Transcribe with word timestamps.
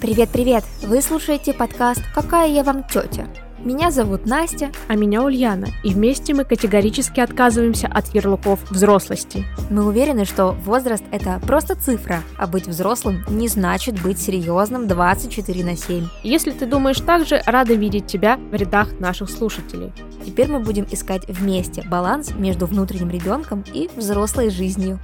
Привет-привет! 0.00 0.64
Вы 0.82 1.00
слушаете 1.00 1.54
подкаст 1.54 2.02
«Какая 2.14 2.48
я 2.48 2.62
вам 2.62 2.84
тетя?». 2.84 3.26
Меня 3.64 3.90
зовут 3.90 4.26
Настя. 4.26 4.70
А 4.88 4.94
меня 4.94 5.22
Ульяна. 5.22 5.68
И 5.82 5.94
вместе 5.94 6.34
мы 6.34 6.44
категорически 6.44 7.20
отказываемся 7.20 7.86
от 7.86 8.14
ярлыков 8.14 8.60
взрослости. 8.70 9.46
Мы 9.70 9.86
уверены, 9.86 10.26
что 10.26 10.52
возраст– 10.52 11.02
это 11.10 11.40
просто 11.46 11.74
цифра, 11.74 12.22
а 12.36 12.46
быть 12.46 12.66
взрослым 12.66 13.24
не 13.28 13.48
значит 13.48 14.02
быть 14.02 14.18
серьезным 14.18 14.86
24 14.86 15.64
на 15.64 15.76
7. 15.76 16.08
Если 16.22 16.50
ты 16.50 16.66
думаешь 16.66 17.00
так 17.00 17.26
же, 17.26 17.42
рада 17.46 17.72
видеть 17.72 18.06
тебя 18.06 18.36
в 18.36 18.54
рядах 18.54 19.00
наших 19.00 19.30
слушателей. 19.30 19.92
Теперь 20.26 20.48
мы 20.48 20.60
будем 20.60 20.86
искать 20.90 21.26
вместе 21.26 21.82
баланс 21.88 22.32
между 22.34 22.66
внутренним 22.66 23.08
ребенком 23.08 23.64
и 23.72 23.88
взрослой 23.96 24.50
жизнью. 24.50 24.98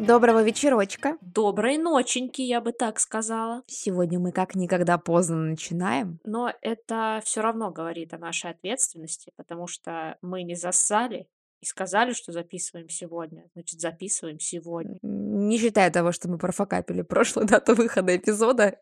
Доброго 0.00 0.42
вечерочка. 0.42 1.18
Доброй 1.20 1.76
ноченьки, 1.76 2.40
я 2.40 2.62
бы 2.62 2.72
так 2.72 2.98
сказала. 2.98 3.62
Сегодня 3.66 4.18
мы 4.18 4.32
как 4.32 4.54
никогда 4.54 4.96
поздно 4.96 5.36
начинаем. 5.36 6.20
Но 6.24 6.50
это 6.62 7.20
все 7.22 7.42
равно 7.42 7.70
говорит 7.70 8.14
о 8.14 8.18
нашей 8.18 8.50
ответственности, 8.50 9.30
потому 9.36 9.66
что 9.66 10.16
мы 10.22 10.42
не 10.42 10.54
зассали 10.54 11.28
и 11.60 11.66
сказали, 11.66 12.14
что 12.14 12.32
записываем 12.32 12.88
сегодня. 12.88 13.44
Значит, 13.52 13.78
записываем 13.78 14.40
сегодня. 14.40 14.98
Не 15.02 15.58
считая 15.58 15.90
того, 15.90 16.12
что 16.12 16.30
мы 16.30 16.38
профокапили 16.38 17.02
прошлую 17.02 17.46
дату 17.46 17.74
выхода 17.74 18.16
эпизода. 18.16 18.80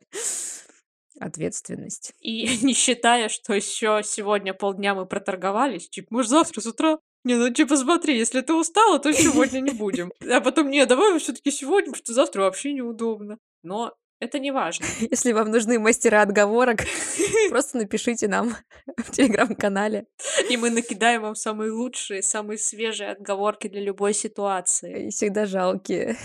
Ответственность. 1.19 2.13
И 2.21 2.59
не 2.63 2.75
считая, 2.75 3.29
что 3.29 3.55
еще 3.55 4.03
сегодня 4.05 4.55
полдня 4.55 4.95
мы 4.95 5.05
проторговались, 5.05 5.89
типа, 5.89 6.07
может, 6.11 6.31
завтра 6.31 6.61
с 6.61 6.67
утра 6.67 7.01
не, 7.29 7.35
ну 7.37 7.51
типа 7.51 7.77
смотри, 7.77 8.17
если 8.17 8.41
ты 8.41 8.55
устала, 8.55 8.99
то 8.99 9.13
сегодня 9.13 9.61
не 9.61 9.73
будем. 9.73 10.11
А 10.31 10.41
потом, 10.41 10.71
не, 10.71 10.87
давай 10.87 11.19
все 11.19 11.33
таки 11.33 11.51
сегодня, 11.51 11.93
потому 11.93 11.97
что 11.97 12.13
завтра 12.15 12.43
вообще 12.43 12.73
неудобно. 12.73 13.39
Но 13.63 13.93
это 14.19 14.39
не 14.39 14.51
важно. 14.51 14.87
Если 15.11 15.33
вам 15.33 15.51
нужны 15.51 15.79
мастера 15.79 16.23
отговорок, 16.23 16.79
просто 17.51 17.77
напишите 17.77 18.29
нам 18.29 18.57
в 18.97 19.11
телеграм-канале. 19.11 20.07
И 20.49 20.57
мы 20.57 20.71
накидаем 20.71 21.23
вам 21.23 21.35
самые 21.35 21.71
лучшие, 21.71 22.23
самые 22.23 22.57
свежие 22.57 23.11
отговорки 23.11 23.69
для 23.69 23.83
любой 23.83 24.15
ситуации. 24.15 25.09
И 25.09 25.11
всегда 25.11 25.45
жалкие. 25.45 26.17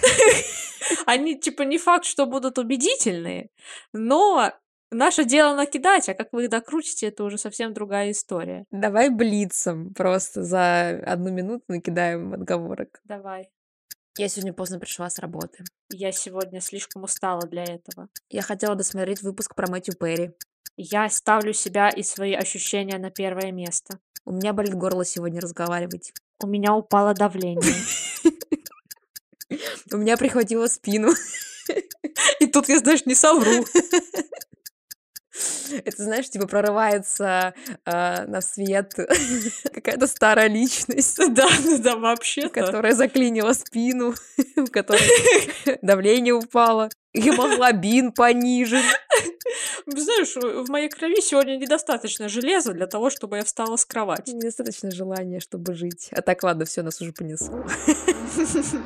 Они, 1.05 1.37
типа, 1.37 1.63
не 1.63 1.77
факт, 1.77 2.05
что 2.05 2.25
будут 2.25 2.57
убедительные, 2.57 3.49
но 3.91 4.53
Наше 4.93 5.25
дело 5.25 5.55
накидать, 5.55 6.07
а 6.09 6.13
как 6.13 6.29
вы 6.31 6.43
их 6.45 6.49
докрутите, 6.49 7.07
это 7.07 7.23
уже 7.23 7.37
совсем 7.37 7.73
другая 7.73 8.11
история. 8.11 8.65
Давай 8.71 9.09
блицом 9.09 9.93
просто 9.93 10.43
за 10.43 10.89
одну 11.05 11.31
минуту 11.31 11.63
накидаем 11.67 12.33
отговорок. 12.33 13.01
Давай. 13.03 13.49
Я 14.17 14.29
сегодня 14.29 14.53
поздно 14.53 14.79
пришла 14.79 15.09
с 15.09 15.17
работы. 15.17 15.63
Я 15.91 16.11
сегодня 16.11 16.61
слишком 16.61 17.03
устала 17.03 17.41
для 17.47 17.63
этого. 17.63 18.09
Я 18.29 18.43
хотела 18.43 18.75
досмотреть 18.75 19.23
выпуск 19.23 19.55
про 19.55 19.67
Мэтью 19.67 19.95
Перри. 19.95 20.31
Я 20.77 21.09
ставлю 21.09 21.53
себя 21.53 21.89
и 21.89 22.03
свои 22.03 22.33
ощущения 22.33 22.99
на 22.99 23.09
первое 23.09 23.51
место. 23.51 23.99
У 24.25 24.31
меня 24.31 24.53
болит 24.53 24.75
горло 24.75 25.03
сегодня 25.03 25.41
разговаривать. 25.41 26.13
У 26.43 26.47
меня 26.47 26.75
упало 26.75 27.15
давление. 27.15 27.73
У 29.91 29.97
меня 29.97 30.17
прихватило 30.17 30.67
спину. 30.67 31.09
И 32.39 32.47
тут 32.47 32.69
я, 32.69 32.79
знаешь, 32.79 33.05
не 33.05 33.15
совру. 33.15 33.65
Это, 35.85 36.03
знаешь, 36.03 36.29
типа 36.29 36.47
прорывается 36.47 37.53
э, 37.85 38.25
на 38.25 38.41
свет 38.41 38.93
какая-то 39.73 40.07
старая 40.07 40.47
личность. 40.47 41.19
Да, 41.33 41.47
да, 41.63 41.77
да, 41.79 41.95
вообще. 41.95 42.49
Которая 42.49 42.93
заклинила 42.93 43.53
спину, 43.53 44.13
у 44.57 44.65
которой 44.67 45.01
давление 45.81 46.33
упало, 46.33 46.89
гемоглобин 47.13 48.11
понижен. 48.11 48.83
Знаешь, 49.85 50.35
в 50.35 50.69
моей 50.69 50.89
крови 50.89 51.21
сегодня 51.21 51.57
недостаточно 51.57 52.29
железа 52.29 52.73
для 52.73 52.87
того, 52.87 53.09
чтобы 53.09 53.37
я 53.37 53.43
встала 53.43 53.77
с 53.77 53.85
кровати. 53.85 54.31
Недостаточно 54.31 54.91
желания, 54.91 55.39
чтобы 55.39 55.73
жить. 55.73 56.09
А 56.11 56.21
так, 56.21 56.43
ладно, 56.43 56.65
все, 56.65 56.83
нас 56.83 57.01
уже 57.01 57.13
понесло. 57.13 57.65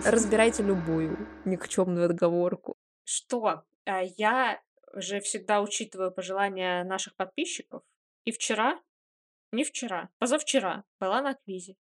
Разбирайте 0.06 0.64
любую 0.64 1.18
никчемную 1.46 2.06
отговорку. 2.06 2.76
Что? 3.03 3.64
А, 3.86 4.02
я 4.18 4.59
же 4.94 5.20
всегда 5.22 5.62
учитываю 5.62 6.12
пожелания 6.12 6.84
наших 6.84 7.16
подписчиков. 7.16 7.84
И 8.25 8.31
вчера, 8.31 8.80
не 9.52 9.64
вчера, 9.64 10.09
позавчера 10.20 10.84
была 11.00 11.22
на 11.22 11.36
квизе. 11.36 11.75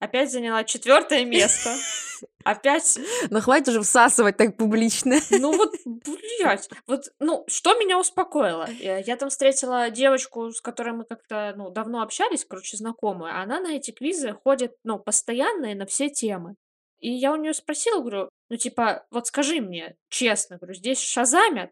Опять 0.00 0.30
заняла 0.30 0.64
четвертое 0.64 1.24
место. 1.24 1.74
Опять... 2.44 2.98
Ну 3.30 3.40
хватит 3.40 3.68
уже 3.68 3.80
всасывать 3.80 4.36
так 4.36 4.56
публично. 4.56 5.16
Ну 5.30 5.56
вот, 5.56 5.72
блядь, 5.84 6.68
вот, 6.86 7.04
ну, 7.18 7.44
что 7.46 7.74
меня 7.78 7.98
успокоило? 7.98 8.68
Я, 8.70 8.98
я 8.98 9.16
там 9.16 9.30
встретила 9.30 9.90
девочку, 9.90 10.50
с 10.52 10.60
которой 10.60 10.92
мы 10.94 11.04
как-то, 11.04 11.54
ну, 11.56 11.70
давно 11.70 12.02
общались, 12.02 12.44
короче, 12.44 12.76
знакомую. 12.76 13.34
Она 13.34 13.60
на 13.60 13.76
эти 13.76 13.92
квизы 13.92 14.32
ходит, 14.32 14.76
ну, 14.84 14.98
постоянно 14.98 15.72
и 15.72 15.74
на 15.74 15.86
все 15.86 16.10
темы. 16.10 16.56
И 16.98 17.10
я 17.10 17.32
у 17.32 17.36
нее 17.36 17.54
спросила, 17.54 18.00
говорю, 18.00 18.28
ну, 18.50 18.56
типа, 18.56 19.06
вот 19.10 19.26
скажи 19.26 19.60
мне 19.60 19.96
честно, 20.08 20.58
говорю, 20.58 20.74
здесь 20.74 21.00
шазамят? 21.00 21.70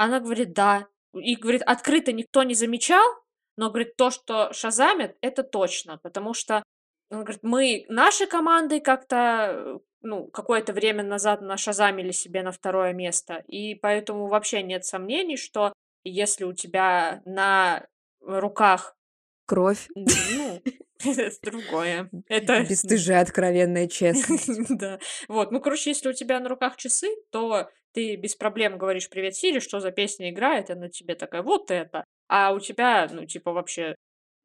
Она 0.00 0.18
говорит: 0.18 0.54
"Да". 0.54 0.86
И, 1.12 1.36
говорит, 1.36 1.60
открыто 1.66 2.10
никто 2.10 2.42
не 2.42 2.54
замечал, 2.54 3.04
но, 3.58 3.68
говорит, 3.68 3.96
то, 3.96 4.10
что 4.10 4.50
шазамят, 4.54 5.14
это 5.20 5.42
точно. 5.42 5.98
Потому 5.98 6.32
что, 6.32 6.62
он 7.10 7.24
говорит, 7.24 7.42
мы 7.42 7.84
нашей 7.90 8.26
командой 8.26 8.80
как-то, 8.80 9.80
ну, 10.00 10.28
какое-то 10.28 10.72
время 10.72 11.02
назад 11.02 11.42
нашазамили 11.42 12.12
себе 12.12 12.42
на 12.42 12.52
второе 12.52 12.94
место. 12.94 13.44
И 13.46 13.74
поэтому 13.74 14.28
вообще 14.28 14.62
нет 14.62 14.86
сомнений, 14.86 15.36
что 15.36 15.74
если 16.02 16.44
у 16.44 16.54
тебя 16.54 17.20
на 17.26 17.86
руках 18.20 18.96
Кровь. 19.44 19.88
ну, 19.94 20.62
это 21.04 21.30
другое. 21.42 22.08
Это 22.28 22.62
Бесстыжая 22.62 23.20
откровенная 23.20 23.88
честность. 23.98 24.78
да. 24.78 24.98
Вот, 25.28 25.50
ну, 25.50 25.60
короче, 25.60 25.90
если 25.90 26.08
у 26.08 26.14
тебя 26.14 26.40
на 26.40 26.48
руках 26.48 26.76
часы, 26.76 27.08
то 27.30 27.68
ты 27.92 28.16
без 28.16 28.34
проблем 28.36 28.78
говоришь 28.78 29.08
«Привет, 29.08 29.34
Сири, 29.36 29.60
что 29.60 29.80
за 29.80 29.90
песня 29.90 30.30
играет?» 30.30 30.70
Она 30.70 30.88
тебе 30.88 31.14
такая 31.14 31.42
«Вот 31.42 31.70
это!» 31.70 32.04
А 32.28 32.52
у 32.52 32.60
тебя, 32.60 33.08
ну, 33.10 33.26
типа, 33.26 33.52
вообще 33.52 33.96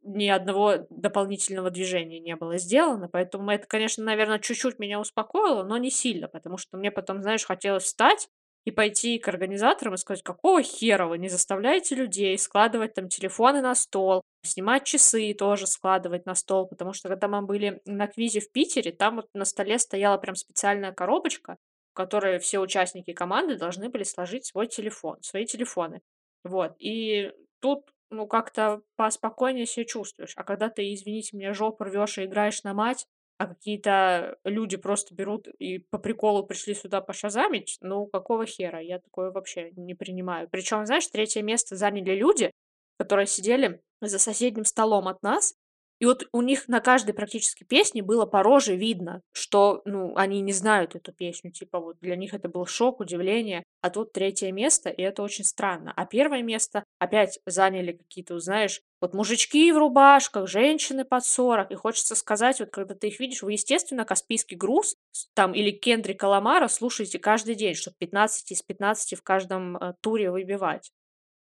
ни 0.06 0.28
одного 0.28 0.85
дополнительного 0.89 1.72
движения 1.72 2.19
не 2.19 2.35
было 2.35 2.57
сделано, 2.57 3.09
поэтому 3.11 3.50
это, 3.51 3.66
конечно, 3.67 4.03
наверное, 4.03 4.39
чуть-чуть 4.39 4.79
меня 4.79 5.00
успокоило, 5.00 5.63
но 5.63 5.78
не 5.78 5.89
сильно, 5.89 6.28
потому 6.28 6.57
что 6.57 6.78
мне 6.78 6.91
потом, 6.91 7.22
знаешь, 7.23 7.45
хотелось 7.45 7.85
встать 7.85 8.29
и 8.66 8.72
пойти 8.72 9.19
к 9.19 9.28
организаторам 9.28 9.95
и 9.95 9.97
сказать, 9.97 10.23
какого 10.23 10.62
хера 10.62 11.07
вы 11.07 11.17
не 11.17 11.29
заставляете 11.29 11.95
людей 11.95 12.38
складывать 12.38 12.94
там 12.94 13.09
телефоны 13.09 13.62
на 13.62 13.75
стол, 13.75 14.22
снимать 14.44 14.83
часы 14.85 15.25
и 15.25 15.33
тоже 15.33 15.67
складывать 15.67 16.25
на 16.25 16.35
стол, 16.35 16.67
потому 16.67 16.94
что 16.94 17.09
когда 17.09 17.27
мы 17.27 17.41
были 17.41 17.81
на 17.85 18.07
квизе 18.07 18.39
в 18.39 18.51
Питере, 18.51 18.91
там 18.91 19.17
вот 19.17 19.27
на 19.33 19.45
столе 19.45 19.79
стояла 19.79 20.17
прям 20.17 20.35
специальная 20.35 20.91
коробочка, 20.91 21.57
в 21.95 21.97
которой 21.97 22.39
все 22.39 22.59
участники 22.59 23.13
команды 23.13 23.56
должны 23.56 23.88
были 23.88 24.03
сложить 24.03 24.45
свой 24.45 24.67
телефон, 24.67 25.17
свои 25.22 25.45
телефоны. 25.45 26.01
Вот. 26.44 26.75
И 26.78 27.31
тут 27.61 27.89
ну, 28.09 28.28
как-то 28.28 28.81
поспокойнее 28.97 29.66
себя 29.66 29.85
чувствуешь. 29.85 30.33
А 30.35 30.44
когда 30.44 30.67
ты, 30.67 30.94
извините 30.94 31.38
меня, 31.38 31.53
жопу 31.53 31.85
рвешь 31.85 32.17
и 32.17 32.25
играешь 32.25 32.63
на 32.63 32.73
мать, 32.73 33.07
а 33.38 33.47
какие-то 33.47 34.38
люди 34.44 34.75
просто 34.75 35.16
берут 35.16 35.47
и 35.47 35.79
по 35.79 35.97
приколу 35.97 36.45
пришли 36.45 36.73
сюда 36.73 37.00
пошазамить, 37.00 37.78
ну, 37.79 38.07
какого 38.07 38.45
хера? 38.45 38.81
Я 38.81 39.00
такое 39.00 39.31
вообще 39.31 39.72
не 39.77 39.94
принимаю. 39.95 40.50
Причем, 40.50 40.85
знаешь, 40.85 41.07
третье 41.07 41.44
место 41.44 41.77
заняли 41.77 42.13
люди, 42.13 42.51
которые 43.00 43.25
сидели 43.25 43.81
за 44.01 44.19
соседним 44.19 44.66
столом 44.66 45.07
от 45.07 45.23
нас, 45.23 45.56
и 46.00 46.06
вот 46.06 46.28
у 46.33 46.41
них 46.41 46.67
на 46.67 46.81
каждой 46.81 47.13
практически 47.13 47.63
песне 47.63 48.03
было 48.03 48.25
по 48.25 48.44
роже 48.44 48.75
видно, 48.75 49.21
что, 49.31 49.81
ну, 49.86 50.15
они 50.18 50.42
не 50.42 50.51
знают 50.51 50.95
эту 50.95 51.13
песню, 51.13 51.51
типа 51.51 51.80
вот 51.80 51.97
для 52.01 52.15
них 52.15 52.33
это 52.33 52.50
был 52.50 52.65
шок, 52.65 53.00
удивление, 53.00 53.63
а 53.81 53.89
тут 53.89 54.12
третье 54.12 54.51
место, 54.51 54.89
и 54.89 55.01
это 55.01 55.24
очень 55.24 55.45
странно. 55.45 55.94
А 55.95 56.06
первое 56.06 56.42
место 56.42 56.83
опять 57.00 57.39
заняли 57.45 57.94
какие-то, 57.94 58.39
знаешь, 58.39 58.81
вот 59.00 59.13
мужички 59.13 59.71
в 59.71 59.77
рубашках, 59.77 60.50
женщины 60.50 61.06
под 61.06 61.24
40, 61.25 61.71
и 61.71 61.75
хочется 61.75 62.15
сказать, 62.15 62.59
вот 62.59 62.69
когда 62.71 62.95
ты 62.95 63.07
их 63.07 63.19
видишь, 63.19 63.41
вы, 63.41 63.53
естественно, 63.53 64.03
Каспийский 64.03 64.57
груз 64.57 64.95
там 65.33 65.53
или 65.53 65.71
Кендрика 65.71 66.25
Ламара 66.25 66.68
слушаете 66.68 67.19
каждый 67.19 67.56
день, 67.56 67.75
чтобы 67.75 67.95
15 68.00 68.51
из 68.51 68.62
15 68.62 69.18
в 69.18 69.24
каждом 69.24 69.77
э, 69.77 69.94
туре 70.01 70.31
выбивать. 70.31 70.91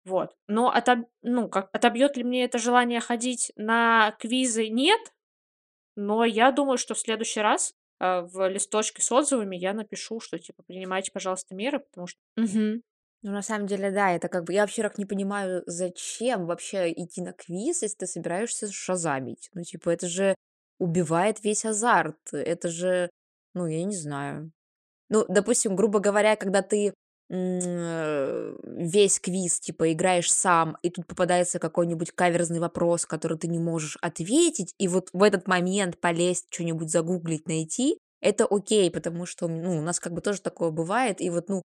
Вот. 0.05 0.35
Но 0.47 0.69
отоб 0.69 1.07
ну, 1.21 1.47
как 1.49 1.69
отобьет 1.73 2.17
ли 2.17 2.23
мне 2.23 2.43
это 2.43 2.57
желание 2.57 2.99
ходить 2.99 3.51
на 3.55 4.15
квизы? 4.19 4.67
Нет. 4.69 4.99
Но 5.95 6.25
я 6.25 6.51
думаю, 6.51 6.77
что 6.77 6.93
в 6.95 6.99
следующий 6.99 7.41
раз, 7.41 7.73
э, 7.99 8.21
в 8.21 8.47
листочке 8.49 9.01
с 9.01 9.11
отзывами 9.11 9.55
я 9.55 9.73
напишу, 9.73 10.19
что 10.19 10.39
типа 10.39 10.63
принимайте, 10.63 11.11
пожалуйста, 11.11 11.53
меры, 11.55 11.79
потому 11.79 12.07
что 12.07 12.19
Мгм. 12.37 12.81
Ну, 13.23 13.31
на 13.31 13.43
самом 13.43 13.67
деле, 13.67 13.91
да, 13.91 14.11
это 14.11 14.29
как 14.29 14.45
бы 14.45 14.53
я 14.53 14.61
вообще 14.61 14.81
так 14.81 14.97
не 14.97 15.05
понимаю, 15.05 15.61
зачем 15.67 16.47
вообще 16.47 16.91
идти 16.91 17.21
на 17.21 17.33
квиз, 17.33 17.83
если 17.83 17.97
ты 17.97 18.07
собираешься 18.07 18.71
шазамить. 18.71 19.49
Ну, 19.53 19.61
типа, 19.63 19.91
это 19.91 20.07
же 20.07 20.33
убивает 20.79 21.43
весь 21.43 21.63
азарт. 21.65 22.17
Это 22.33 22.69
же, 22.69 23.11
ну, 23.53 23.67
я 23.67 23.83
не 23.83 23.95
знаю. 23.95 24.51
Ну, 25.09 25.25
допустим, 25.29 25.75
грубо 25.75 25.99
говоря, 25.99 26.35
когда 26.35 26.63
ты 26.63 26.93
весь 27.31 29.19
квиз, 29.21 29.59
типа, 29.61 29.93
играешь 29.93 30.31
сам, 30.31 30.77
и 30.81 30.89
тут 30.89 31.07
попадается 31.07 31.59
какой-нибудь 31.59 32.11
каверзный 32.11 32.59
вопрос, 32.59 33.05
который 33.05 33.37
ты 33.37 33.47
не 33.47 33.59
можешь 33.59 33.97
ответить, 34.01 34.73
и 34.77 34.89
вот 34.89 35.09
в 35.13 35.23
этот 35.23 35.47
момент 35.47 35.99
полезть, 35.99 36.47
что-нибудь 36.49 36.89
загуглить, 36.89 37.47
найти, 37.47 37.97
это 38.19 38.45
окей, 38.49 38.91
потому 38.91 39.25
что, 39.25 39.47
ну, 39.47 39.77
у 39.77 39.81
нас 39.81 39.99
как 39.99 40.13
бы 40.13 40.19
тоже 40.21 40.41
такое 40.41 40.71
бывает, 40.71 41.21
и 41.21 41.29
вот, 41.29 41.47
ну, 41.47 41.61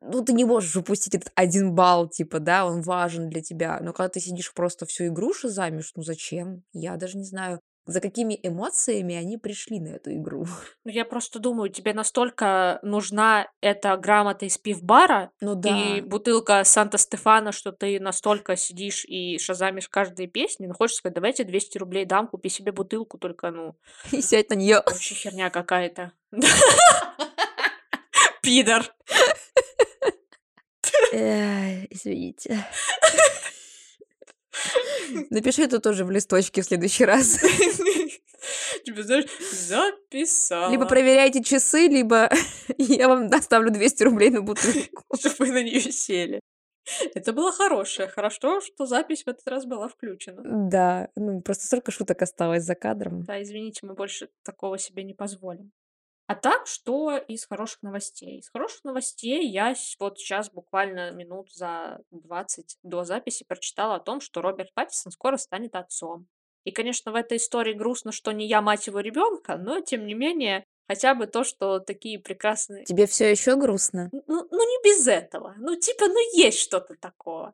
ну, 0.00 0.22
ты 0.24 0.32
не 0.32 0.44
можешь 0.44 0.76
упустить 0.76 1.14
этот 1.14 1.32
один 1.34 1.74
балл, 1.74 2.08
типа, 2.08 2.40
да, 2.40 2.66
он 2.66 2.82
важен 2.82 3.30
для 3.30 3.42
тебя. 3.42 3.78
Но 3.80 3.92
когда 3.92 4.10
ты 4.10 4.20
сидишь 4.20 4.52
просто 4.52 4.84
всю 4.86 5.06
игру 5.06 5.32
шизамишь, 5.32 5.92
ну 5.96 6.02
зачем? 6.02 6.62
Я 6.72 6.96
даже 6.96 7.16
не 7.16 7.24
знаю, 7.24 7.60
за 7.86 8.00
какими 8.00 8.38
эмоциями 8.42 9.14
они 9.14 9.36
пришли 9.38 9.80
на 9.80 9.88
эту 9.88 10.12
игру. 10.14 10.46
Ну, 10.84 10.90
я 10.90 11.04
просто 11.06 11.38
думаю, 11.38 11.70
тебе 11.70 11.94
настолько 11.94 12.78
нужна 12.82 13.48
эта 13.62 13.96
грамота 13.96 14.44
из 14.44 14.58
пивбара 14.58 15.30
Ну 15.40 15.58
и 15.58 16.00
да. 16.00 16.06
бутылка 16.06 16.62
Санта-Стефана, 16.64 17.52
что 17.52 17.72
ты 17.72 17.98
настолько 18.00 18.54
сидишь 18.56 19.04
и 19.06 19.38
шазамишь 19.38 19.88
каждые 19.88 20.26
песни. 20.28 20.66
Ну, 20.66 20.74
хочешь 20.74 20.96
сказать, 20.96 21.14
давайте 21.14 21.44
200 21.44 21.78
рублей 21.78 22.04
дам, 22.04 22.26
купи 22.28 22.48
себе 22.50 22.72
бутылку, 22.72 23.16
только, 23.18 23.50
ну, 23.50 23.76
И 24.12 24.20
сядь 24.20 24.50
на 24.50 24.54
нее. 24.54 24.82
вообще 24.84 25.14
херня 25.14 25.48
какая-то. 25.50 26.12
Пидор. 28.42 28.84
Эй, 31.12 31.86
извините. 31.90 32.64
Напиши 35.30 35.62
это 35.62 35.80
тоже 35.80 36.04
в 36.04 36.10
листочке 36.10 36.62
в 36.62 36.64
следующий 36.64 37.04
раз. 37.04 37.38
Тебе, 38.84 39.02
знаешь, 39.02 39.24
записала. 39.52 40.70
Либо 40.70 40.86
проверяйте 40.86 41.42
часы, 41.42 41.88
либо 41.88 42.30
я 42.78 43.08
вам 43.08 43.28
доставлю 43.28 43.70
200 43.70 44.02
рублей 44.02 44.30
на 44.30 44.42
бутылку. 44.42 45.04
Чтобы 45.16 45.36
вы 45.38 45.52
на 45.52 45.62
нее 45.62 45.80
сели. 45.80 46.40
Это 47.14 47.32
было 47.32 47.50
хорошее. 47.50 48.08
Хорошо, 48.08 48.60
что 48.60 48.84
запись 48.84 49.24
в 49.24 49.28
этот 49.28 49.48
раз 49.48 49.64
была 49.64 49.88
включена. 49.88 50.42
Да, 50.44 51.08
ну 51.16 51.40
просто 51.40 51.66
столько 51.66 51.90
шуток 51.90 52.20
осталось 52.20 52.64
за 52.64 52.74
кадром. 52.74 53.22
Да, 53.22 53.42
извините, 53.42 53.80
мы 53.86 53.94
больше 53.94 54.28
такого 54.42 54.78
себе 54.78 55.02
не 55.02 55.14
позволим. 55.14 55.72
А 56.26 56.34
так, 56.34 56.66
что 56.66 57.16
из 57.16 57.46
хороших 57.46 57.82
новостей? 57.82 58.38
Из 58.38 58.48
хороших 58.48 58.84
новостей 58.84 59.46
я 59.46 59.74
с- 59.74 59.96
вот 59.98 60.18
сейчас 60.18 60.50
буквально 60.50 61.10
минут 61.10 61.52
за 61.52 62.00
20 62.10 62.78
до 62.82 63.04
записи 63.04 63.44
прочитала 63.46 63.96
о 63.96 64.00
том, 64.00 64.20
что 64.20 64.40
Роберт 64.40 64.72
Паттинсон 64.72 65.12
скоро 65.12 65.36
станет 65.36 65.74
отцом. 65.74 66.26
И, 66.64 66.70
конечно, 66.70 67.12
в 67.12 67.14
этой 67.14 67.36
истории 67.36 67.74
грустно, 67.74 68.10
что 68.10 68.32
не 68.32 68.46
я 68.46 68.62
мать 68.62 68.86
его 68.86 69.00
ребенка, 69.00 69.58
но, 69.58 69.80
тем 69.80 70.06
не 70.06 70.14
менее, 70.14 70.64
хотя 70.88 71.14
бы 71.14 71.26
то, 71.26 71.44
что 71.44 71.78
такие 71.78 72.18
прекрасные... 72.18 72.84
Тебе 72.84 73.06
все 73.06 73.30
еще 73.30 73.56
грустно? 73.56 74.08
Ну, 74.12 74.48
ну, 74.50 74.58
не 74.58 74.82
без 74.82 75.06
этого. 75.06 75.54
Ну, 75.58 75.76
типа, 75.76 76.06
ну, 76.06 76.18
есть 76.38 76.58
что-то 76.58 76.94
такого. 76.94 77.52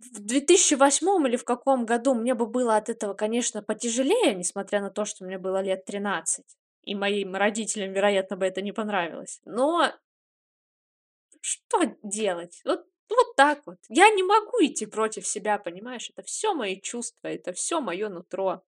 В 0.00 0.18
2008 0.18 1.28
или 1.28 1.36
в 1.36 1.44
каком 1.44 1.86
году 1.86 2.14
мне 2.14 2.34
бы 2.34 2.46
было 2.46 2.76
от 2.76 2.88
этого, 2.88 3.14
конечно, 3.14 3.62
потяжелее, 3.62 4.34
несмотря 4.34 4.80
на 4.80 4.90
то, 4.90 5.04
что 5.04 5.24
мне 5.24 5.38
было 5.38 5.62
лет 5.62 5.84
13. 5.84 6.44
И 6.82 6.94
моим 6.94 7.34
родителям, 7.34 7.92
вероятно, 7.92 8.36
бы 8.36 8.46
это 8.46 8.62
не 8.62 8.72
понравилось. 8.72 9.40
Но 9.44 9.92
что 11.40 11.96
делать? 12.02 12.60
Вот, 12.64 12.86
вот 13.08 13.36
так 13.36 13.62
вот. 13.66 13.78
Я 13.88 14.10
не 14.10 14.22
могу 14.22 14.58
идти 14.60 14.86
против 14.86 15.26
себя, 15.26 15.58
понимаешь? 15.58 16.10
Это 16.14 16.26
все 16.26 16.54
мои 16.54 16.80
чувства, 16.80 17.28
это 17.28 17.52
все 17.52 17.80
мое 17.80 18.08
нутро. 18.08 18.62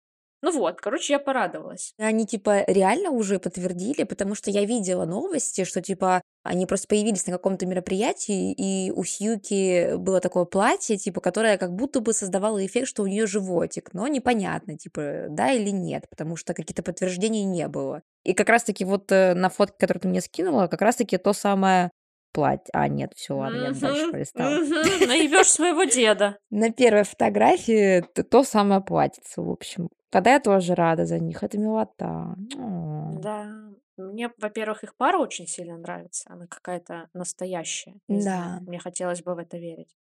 Ну 0.41 0.51
вот, 0.51 0.79
короче, 0.79 1.13
я 1.13 1.19
порадовалась. 1.19 1.93
Они 1.97 2.25
типа 2.25 2.63
реально 2.67 3.11
уже 3.11 3.39
подтвердили, 3.39 4.03
потому 4.03 4.35
что 4.35 4.51
я 4.51 4.65
видела 4.65 5.05
новости, 5.05 5.63
что 5.65 5.81
типа 5.81 6.21
они 6.43 6.65
просто 6.65 6.87
появились 6.87 7.27
на 7.27 7.33
каком-то 7.33 7.65
мероприятии, 7.65 8.53
и 8.53 8.91
у 8.91 9.03
Сьюки 9.03 9.95
было 9.97 10.21
такое 10.21 10.45
платье, 10.45 10.97
типа, 10.97 11.19
которое 11.19 11.57
как 11.57 11.75
будто 11.75 11.99
бы 11.99 12.13
создавало 12.13 12.65
эффект, 12.65 12.87
что 12.87 13.03
у 13.03 13.07
нее 13.07 13.27
животик, 13.27 13.93
но 13.93 14.07
непонятно, 14.07 14.77
типа, 14.77 15.25
да 15.29 15.51
или 15.51 15.69
нет, 15.69 16.05
потому 16.09 16.37
что 16.37 16.53
каких-то 16.53 16.81
подтверждений 16.81 17.43
не 17.43 17.67
было. 17.67 18.01
И 18.23 18.33
как 18.33 18.49
раз-таки 18.49 18.85
вот 18.85 19.11
э, 19.11 19.33
на 19.33 19.49
фотке, 19.49 19.75
которую 19.79 20.01
ты 20.01 20.07
мне 20.07 20.21
скинула, 20.21 20.67
как 20.67 20.81
раз-таки 20.81 21.17
то 21.17 21.33
самое 21.33 21.91
платье. 22.31 22.69
А, 22.73 22.87
нет, 22.87 23.11
все, 23.15 23.35
ладно, 23.35 23.57
я 23.57 23.71
дальше 23.71 24.05
мгм. 24.05 25.07
Наебешь 25.07 25.51
своего 25.51 25.83
деда. 25.83 26.37
На 26.49 26.71
первой 26.71 27.03
фотографии 27.03 28.01
то 28.29 28.43
самое 28.43 28.81
платьице, 28.81 29.41
в 29.41 29.49
общем. 29.49 29.89
Тогда 30.09 30.33
я 30.33 30.39
тоже 30.39 30.75
рада 30.75 31.05
за 31.05 31.19
них. 31.19 31.43
Это 31.43 31.57
милота. 31.57 32.35
Да, 32.37 33.69
мне, 33.97 34.31
во-первых, 34.37 34.83
их 34.83 34.95
пара 34.95 35.17
очень 35.17 35.45
сильно 35.45 35.77
нравится. 35.77 36.29
Она 36.31 36.47
какая-то 36.47 37.09
настоящая. 37.13 37.99
Не 38.07 38.21
знаю. 38.21 38.59
Да. 38.59 38.65
Мне 38.65 38.79
хотелось 38.79 39.21
бы 39.21 39.35
в 39.35 39.37
это 39.37 39.57
верить. 39.57 39.95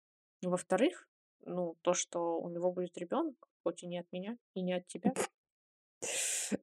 Во-вторых, 0.43 1.07
ну, 1.45 1.75
то, 1.81 1.93
что 1.93 2.39
у 2.39 2.49
него 2.49 2.71
будет 2.71 2.97
ребенок, 2.97 3.35
хоть 3.63 3.83
и 3.83 3.87
не 3.87 3.99
от 3.99 4.11
меня, 4.11 4.37
и 4.53 4.61
не 4.61 4.73
от 4.73 4.87
тебя. 4.87 5.13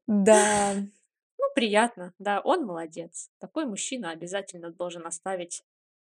Да. 0.06 0.74
Ну, 0.76 1.44
приятно, 1.54 2.14
да, 2.18 2.40
он 2.40 2.64
молодец. 2.64 3.28
Такой 3.38 3.66
мужчина 3.66 4.12
обязательно 4.12 4.70
должен 4.70 5.04
оставить 5.06 5.62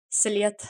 след 0.09 0.61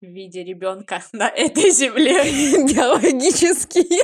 в 0.00 0.06
виде 0.06 0.42
ребенка 0.42 1.02
на 1.12 1.28
этой 1.28 1.70
земле. 1.70 2.22
Биологический. 2.74 4.02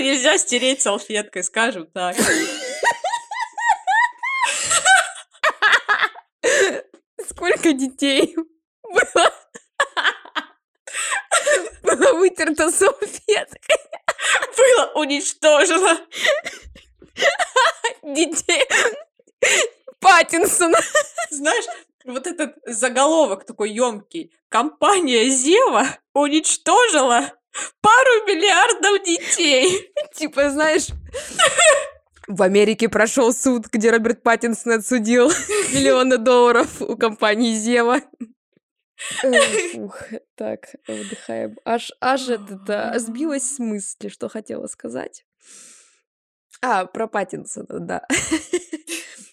Нельзя 0.04 0.38
стереть 0.38 0.82
салфеткой, 0.82 1.44
скажем 1.44 1.86
так. 1.86 2.16
Сколько 7.28 7.72
детей 7.72 8.34
было, 8.82 9.32
было 11.82 12.12
вытерто 12.14 12.70
салфеткой 12.70 13.76
Было 14.56 14.92
уничтожено. 14.94 16.00
детей 18.02 18.66
Паттинсона. 20.00 20.78
Знаешь, 21.30 21.64
вот 22.04 22.26
этот 22.26 22.56
заголовок 22.64 23.44
такой 23.44 23.70
емкий. 23.70 24.32
Компания 24.48 25.28
Зева 25.28 25.86
уничтожила 26.14 27.32
пару 27.80 28.26
миллиардов 28.26 29.04
детей. 29.04 29.92
Типа, 30.14 30.50
знаешь, 30.50 30.88
в 32.26 32.42
Америке 32.42 32.88
прошел 32.88 33.32
суд, 33.32 33.66
где 33.72 33.90
Роберт 33.90 34.22
Паттинсон 34.22 34.72
отсудил 34.72 35.28
миллионы 35.72 36.18
долларов 36.18 36.80
у 36.80 36.96
компании 36.96 37.54
Зева. 37.54 38.00
Эх, 39.22 39.72
Фух, 39.72 40.02
так, 40.34 40.74
выдыхаем. 40.86 41.56
Аж, 41.64 41.90
аж 42.00 42.28
это 42.28 42.98
сбилась 42.98 43.54
с 43.54 43.58
мысли, 43.58 44.08
что 44.08 44.28
хотела 44.28 44.66
сказать. 44.66 45.24
А, 46.62 46.84
про 46.84 47.06
Паттинсона, 47.06 47.80
да. 47.80 48.06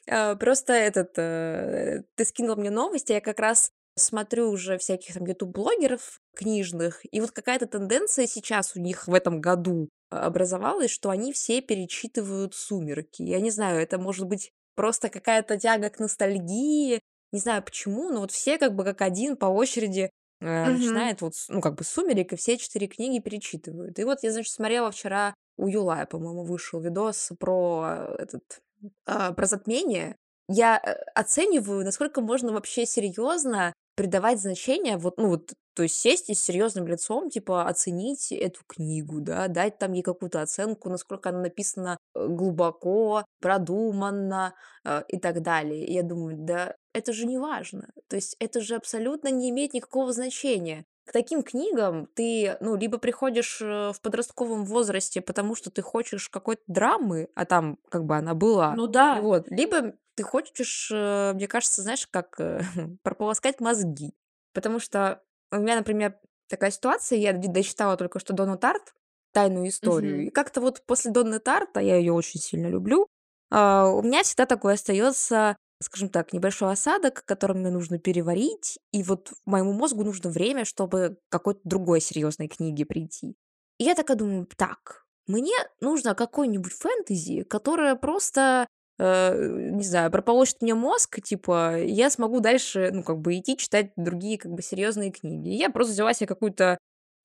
А, 0.09 0.35
Просто 0.35 0.71
этот, 0.71 1.17
э, 1.17 2.03
ты 2.15 2.23
скинула 2.23 2.55
мне 2.55 2.69
новости, 2.69 3.11
я 3.11 3.19
как 3.19 3.39
раз 3.39 3.73
смотрю 3.97 4.49
уже 4.49 4.77
всяких 4.77 5.13
там 5.13 5.25
ютуб-блогеров 5.25 6.19
книжных, 6.35 7.01
и 7.11 7.19
вот 7.19 7.31
какая-то 7.31 7.67
тенденция 7.67 8.27
сейчас 8.27 8.75
у 8.75 8.79
них 8.79 9.07
в 9.07 9.13
этом 9.13 9.41
году 9.41 9.89
образовалась, 10.09 10.91
что 10.91 11.09
они 11.09 11.33
все 11.33 11.61
перечитывают 11.61 12.55
«Сумерки». 12.55 13.23
Я 13.23 13.41
не 13.41 13.51
знаю, 13.51 13.81
это 13.81 13.97
может 13.97 14.27
быть 14.27 14.51
просто 14.75 15.09
какая-то 15.09 15.57
тяга 15.57 15.89
к 15.89 15.99
ностальгии, 15.99 17.01
не 17.31 17.39
знаю 17.39 17.63
почему, 17.63 18.09
но 18.09 18.21
вот 18.21 18.31
все 18.31 18.57
как 18.57 18.75
бы 18.75 18.83
как 18.83 19.01
один 19.01 19.35
по 19.35 19.47
очереди 19.47 20.09
э, 20.39 20.65
Мгм. 20.65 20.73
начинают 20.73 21.21
вот, 21.21 21.33
ну, 21.49 21.61
как 21.61 21.75
бы 21.75 21.83
«Сумерек», 21.83 22.33
и 22.33 22.35
все 22.37 22.57
четыре 22.57 22.87
книги 22.87 23.19
перечитывают. 23.19 23.99
И 23.99 24.03
вот 24.03 24.19
я, 24.23 24.31
значит, 24.31 24.53
смотрела 24.53 24.91
вчера 24.91 25.33
у 25.57 25.67
Юлая, 25.67 26.05
по-моему, 26.05 26.43
вышел 26.43 26.79
видос 26.79 27.31
про 27.39 27.85
э, 27.87 28.15
этот 28.19 28.61
а, 29.05 29.33
про 29.33 29.45
затмение. 29.45 30.15
Я 30.47 30.77
э, 30.77 30.93
оцениваю, 31.15 31.83
насколько 31.83 32.21
можно 32.21 32.53
вообще 32.53 32.85
серьезно 32.85 33.73
придавать 33.97 34.39
значение, 34.39 34.97
вот, 34.97 35.17
ну 35.17 35.29
вот, 35.29 35.53
то 35.75 35.83
есть 35.83 35.95
сесть 35.95 36.29
и 36.29 36.35
с 36.35 36.39
серьезным 36.39 36.87
лицом, 36.87 37.29
типа, 37.31 37.67
оценить 37.67 38.31
эту 38.31 38.61
книгу, 38.67 39.19
да, 39.21 39.47
дать 39.47 39.79
там 39.79 39.93
ей 39.93 40.03
какую-то 40.03 40.41
оценку, 40.41 40.89
насколько 40.89 41.29
она 41.29 41.41
написана 41.41 41.97
э, 42.15 42.27
глубоко, 42.27 43.25
продуманно 43.41 44.53
э, 44.85 45.03
и 45.07 45.19
так 45.19 45.41
далее. 45.41 45.85
И 45.85 45.93
я 45.93 46.03
думаю, 46.03 46.37
да, 46.39 46.75
это 46.93 47.11
же 47.11 47.25
не 47.25 47.39
важно. 47.39 47.89
То 48.07 48.15
есть 48.15 48.35
это 48.39 48.61
же 48.61 48.75
абсолютно 48.75 49.29
не 49.29 49.49
имеет 49.49 49.73
никакого 49.73 50.13
значения. 50.13 50.85
К 51.05 51.11
таким 51.13 51.41
книгам 51.41 52.07
ты, 52.15 52.57
ну, 52.59 52.75
либо 52.75 52.97
приходишь 52.99 53.61
э, 53.61 53.91
в 53.93 54.01
подростковом 54.01 54.63
возрасте, 54.65 55.21
потому 55.21 55.55
что 55.55 55.71
ты 55.71 55.81
хочешь 55.81 56.29
какой-то 56.29 56.61
драмы, 56.67 57.29
а 57.33 57.45
там 57.45 57.77
как 57.89 58.05
бы 58.05 58.15
она 58.15 58.35
была, 58.35 58.75
Ну 58.75 58.87
да. 58.87 59.21
вот, 59.21 59.49
либо 59.49 59.93
ты 60.17 60.23
хочешь, 60.23 60.89
э, 60.91 61.33
мне 61.33 61.47
кажется, 61.47 61.83
знаешь, 61.83 62.07
как 62.07 62.39
э, 62.39 62.61
прополоскать 63.03 63.61
мозги. 63.61 64.13
Потому 64.53 64.79
что 64.79 65.23
у 65.51 65.57
меня, 65.57 65.77
например, 65.77 66.17
такая 66.49 66.71
ситуация, 66.71 67.19
я 67.19 67.33
дочитала 67.33 67.95
только 67.95 68.19
что 68.19 68.33
Дону 68.33 68.57
Тарт, 68.57 68.93
тайную 69.31 69.69
историю. 69.69 70.15
Мгм. 70.15 70.27
И 70.27 70.29
как-то 70.31 70.61
вот 70.61 70.83
после 70.85 71.11
Донны 71.11 71.39
Тарта, 71.39 71.79
я 71.79 71.95
ее 71.97 72.11
очень 72.11 72.39
сильно 72.39 72.67
люблю, 72.67 73.07
а, 73.51 73.87
у 73.89 74.01
меня 74.01 74.23
всегда 74.23 74.45
такой 74.45 74.73
остается, 74.73 75.55
скажем 75.81 76.09
так, 76.09 76.33
небольшой 76.33 76.71
осадок, 76.71 77.23
который 77.25 77.55
мне 77.55 77.69
нужно 77.69 77.99
переварить, 77.99 78.79
и 78.91 79.03
вот 79.03 79.31
моему 79.45 79.73
мозгу 79.73 80.03
нужно 80.03 80.29
время, 80.29 80.65
чтобы 80.65 81.19
к 81.29 81.31
какой-то 81.31 81.61
другой 81.63 82.01
серьезной 82.01 82.47
книге 82.47 82.85
прийти. 82.85 83.35
И 83.77 83.83
я 83.83 83.93
такая 83.93 84.17
думаю, 84.17 84.47
так, 84.57 85.05
мне 85.27 85.55
нужно 85.81 86.15
какой-нибудь 86.15 86.73
фэнтези, 86.73 87.43
которое 87.43 87.95
просто, 87.95 88.67
э, 88.99 89.69
не 89.71 89.83
знаю, 89.83 90.11
прополощет 90.11 90.61
мне 90.61 90.75
мозг, 90.75 91.21
типа, 91.21 91.77
я 91.83 92.09
смогу 92.09 92.39
дальше, 92.39 92.91
ну, 92.93 93.03
как 93.03 93.19
бы 93.19 93.37
идти 93.37 93.57
читать 93.57 93.91
другие, 93.95 94.37
как 94.37 94.51
бы, 94.53 94.61
серьезные 94.61 95.11
книги. 95.11 95.49
И 95.49 95.57
я 95.57 95.69
просто 95.69 95.93
взяла 95.93 96.13
себе 96.13 96.27
какую-то, 96.27 96.77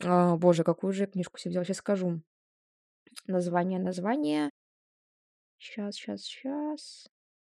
а, 0.04 0.36
боже, 0.36 0.64
какую 0.64 0.92
же 0.92 1.06
книжку 1.06 1.38
себе 1.38 1.50
взяла, 1.52 1.64
сейчас 1.64 1.78
скажу. 1.78 2.20
Название, 3.26 3.78
название. 3.80 4.50
Сейчас, 5.60 5.94
сейчас, 5.96 6.22
сейчас. 6.22 7.06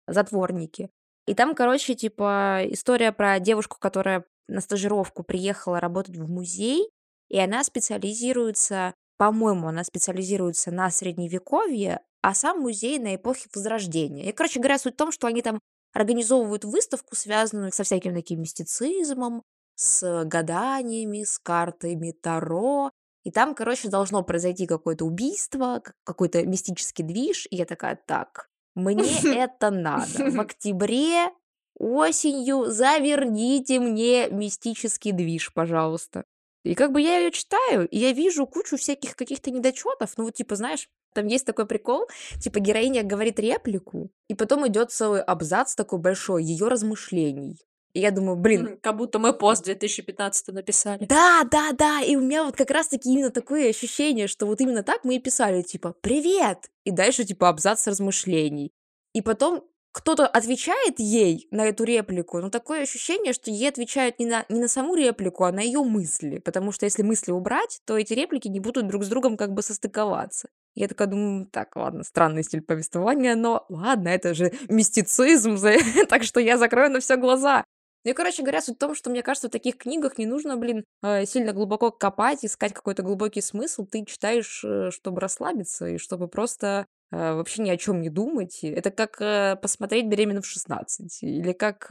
"Затворники". 0.07 0.89
И 1.27 1.35
там, 1.35 1.55
короче, 1.55 1.95
типа, 1.95 2.61
история 2.69 3.11
про 3.11 3.39
девушку, 3.39 3.77
которая 3.79 4.25
на 4.47 4.61
стажировку 4.61 5.23
приехала 5.23 5.79
работать 5.79 6.17
в 6.17 6.29
музей, 6.29 6.89
и 7.29 7.39
она 7.39 7.63
специализируется, 7.63 8.93
по-моему, 9.17 9.67
она 9.69 9.83
специализируется 9.83 10.71
на 10.71 10.91
Средневековье, 10.91 12.01
а 12.25 12.33
сам 12.33 12.61
музей 12.61 12.97
на 12.97 13.13
эпохе 13.15 13.47
Возрождения. 13.53 14.27
И, 14.27 14.31
короче 14.31 14.59
говоря, 14.59 14.79
суть 14.79 14.95
в 14.95 14.97
том, 14.97 15.11
что 15.11 15.27
они 15.27 15.43
там 15.43 15.59
организовывают 15.93 16.65
выставку, 16.65 17.15
связанную 17.15 17.71
со 17.71 17.83
всяким 17.83 18.15
таким 18.15 18.41
мистицизмом, 18.41 19.43
с 19.75 20.23
гаданиями, 20.25 21.23
с 21.23 21.37
картами 21.37 22.15
Таро. 22.19 22.89
И 23.25 23.29
там, 23.29 23.53
короче, 23.53 23.89
должно 23.89 24.23
произойти 24.23 24.65
какое-то 24.65 25.05
убийство, 25.05 25.83
какой-то 26.03 26.43
мистический 26.47 27.03
движ. 27.03 27.45
И 27.51 27.57
я 27.57 27.65
такая: 27.65 27.95
"Так, 28.07 28.49
мне 28.73 29.03
это 29.23 29.69
надо. 29.69 30.31
В 30.31 30.39
октябре 30.39 31.29
осенью 31.77 32.71
заверните 32.71 33.79
мне 33.79 34.29
мистический 34.29 35.11
движ, 35.11 35.53
пожалуйста". 35.53 36.23
И 36.63 36.73
как 36.73 36.91
бы 36.91 37.01
я 37.01 37.19
её 37.19 37.29
читаю, 37.29 37.87
и 37.87 37.99
я 37.99 38.13
вижу 38.13 38.47
кучу 38.47 38.77
всяких 38.77 39.15
каких-то 39.15 39.51
недочётов. 39.51 40.17
Ну, 40.17 40.23
вот, 40.23 40.33
типа, 40.33 40.55
знаешь, 40.55 40.89
там 41.15 41.27
есть 41.27 41.45
такой 41.45 41.65
прикол, 41.65 42.07
типа, 42.41 42.59
героиня 42.59 43.03
говорит 43.03 43.39
реплику, 43.39 44.11
и 44.29 44.35
потом 44.35 44.67
идёт 44.67 44.91
целый 44.91 45.21
абзац 45.23 45.75
такой 45.75 45.99
большой 45.99 46.43
её 46.43 46.69
размышлений. 46.69 47.57
И 47.93 48.01
я 48.01 48.11
думаю: 48.11 48.35
"Блин". 48.35 48.77
Как 48.83 48.97
будто 48.97 49.19
мы 49.19 49.31
пост 49.33 49.63
2015 49.63 50.51
написали. 50.51 51.05
Да, 51.05 51.43
да, 51.49 51.71
да! 51.71 52.01
И 52.01 52.15
у 52.17 52.21
меня 52.21 52.43
вот 52.43 52.55
как 52.57 52.69
раз 52.71 52.89
таки 52.89 53.09
именно 53.13 53.29
такое 53.31 53.69
ощущение, 53.69 54.27
что 54.27 54.45
вот 54.47 54.59
именно 54.61 54.83
так 54.83 55.05
мы 55.05 55.15
и 55.15 55.19
писали, 55.19 55.61
типа: 55.61 55.95
"Привет!" 56.01 56.57
И 56.83 56.91
дальше, 56.91 57.23
типа, 57.23 57.47
абзац 57.49 57.87
размышлений. 57.87 58.71
И 59.13 59.21
потом 59.21 59.63
кто-то 59.93 60.27
отвечает 60.27 60.99
ей 60.99 61.47
на 61.51 61.65
эту 61.67 61.85
реплику, 61.85 62.39
но 62.41 62.49
такое 62.49 62.81
ощущение, 62.83 63.31
что 63.31 63.49
ей 63.49 63.69
отвечают 63.69 64.19
не 64.19 64.25
на 64.25 64.45
не 64.49 64.59
на 64.59 64.67
саму 64.67 64.95
реплику, 64.95 65.45
а 65.45 65.53
на 65.53 65.61
её 65.61 65.85
мысли. 65.85 66.39
Потому 66.39 66.73
что 66.73 66.85
если 66.85 67.01
мысли 67.03 67.31
убрать, 67.31 67.79
то 67.85 67.97
эти 67.97 68.11
реплики 68.13 68.49
не 68.49 68.59
будут 68.59 68.87
друг 68.87 69.05
с 69.05 69.07
другом 69.07 69.37
как 69.37 69.53
бы 69.53 69.61
состыковаться. 69.61 70.49
Я 70.75 70.87
такая 70.89 71.07
думаю: 71.07 71.45
"Так, 71.51 71.75
ладно, 71.77 72.03
странный 72.03 72.43
стиль 72.43 72.61
повествования, 72.61 73.35
но 73.35 73.65
ладно, 73.69 74.09
это 74.09 74.33
же 74.33 74.51
мистицизм, 74.69 75.57
так 76.09 76.23
что 76.23 76.39
я 76.41 76.57
закрою 76.57 76.91
на 76.91 76.99
всё 76.99 77.17
глаза". 77.17 77.63
Ну 78.03 78.11
и, 78.11 78.13
короче 78.13 78.43
говоря, 78.43 78.61
суть 78.61 78.75
в 78.75 78.79
том, 78.79 78.93
что 78.93 79.09
мне 79.09 79.23
кажется, 79.23 79.47
в 79.47 79.51
таких 79.51 79.77
книгах 79.77 80.17
не 80.19 80.25
нужно, 80.27 80.57
блин, 80.57 80.83
э, 81.01 81.25
сильно 81.25 81.53
глубоко 81.53 81.89
копать, 81.91 82.45
искать 82.45 82.73
какой-то 82.73 83.01
глубокий 83.03 83.41
смысл. 83.41 83.85
Ты 83.85 84.05
читаешь, 84.05 84.63
э, 84.63 84.91
чтобы 84.91 85.21
расслабиться 85.21 85.87
и 85.87 85.97
чтобы 85.97 86.27
просто, 86.27 86.85
э, 87.11 87.33
вообще 87.33 87.63
ни 87.63 87.69
о 87.71 87.77
чём 87.77 88.01
не 88.01 88.09
думать. 88.09 88.59
Это 88.63 88.91
как, 88.91 89.61
посмотреть 89.61 90.07
"Беременна 90.07 90.41
в 90.41 90.45
16" 90.45 91.23
или 91.23 91.53
как, 91.53 91.87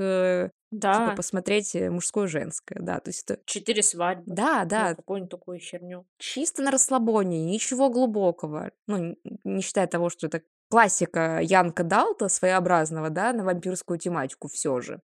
э, 0.83 0.87
типа, 0.91 1.11
Да. 1.11 1.13
посмотреть, 1.13 1.75
э, 1.75 1.91
"Мужское, 1.91 2.27
женское". 2.29 2.79
Да, 2.81 3.01
то 3.01 3.11
есть 3.11 3.25
это 3.31 3.43
"4 3.49 3.83
свадьбы". 3.83 4.37
Да, 4.37 4.65
Ну, 4.75 4.89
да. 4.89 4.97
какую-нибудь 4.97 5.31
такую 5.31 5.59
херню. 5.59 6.07
Чисто 6.21 6.63
на 6.63 6.71
расслабоне, 6.71 7.45
ничего 7.45 7.91
глубокого. 7.91 8.71
Ну, 8.87 9.17
не 9.45 9.63
считая 9.63 9.87
того, 9.87 10.11
что 10.11 10.27
это 10.29 10.43
классика 10.71 11.41
Янка 11.43 11.83
Далта 11.85 12.29
своеобразного, 12.29 13.11
да, 13.11 13.33
на 13.33 13.45
вампирскую 13.45 13.99
тематику 13.99 14.49
всё 14.49 14.81
же. 14.81 15.01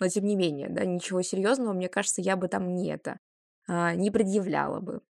Но 0.00 0.08
тем 0.08 0.26
не 0.26 0.36
менее, 0.36 0.68
да, 0.70 0.84
ничего 0.86 1.22
серьёзного, 1.22 1.74
мне 1.74 1.88
кажется, 1.88 2.22
я 2.22 2.36
бы 2.36 2.48
там 2.48 2.74
не 2.76 2.90
это, 2.92 3.18
а, 3.68 3.94
не 3.96 4.10
предъявляла 4.12 4.80
бы. 4.80 5.02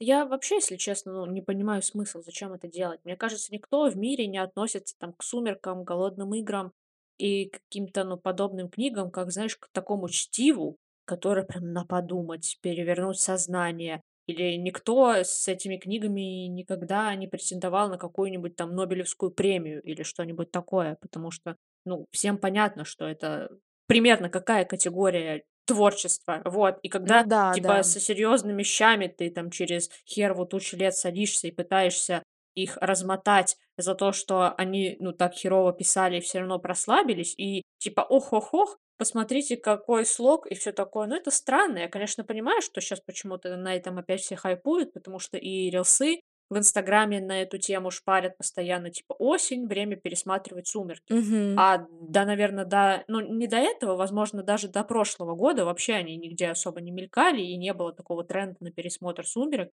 Я 0.00 0.24
вообще, 0.26 0.56
если 0.56 0.76
честно, 0.76 1.12
ну, 1.12 1.26
не 1.26 1.42
понимаю 1.42 1.82
смысл, 1.82 2.22
зачем 2.22 2.52
это 2.52 2.66
делать. 2.68 3.00
Мне 3.04 3.16
кажется, 3.16 3.52
никто 3.52 3.88
в 3.88 3.96
мире 3.96 4.26
не 4.26 4.38
относится 4.38 4.96
там 4.98 5.12
к 5.12 5.22
"Сумеркам", 5.22 5.84
"Голодным 5.84 6.34
играм" 6.34 6.72
и 7.18 7.46
к 7.46 7.60
каким-то, 7.68 8.04
ну, 8.04 8.16
подобным 8.16 8.68
книгам, 8.68 9.10
как, 9.10 9.30
знаешь, 9.30 9.56
к 9.56 9.68
такому 9.72 10.08
чтиву, 10.08 10.76
которое 11.04 11.44
прям 11.44 11.72
на 11.72 11.84
подумать, 11.84 12.58
перевернуть 12.62 13.18
сознание. 13.20 14.02
Или 14.26 14.54
никто 14.56 15.12
с 15.14 15.48
этими 15.48 15.76
книгами 15.76 16.46
никогда 16.46 17.14
не 17.16 17.26
претендовал 17.26 17.88
на 17.88 17.98
какую-нибудь 17.98 18.54
там 18.56 18.74
Нобелевскую 18.74 19.32
премию 19.32 19.82
или 19.82 20.02
что-нибудь 20.04 20.50
такое, 20.52 20.96
потому 21.00 21.30
что, 21.30 21.56
ну, 21.84 22.06
всем 22.12 22.38
понятно, 22.38 22.84
что 22.84 23.06
это 23.06 23.50
примерно 23.86 24.28
какая 24.28 24.64
категория 24.64 25.44
творчества. 25.66 26.40
Вот. 26.44 26.78
И 26.82 26.88
Ну 27.04 27.22
когда, 27.22 27.24
да, 27.24 27.52
типа, 27.52 27.82
да. 27.82 27.82
со 27.82 28.00
серьезными 28.00 28.60
вещами 28.60 29.06
ты 29.08 29.30
там 29.30 29.50
через 29.50 29.90
херову 30.06 30.46
тучу 30.46 30.76
лет 30.76 30.94
садишься 30.94 31.48
и 31.48 31.52
пытаешься 31.52 32.22
их 32.54 32.76
размотать 32.80 33.56
за 33.78 33.94
то, 33.94 34.12
что 34.12 34.52
они, 34.56 34.96
ну, 35.00 35.12
так 35.12 35.34
херово 35.34 35.72
писали 35.72 36.18
и 36.18 36.20
всё 36.20 36.40
равно 36.40 36.58
прославились, 36.58 37.34
и 37.38 37.62
типа: 37.78 38.02
"Ох 38.02 38.32
ох 38.32 38.54
ох, 38.54 38.78
посмотрите, 38.98 39.56
какой 39.56 40.04
слог", 40.06 40.46
и 40.46 40.54
всё 40.54 40.72
такое. 40.72 41.06
Ну, 41.06 41.16
это 41.16 41.30
странно. 41.30 41.78
Я, 41.78 41.88
конечно, 41.88 42.24
понимаю, 42.24 42.62
что 42.62 42.80
щас 42.80 43.00
почему-то 43.00 43.56
на 43.56 43.74
этом 43.76 43.98
опять 43.98 44.20
все 44.22 44.36
хайпуют, 44.36 44.92
потому 44.92 45.18
что 45.18 45.36
и 45.38 45.70
рилсы 45.70 46.20
в 46.50 46.58
"Инстаграме" 46.58 47.20
на 47.20 47.40
эту 47.42 47.56
тему 47.58 47.90
шпарят 47.90 48.36
постоянно, 48.36 48.90
типа: 48.90 49.14
"Осень, 49.18 49.66
время 49.66 49.96
пересматривать 49.96 50.66
"Сумерки". 50.68 51.12
Мгм. 51.12 51.58
А, 51.58 51.86
да, 51.90 52.24
наверно, 52.26 52.64
до 52.66 53.04
ну, 53.08 53.20
не 53.20 53.46
до 53.46 53.56
этого, 53.56 53.96
возможно, 53.96 54.42
даже 54.42 54.68
до 54.68 54.84
прошлого 54.84 55.34
года 55.34 55.64
вообще 55.64 55.94
они 55.94 56.16
нигде 56.18 56.48
особо 56.50 56.80
не 56.82 56.90
мелькали, 56.90 57.40
и 57.40 57.56
не 57.56 57.72
было 57.72 57.92
такого 57.94 58.22
тренда 58.24 58.56
на 58.60 58.70
пересмотр 58.70 59.26
"Сумерек", 59.26 59.70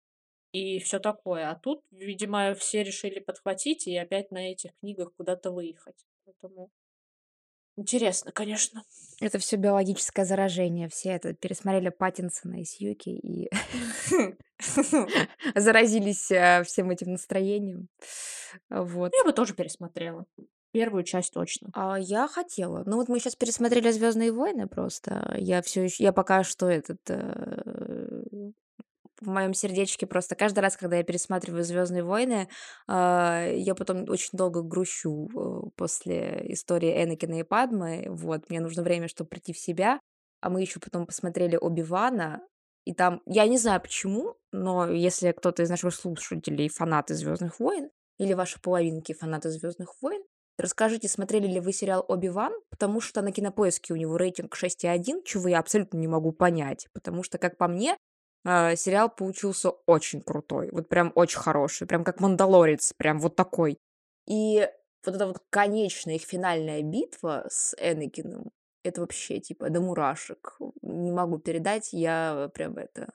и 0.56 0.78
всё 0.80 0.98
такое. 0.98 1.50
А 1.50 1.54
тут, 1.56 1.82
видимо, 1.90 2.54
все 2.54 2.82
решили 2.82 3.20
подхватить 3.20 3.86
и 3.86 3.96
опять 3.96 4.30
на 4.30 4.50
этих 4.52 4.70
книгах 4.80 5.12
куда-то 5.16 5.50
выехать. 5.52 6.06
Поэтому 6.24 6.70
интересно, 7.78 8.32
конечно. 8.32 8.82
Это 9.20 9.38
всё 9.38 9.56
биологическое 9.58 10.24
заражение. 10.24 10.88
Все 10.88 11.10
это 11.10 11.34
пересмотрели 11.34 11.90
Паттинсона 11.90 12.60
и 12.62 12.64
Сьюки 12.64 13.10
и 13.10 13.50
заразились, 15.54 16.32
а, 16.32 16.62
всем 16.64 16.90
этим 16.90 17.12
настроением. 17.12 17.88
Вот. 18.70 19.12
Я 19.18 19.24
бы 19.24 19.32
тоже 19.32 19.54
пересмотрела. 19.54 20.24
Первую 20.72 21.04
часть 21.04 21.32
точно. 21.34 21.68
А 21.74 21.98
я 21.98 22.28
хотела. 22.28 22.82
Ну, 22.86 22.96
вот 22.96 23.08
мы 23.08 23.20
щас 23.20 23.34
пересмотрели 23.36 23.90
"Звездные 23.90 24.32
войны" 24.32 24.66
просто. 24.66 25.34
Я 25.38 25.60
всё 25.62 25.82
ещё 25.82 26.04
я 26.04 26.12
пока 26.12 26.44
что 26.44 26.68
этот, 26.68 27.00
э, 27.08 28.15
в 29.20 29.28
моём 29.28 29.54
сердечке 29.54 30.06
просто 30.06 30.34
каждый 30.36 30.60
раз, 30.60 30.76
когда 30.76 30.96
я 30.96 31.02
пересматриваю 31.04 31.64
"Звездные 31.64 32.04
войны", 32.04 32.48
а, 32.88 33.46
я 33.48 33.74
потом 33.74 34.04
очень 34.08 34.30
долго 34.32 34.62
грущу, 34.62 35.28
э, 35.34 35.70
после 35.76 36.42
истории 36.52 37.02
Энакина 37.04 37.40
и 37.40 37.42
Падмы. 37.44 38.06
Вот. 38.10 38.48
Мне 38.50 38.60
нужно 38.60 38.82
время, 38.82 39.08
чтоб 39.08 39.28
прийти 39.28 39.52
в 39.52 39.58
себя. 39.58 40.00
А 40.42 40.50
мы 40.50 40.60
ещё 40.62 40.80
потом 40.80 41.06
посмотрели 41.06 41.56
"Оби-Вана", 41.60 42.40
и 42.84 42.94
там 42.94 43.22
я 43.26 43.46
не 43.48 43.58
знаю 43.58 43.80
почему, 43.80 44.36
но 44.52 44.88
если 44.90 45.32
кто-то 45.32 45.62
из 45.62 45.70
наших 45.70 45.94
слушателей 45.94 46.68
фанаты 46.68 47.14
"Звездных 47.14 47.58
войн" 47.60 47.90
или 48.18 48.34
ваши 48.34 48.60
половинки 48.60 49.12
фанаты 49.14 49.50
"Звездных 49.50 49.94
войн", 50.02 50.22
расскажите, 50.58 51.08
смотрели 51.08 51.46
ли 51.48 51.60
вы 51.60 51.72
сериал 51.72 52.04
"Оби-Ван", 52.08 52.52
потому 52.70 53.00
что 53.00 53.22
на 53.22 53.32
Кинопоиске 53.32 53.92
у 53.94 53.96
него 53.96 54.16
рейтинг 54.18 54.54
6,1, 54.56 55.22
чего 55.24 55.48
я 55.48 55.58
абсолютно 55.58 55.96
не 55.98 56.06
могу 56.08 56.32
понять. 56.32 56.86
Потому 56.94 57.22
что, 57.22 57.38
как 57.38 57.56
по 57.58 57.66
мне, 57.68 57.96
а, 58.46 58.76
сериал 58.76 59.10
получился 59.10 59.70
очень 59.86 60.22
крутой, 60.22 60.70
вот 60.72 60.88
прям 60.88 61.12
очень 61.16 61.40
хороший, 61.40 61.86
прям 61.88 62.04
как 62.04 62.20
"Мандалорец", 62.20 62.94
прям 62.96 63.20
вот 63.20 63.36
такой. 63.36 63.78
И 64.28 64.68
вот 65.06 65.16
эта 65.16 65.26
вот 65.28 65.40
конечная 65.50 66.16
их 66.16 66.22
финальная 66.22 66.82
битва 66.82 67.46
с 67.50 67.74
Энакином- 67.80 68.52
это 68.84 69.00
вообще, 69.02 69.40
типа, 69.40 69.70
до 69.70 69.80
мурашек. 69.80 70.58
Не 70.82 71.12
могу 71.12 71.38
передать, 71.38 71.92
я 71.92 72.50
прям 72.54 72.78
это, 72.78 73.12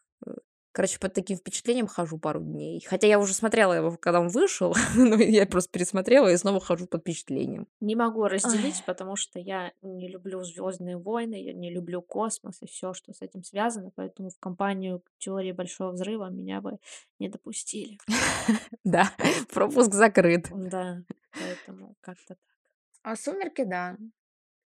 Короче, 0.74 1.00
под 1.00 1.14
таким 1.14 1.38
впечатлением 1.38 1.88
хожу 1.88 2.18
пару 2.18 2.40
дней. 2.40 2.82
Хотя 2.88 3.06
я 3.08 3.20
уже 3.20 3.34
смотрела 3.34 3.74
его, 3.74 3.98
когда 3.98 4.22
он 4.22 4.30
вышел, 4.30 4.74
но 4.96 5.16
я 5.16 5.46
просто 5.46 5.70
пересмотрела 5.72 6.30
и 6.32 6.38
снова 6.38 6.62
хожу 6.62 6.88
под 6.88 7.02
впечатлением. 7.02 7.68
Не 7.82 7.96
могу 7.96 8.24
разделить, 8.26 8.84
потому 8.86 9.18
что 9.18 9.38
я 9.40 9.74
не 9.82 10.08
люблю 10.08 10.44
"Звездные 10.44 10.98
войны", 10.98 11.44
я 11.44 11.54
не 11.54 11.70
люблю 11.72 12.02
космос 12.02 12.62
и 12.62 12.68
все, 12.68 12.94
что 12.94 13.14
с 13.14 13.22
этим 13.22 13.44
связано, 13.44 13.92
поэтому 13.96 14.30
в 14.30 14.40
компанию 14.40 15.04
"Теории 15.18 15.52
Большого 15.52 15.92
взрыва" 15.92 16.30
меня 16.30 16.62
бы 16.62 16.78
не 17.20 17.28
допустили. 17.30 17.98
Да, 18.84 19.12
пропуск 19.54 19.94
закрыт. 19.94 20.48
Да, 20.52 21.02
поэтому 21.34 21.96
как-то 22.02 22.30
так. 22.30 22.38
А 23.04 23.16
"Сумерки", 23.16 23.64
да, 23.64 23.98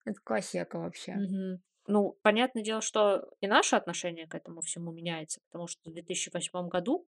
это 0.04 0.20
классика 0.22 0.78
вообще. 0.78 1.18
Ну, 1.86 2.18
понятное 2.22 2.62
дело, 2.62 2.80
что 2.80 3.28
и 3.40 3.46
наше 3.46 3.76
отношение 3.76 4.26
к 4.26 4.34
этому 4.34 4.62
всему 4.62 4.90
меняется, 4.90 5.40
потому 5.50 5.66
что 5.66 5.90
в 5.90 5.92
2008 5.92 6.68
году 6.68 7.06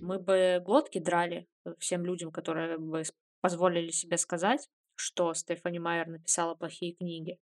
мы 0.00 0.18
бы 0.18 0.60
глотки 0.64 0.98
драли, 0.98 1.46
э, 1.64 1.74
всем 1.78 2.04
людям, 2.04 2.32
которые 2.32 2.78
бы 2.78 3.02
позволили 3.40 3.90
себе 3.90 4.16
сказать, 4.16 4.68
что 4.96 5.34
Стефани 5.34 5.78
Майер 5.78 6.08
написала 6.08 6.54
плохие 6.54 6.94
книги. 6.94 7.38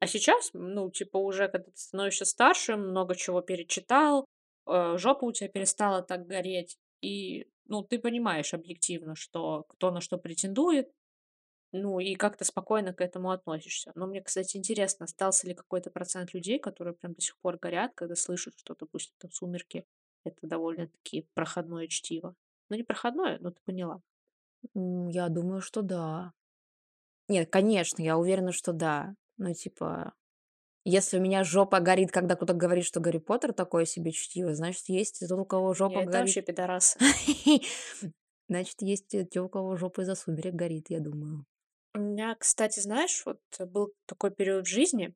А 0.00 0.06
сейчас, 0.06 0.50
ну, 0.52 0.90
типа, 0.90 1.16
уже 1.16 1.48
когда 1.48 1.70
ты 1.70 1.76
становишься 1.76 2.24
старше, 2.24 2.76
много 2.76 3.14
чего 3.14 3.40
перечитал, 3.40 4.26
э, 4.66 4.96
жопа 4.98 5.24
у 5.24 5.32
тебя 5.32 5.48
перестала 5.48 6.02
так 6.02 6.26
гореть, 6.26 6.76
и, 7.00 7.46
ну, 7.66 7.82
ты 7.82 7.98
понимаешь 7.98 8.52
объективно, 8.54 9.14
что 9.14 9.64
кто 9.68 9.90
на 9.90 10.00
что 10.00 10.18
претендует, 10.18 10.90
ну, 11.72 11.98
и 12.00 12.14
как-то 12.14 12.44
спокойно 12.44 12.92
к 12.94 13.00
этому 13.00 13.30
относишься. 13.30 13.92
Но 13.94 14.06
мне, 14.06 14.22
кстати, 14.22 14.56
интересно, 14.56 15.04
остался 15.04 15.46
ли 15.48 15.54
какой-то 15.54 15.90
процент 15.90 16.34
людей, 16.34 16.58
которые 16.58 16.94
прям 16.94 17.14
до 17.14 17.20
сих 17.22 17.38
пор 17.38 17.58
горят, 17.58 17.92
когда 17.94 18.14
слышат, 18.16 18.54
что, 18.58 18.74
допустим, 18.78 19.14
там 19.18 19.30
"Сумерки"- 19.32 19.86
это 20.24 20.46
довольно-таки 20.46 21.26
проходное 21.34 21.88
чтиво. 21.88 22.34
Ну, 22.70 22.76
не 22.76 22.82
проходное, 22.84 23.38
но 23.40 23.50
ты 23.50 23.60
поняла. 23.64 24.02
М, 24.74 25.08
я 25.08 25.28
думаю, 25.28 25.60
что 25.60 25.82
да. 25.82 26.32
Нет, 27.28 27.50
конечно, 27.50 28.02
я 28.02 28.18
уверена, 28.18 28.52
что 28.52 28.72
да. 28.72 29.14
Ну, 29.38 29.54
типа, 29.54 30.14
если 30.84 31.18
у 31.18 31.22
меня 31.22 31.44
жопа 31.44 31.80
горит, 31.80 32.12
когда 32.12 32.36
кто-то 32.36 32.54
говорит, 32.54 32.86
что 32.86 33.00
"Гарри 33.00 33.18
Поттер" 33.18 33.54
такое 33.54 33.86
себе 33.86 34.12
чтиво, 34.12 34.54
значит, 34.54 34.88
есть 34.88 35.22
и 35.22 35.28
тот, 35.28 35.40
у 35.40 35.46
кого 35.46 35.74
Не, 35.84 35.94
жопа 35.94 36.02
это 36.02 36.18
горит. 36.18 36.18
вообще 36.18 36.42
пидорасы. 36.42 36.98
Значит, 38.48 38.82
есть 38.82 39.08
те, 39.30 39.40
у 39.40 39.48
кого 39.48 39.76
жопа 39.76 40.02
из-за 40.02 40.14
"Сумерек" 40.14 40.54
горит, 40.54 40.90
я 40.90 41.00
думаю. 41.00 41.46
У 41.94 41.98
меня, 41.98 42.34
кстати, 42.38 42.80
знаешь, 42.80 43.22
вот 43.26 43.40
был 43.60 43.92
такой 44.06 44.30
период 44.30 44.66
в 44.66 44.68
жизни, 44.70 45.14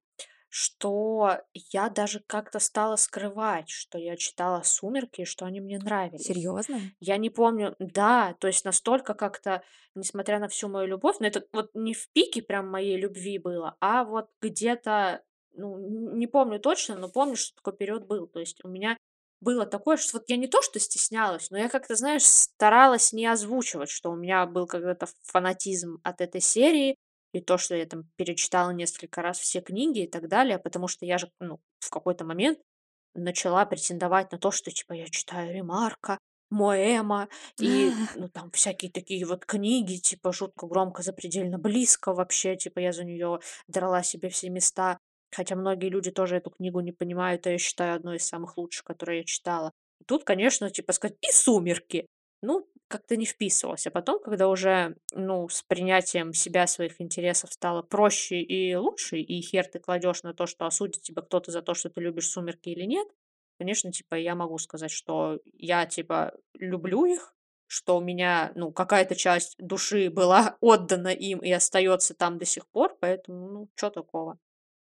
что 0.49 1.41
я 1.55 1.89
даже 1.89 2.21
как-то 2.27 2.59
стала 2.59 2.97
скрывать, 2.97 3.69
что 3.71 3.99
я 3.99 4.17
читала 4.17 4.63
"Сумерки" 4.63 5.23
и 5.23 5.25
что 5.25 5.47
они 5.47 5.61
мне 5.61 5.79
нравились. 5.79 6.25
Серьезно? 6.27 6.81
Я 7.01 7.17
не 7.17 7.31
помню 7.31 7.75
да, 7.79 8.35
то 8.41 8.47
есть 8.47 8.65
настолько 8.65 9.15
как-то, 9.15 9.63
несмотря 9.95 10.39
на 10.39 10.49
всю 10.49 10.69
мою 10.69 10.87
любовь, 10.87 11.17
но 11.21 11.27
это 11.27 11.45
вот 11.53 11.71
не 11.75 11.95
в 11.95 12.09
пике 12.13 12.43
прям 12.43 12.69
моей 12.71 12.97
любви 12.99 13.39
было, 13.39 13.77
а 13.81 14.05
вот 14.05 14.29
где-то, 14.43 15.23
ну, 15.55 15.79
н 15.79 16.19
не 16.19 16.27
помню 16.27 16.61
точно, 16.61 16.97
но 16.97 17.09
помню, 17.09 17.37
что 17.37 17.55
такой 17.57 17.75
период 17.77 18.07
был. 18.07 18.27
То 18.27 18.41
есть 18.41 18.63
у 18.65 18.69
меня 18.69 18.97
было 19.47 19.65
такое, 19.65 19.97
что 19.97 20.19
вот 20.19 20.25
я 20.29 20.37
не 20.37 20.49
то 20.49 20.61
что 20.61 20.81
стеснялась, 20.81 21.51
но 21.51 21.59
я 21.59 21.69
как-то, 21.69 21.95
знаешь, 21.95 22.25
старалась 22.25 23.13
не 23.13 23.27
озвучивать, 23.27 23.91
что 23.91 24.11
у 24.11 24.17
меня 24.17 24.45
был 24.47 24.67
когда-то 24.67 25.07
фанатизм 25.23 26.01
от 26.03 26.21
этой 26.21 26.41
серии, 26.41 26.97
и 27.33 27.41
то, 27.41 27.57
что 27.59 27.77
я 27.77 27.87
там 27.87 28.05
перечитала 28.17 28.71
несколько 28.71 29.23
раз 29.23 29.39
все 29.39 29.61
книги 29.61 30.05
и 30.05 30.09
так 30.09 30.29
далее, 30.29 30.59
потому 30.59 30.89
что 30.89 31.07
я 31.07 31.19
же, 31.19 31.31
ну, 31.41 31.61
в 31.79 31.91
какой-то 31.91 32.25
момент 32.25 32.59
начала 33.15 33.65
претендовать 33.67 34.33
на 34.33 34.39
то, 34.39 34.51
что, 34.51 34.71
типа, 34.71 34.95
я 34.95 35.07
читаю 35.09 35.55
Ремарка, 35.55 36.19
Моэма 36.51 37.29
и, 37.61 37.91
ну, 38.17 38.29
там 38.29 38.51
всякие 38.51 38.91
такие 38.91 39.25
вот 39.27 39.45
книги, 39.47 39.97
типа, 39.97 40.33
жутко 40.33 40.67
громко, 40.67 41.03
запредельно 41.03 41.59
близко 41.59 42.13
вообще, 42.13 42.57
типа, 42.57 42.81
я 42.81 42.93
за 42.93 43.05
нее 43.05 43.41
драла 43.69 44.03
себе 44.03 44.29
все 44.29 44.51
места. 44.51 44.99
Хотя 45.33 45.57
многие 45.57 45.89
люди 45.89 46.11
тоже 46.11 46.37
эту 46.37 46.51
книгу 46.51 46.81
не 46.81 46.93
понимают, 46.93 47.47
а 47.47 47.51
я 47.51 47.59
считаю 47.59 47.97
одной 47.97 48.17
из 48.17 48.27
самых 48.27 48.57
лучших, 48.57 48.85
которые 48.85 49.19
я 49.21 49.25
читала. 49.25 49.73
Тут, 50.07 50.25
конечно, 50.25 50.71
типа 50.71 50.93
сказать: 50.93 51.17
"И 51.23 51.33
"Сумерки". 51.33 52.07
Ну, 52.43 52.69
как-то 52.89 53.17
не 53.17 53.25
вписывалось. 53.27 53.87
А 53.87 53.91
потом, 53.91 54.21
когда 54.23 54.49
уже, 54.49 54.97
ну, 55.13 55.49
с 55.49 55.63
принятием 55.63 56.33
себя, 56.33 56.67
своих 56.67 57.01
интересов 57.01 57.53
стало 57.53 57.83
проще 57.83 58.41
и 58.41 58.75
лучше, 58.77 59.19
и 59.19 59.41
хер 59.41 59.67
ты 59.67 59.79
кладешь 59.81 60.23
на 60.23 60.35
то, 60.35 60.47
что 60.47 60.67
осудит 60.67 61.03
тебя 61.03 61.23
кто-то 61.23 61.51
за 61.51 61.63
то, 61.63 61.75
что 61.75 61.91
ты 61.91 62.01
любишь 62.01 62.29
"Сумерки" 62.31 62.69
или 62.69 62.85
нет, 62.85 63.09
конечно, 63.59 63.91
типа, 63.93 64.15
я 64.17 64.35
могу 64.35 64.59
сказать, 64.59 64.91
что 64.91 65.41
я, 65.55 65.87
типа, 65.87 66.35
люблю 66.55 67.05
их, 67.07 67.35
что 67.67 67.97
у 67.97 68.01
меня, 68.01 68.53
ну, 68.55 68.71
какая-то 68.73 69.15
часть 69.17 69.57
души 69.59 70.11
была 70.11 70.57
отдана 70.61 71.09
им 71.09 71.41
и 71.41 71.51
остается 71.53 72.15
там 72.15 72.39
до 72.39 72.45
сих 72.45 72.69
пор, 72.69 72.97
поэтому, 73.01 73.49
ну, 73.51 73.69
чё 73.77 73.91
такого? 73.91 74.39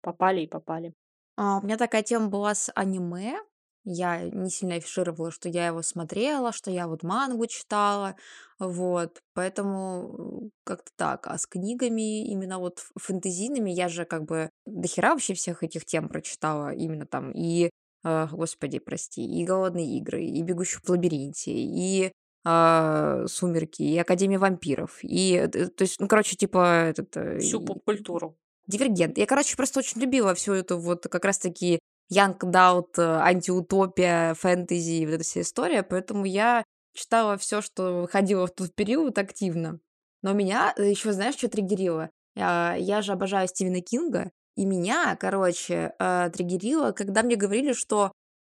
Попали 0.04 0.42
и 0.42 0.46
попали. 0.46 0.94
А, 1.38 1.58
у 1.58 1.62
меня 1.64 1.76
такая 1.76 2.02
тема 2.02 2.28
была 2.28 2.54
с 2.54 2.70
аниме. 2.74 3.38
Я 3.84 4.22
не 4.28 4.50
сильно 4.50 4.74
афишировала, 4.76 5.30
что 5.30 5.48
я 5.48 5.66
его 5.68 5.80
смотрела, 5.82 6.52
что 6.52 6.70
я 6.70 6.86
вот 6.86 7.02
мангу 7.02 7.46
читала, 7.46 8.14
вот, 8.58 9.22
поэтому, 9.32 10.42
э, 10.46 10.50
как-то 10.64 10.90
так. 10.96 11.26
А 11.26 11.38
с 11.38 11.46
книгами, 11.46 12.26
именно 12.28 12.58
вот 12.58 12.78
ф 12.80 12.90
фэнтезийными, 13.02 13.70
я 13.70 13.88
же 13.88 14.04
как 14.04 14.26
бы 14.26 14.50
дохера 14.66 15.10
вообще 15.12 15.32
всех 15.32 15.62
этих 15.62 15.86
тем 15.86 16.08
прочитала. 16.10 16.74
Именно 16.74 17.06
там 17.06 17.32
и, 17.32 17.70
а, 18.04 18.26
господи, 18.30 18.78
прости, 18.80 19.22
и 19.24 19.44
"Голодные 19.46 19.96
игры", 19.98 20.24
и 20.24 20.42
"Бегущих 20.42 20.82
в 20.84 20.88
лабиринте", 20.90 21.50
и, 21.52 22.12
а, 22.44 23.24
"Сумерки", 23.28 23.80
и 23.82 23.96
"Академия 23.98 24.38
вампиров", 24.38 24.98
и 25.02 25.48
т 25.50 25.68
то 25.68 25.82
есть, 25.84 25.98
ну, 26.00 26.06
короче, 26.06 26.36
типа 26.36 26.84
этот, 26.90 27.16
э, 27.16 27.40
Всю 27.40 27.60
и 27.60 27.60
поп-культуру. 27.60 28.36
"Дивергент". 28.66 29.18
Я, 29.18 29.26
короче, 29.26 29.56
просто 29.56 29.80
очень 29.80 30.00
любила 30.00 30.34
всю 30.34 30.52
эту 30.54 30.78
вот 30.78 31.04
как 31.08 31.24
раз 31.24 31.38
таки 31.38 31.80
young 32.08 32.42
adult, 32.44 32.98
антиутопия, 32.98 34.34
фэнтези, 34.34 35.04
вот 35.06 35.14
эта 35.14 35.24
вся 35.24 35.40
история, 35.42 35.82
поэтому 35.82 36.24
я 36.24 36.64
читала 36.94 37.36
всё, 37.38 37.60
что 37.62 38.02
выходило 38.02 38.46
в 38.46 38.50
тот 38.54 38.74
период 38.74 39.18
активно. 39.18 39.80
Но 40.22 40.32
меня 40.32 40.74
еще, 40.76 41.12
знаешь, 41.12 41.36
чё 41.36 41.48
триггерило? 41.48 42.10
А, 42.36 42.74
я 42.78 43.02
же 43.02 43.12
обожаю 43.12 43.48
Стивена 43.48 43.80
Кинга, 43.80 44.30
и 44.56 44.64
меня, 44.66 45.16
короче, 45.16 45.94
а, 45.98 46.28
триггерило, 46.30 46.92
когда 46.92 47.22
мне 47.22 47.36
говорили, 47.36 47.72
что: 47.72 48.12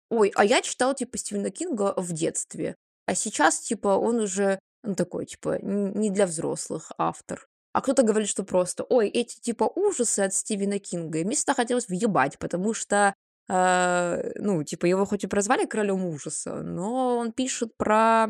"Ой, 0.10 0.32
а 0.36 0.46
я 0.46 0.62
читал, 0.62 0.94
типа, 0.96 1.18
Стивена 1.18 1.50
Кинга 1.50 1.94
в 1.98 2.12
детстве, 2.14 2.76
а 3.08 3.16
сейчас, 3.16 3.60
типа, 3.62 3.90
он 3.98 4.18
уже, 4.20 4.60
ну, 4.84 4.96
такой, 4.96 5.26
типа, 5.26 5.60
не 5.62 6.10
для 6.12 6.26
взрослых 6.28 6.92
автор". 6.98 7.48
А 7.76 7.82
кто-то 7.82 8.04
говорит, 8.04 8.30
что 8.30 8.46
просто: 8.46 8.86
"Ой, 8.90 9.10
эти, 9.10 9.38
типа, 9.42 9.66
ужасы 9.66 10.22
от 10.22 10.34
Стивена 10.34 10.80
Кинга". 10.80 11.20
И 11.20 11.26
мне 11.26 11.36
всегда 11.36 11.54
хотелось 11.56 11.90
въебать, 11.90 12.40
потому 12.40 12.74
что, 12.74 13.14
а, 13.50 14.22
ну, 14.36 14.64
типа, 14.64 14.86
его 14.86 15.06
хоть 15.06 15.26
и 15.26 15.28
прозвали 15.28 15.66
королем 15.66 16.06
ужаса, 16.06 16.62
но 16.64 17.18
он 17.18 17.34
пишет 17.34 17.76
про 17.78 18.28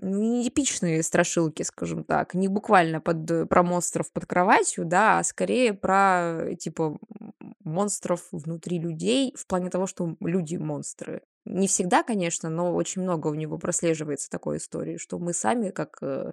не 0.00 0.48
эпичные 0.48 1.02
страшилки, 1.02 1.62
скажем 1.64 2.04
так, 2.04 2.34
не 2.34 2.48
буквально 2.48 3.00
под 3.00 3.48
про 3.48 3.62
монстров 3.62 4.12
под 4.12 4.26
кроватью, 4.26 4.84
да, 4.84 5.18
а 5.20 5.24
скорее 5.24 5.74
про, 5.74 6.54
типа, 6.58 6.98
м 7.20 7.32
монстров 7.64 8.28
внутри 8.32 8.78
людей, 8.80 9.34
в 9.36 9.46
плане 9.46 9.70
того, 9.70 9.86
что 9.86 10.16
люди- 10.20 10.56
монстры. 10.56 11.22
Не 11.44 11.68
всегда, 11.68 12.02
конечно, 12.02 12.50
но 12.50 12.74
очень 12.74 13.02
много 13.02 13.28
у 13.28 13.34
него 13.34 13.58
прослеживается 13.58 14.30
такой 14.30 14.58
истории, 14.58 14.96
что 14.98 15.18
мы 15.18 15.32
сами 15.34 15.70
как, 15.70 15.98
э, 16.02 16.32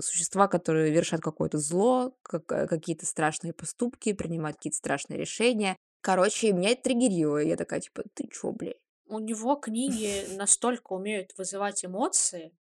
существа, 0.00 0.48
которые 0.48 0.92
вершат 0.92 1.20
какое-то 1.20 1.58
зло, 1.58 2.16
как 2.22 2.46
какие-то 2.46 3.06
страшные 3.06 3.52
поступки, 3.52 4.12
принимают 4.12 4.56
какие-то 4.56 4.78
страшные 4.78 5.18
решения. 5.18 5.76
Короче, 6.00 6.52
меня 6.52 6.70
это 6.70 6.82
триггерило. 6.82 7.38
Я 7.38 7.56
такая, 7.56 7.80
типа: 7.80 8.04
"Ты 8.14 8.28
чё, 8.28 8.52
блядь?" 8.52 8.76
У 9.06 9.18
него 9.18 9.56
книги 9.56 10.26
настолько 10.36 10.92
умеют 10.94 11.36
вызывать 11.36 11.84
эмоции, 11.84 12.56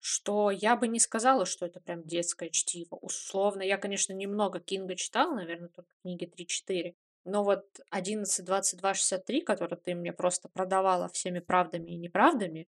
что 0.00 0.50
я 0.50 0.76
бы 0.76 0.88
не 0.88 1.00
сказала, 1.00 1.46
что 1.46 1.66
это 1.66 1.80
прям 1.80 2.04
детское 2.04 2.50
чтиво. 2.50 2.96
Условно, 2.96 3.62
я, 3.62 3.78
конечно, 3.78 4.12
немного 4.12 4.60
Кинга 4.60 4.96
читала, 4.96 5.34
наверно, 5.34 5.68
только 5.68 5.90
книги 6.02 6.26
3-4, 6.26 6.96
но 7.28 7.44
вот 7.44 7.64
112263, 7.90 9.40
который 9.42 9.76
ты 9.78 9.94
мне 9.94 10.12
просто 10.12 10.48
продавала 10.48 11.08
всеми 11.08 11.40
правдами 11.40 11.90
и 11.90 11.96
неправдами, 11.96 12.66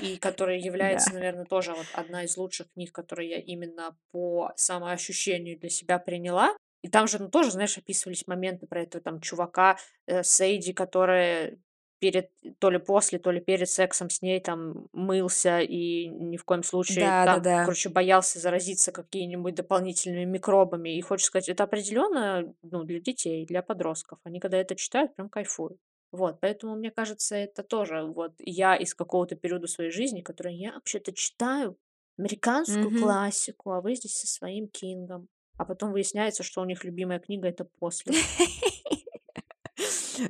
и 0.00 0.16
который 0.18 0.60
Да. 0.60 0.66
является, 0.66 1.12
наверно, 1.14 1.44
тоже 1.44 1.72
вот 1.74 1.86
одна 1.92 2.24
из 2.24 2.36
лучших 2.36 2.70
книг, 2.72 2.92
которые 2.92 3.30
я 3.30 3.38
именно 3.38 3.96
по 4.12 4.52
самоощущению 4.56 5.58
для 5.58 5.70
себя 5.70 5.98
приняла. 5.98 6.56
И 6.82 6.88
там 6.88 7.08
же, 7.08 7.18
ну, 7.18 7.28
тоже, 7.28 7.50
знаешь, 7.50 7.76
описывались 7.78 8.26
моменты 8.26 8.66
про 8.66 8.82
этого 8.82 9.02
там 9.02 9.20
чувака, 9.20 9.76
э, 10.06 10.22
Сейди, 10.22 10.72
который 10.72 11.58
перед 11.98 12.30
то 12.58 12.70
ли 12.70 12.78
после, 12.78 13.18
то 13.18 13.30
ли 13.30 13.40
перед 13.40 13.68
сексом 13.68 14.10
с 14.10 14.22
ней 14.22 14.40
там 14.40 14.86
мылся 14.92 15.60
и 15.60 16.06
ни 16.08 16.36
в 16.36 16.44
коем 16.44 16.62
случае 16.62 16.96
там, 17.24 17.36
Да-да-да. 17.40 17.64
короче, 17.64 17.88
боялся 17.88 18.38
заразиться 18.38 18.92
какими-нибудь 18.92 19.54
дополнительными 19.54 20.24
микробами. 20.24 20.96
И 20.96 21.00
хочется 21.00 21.28
сказать, 21.28 21.48
это 21.48 21.64
определенно, 21.64 22.54
ну, 22.62 22.84
для 22.84 23.00
детей, 23.00 23.46
для 23.46 23.62
подростков. 23.62 24.18
Они 24.24 24.40
когда 24.40 24.58
это 24.58 24.74
читают, 24.76 25.14
прям 25.16 25.28
кайфуют. 25.28 25.78
Вот, 26.12 26.38
поэтому, 26.40 26.76
мне 26.76 26.90
кажется, 26.90 27.34
это 27.36 27.62
тоже 27.62 28.02
вот 28.04 28.32
я 28.38 28.76
из 28.76 28.94
какого-то 28.94 29.34
периода 29.36 29.66
своей 29.66 29.90
жизни, 29.90 30.20
который 30.20 30.54
я 30.54 30.72
вообще-то 30.72 31.12
читаю 31.12 31.76
американскую 32.18 32.90
Мгм. 32.90 33.00
классику, 33.00 33.70
а 33.72 33.80
вы 33.80 33.94
здесь 33.96 34.16
со 34.16 34.26
своим 34.26 34.68
Кингом. 34.68 35.28
А 35.58 35.64
потом 35.64 35.92
выясняется, 35.92 36.42
что 36.42 36.60
у 36.60 36.64
них 36.64 36.84
любимая 36.84 37.18
книга- 37.18 37.48
это 37.48 37.64
"После". 37.80 38.12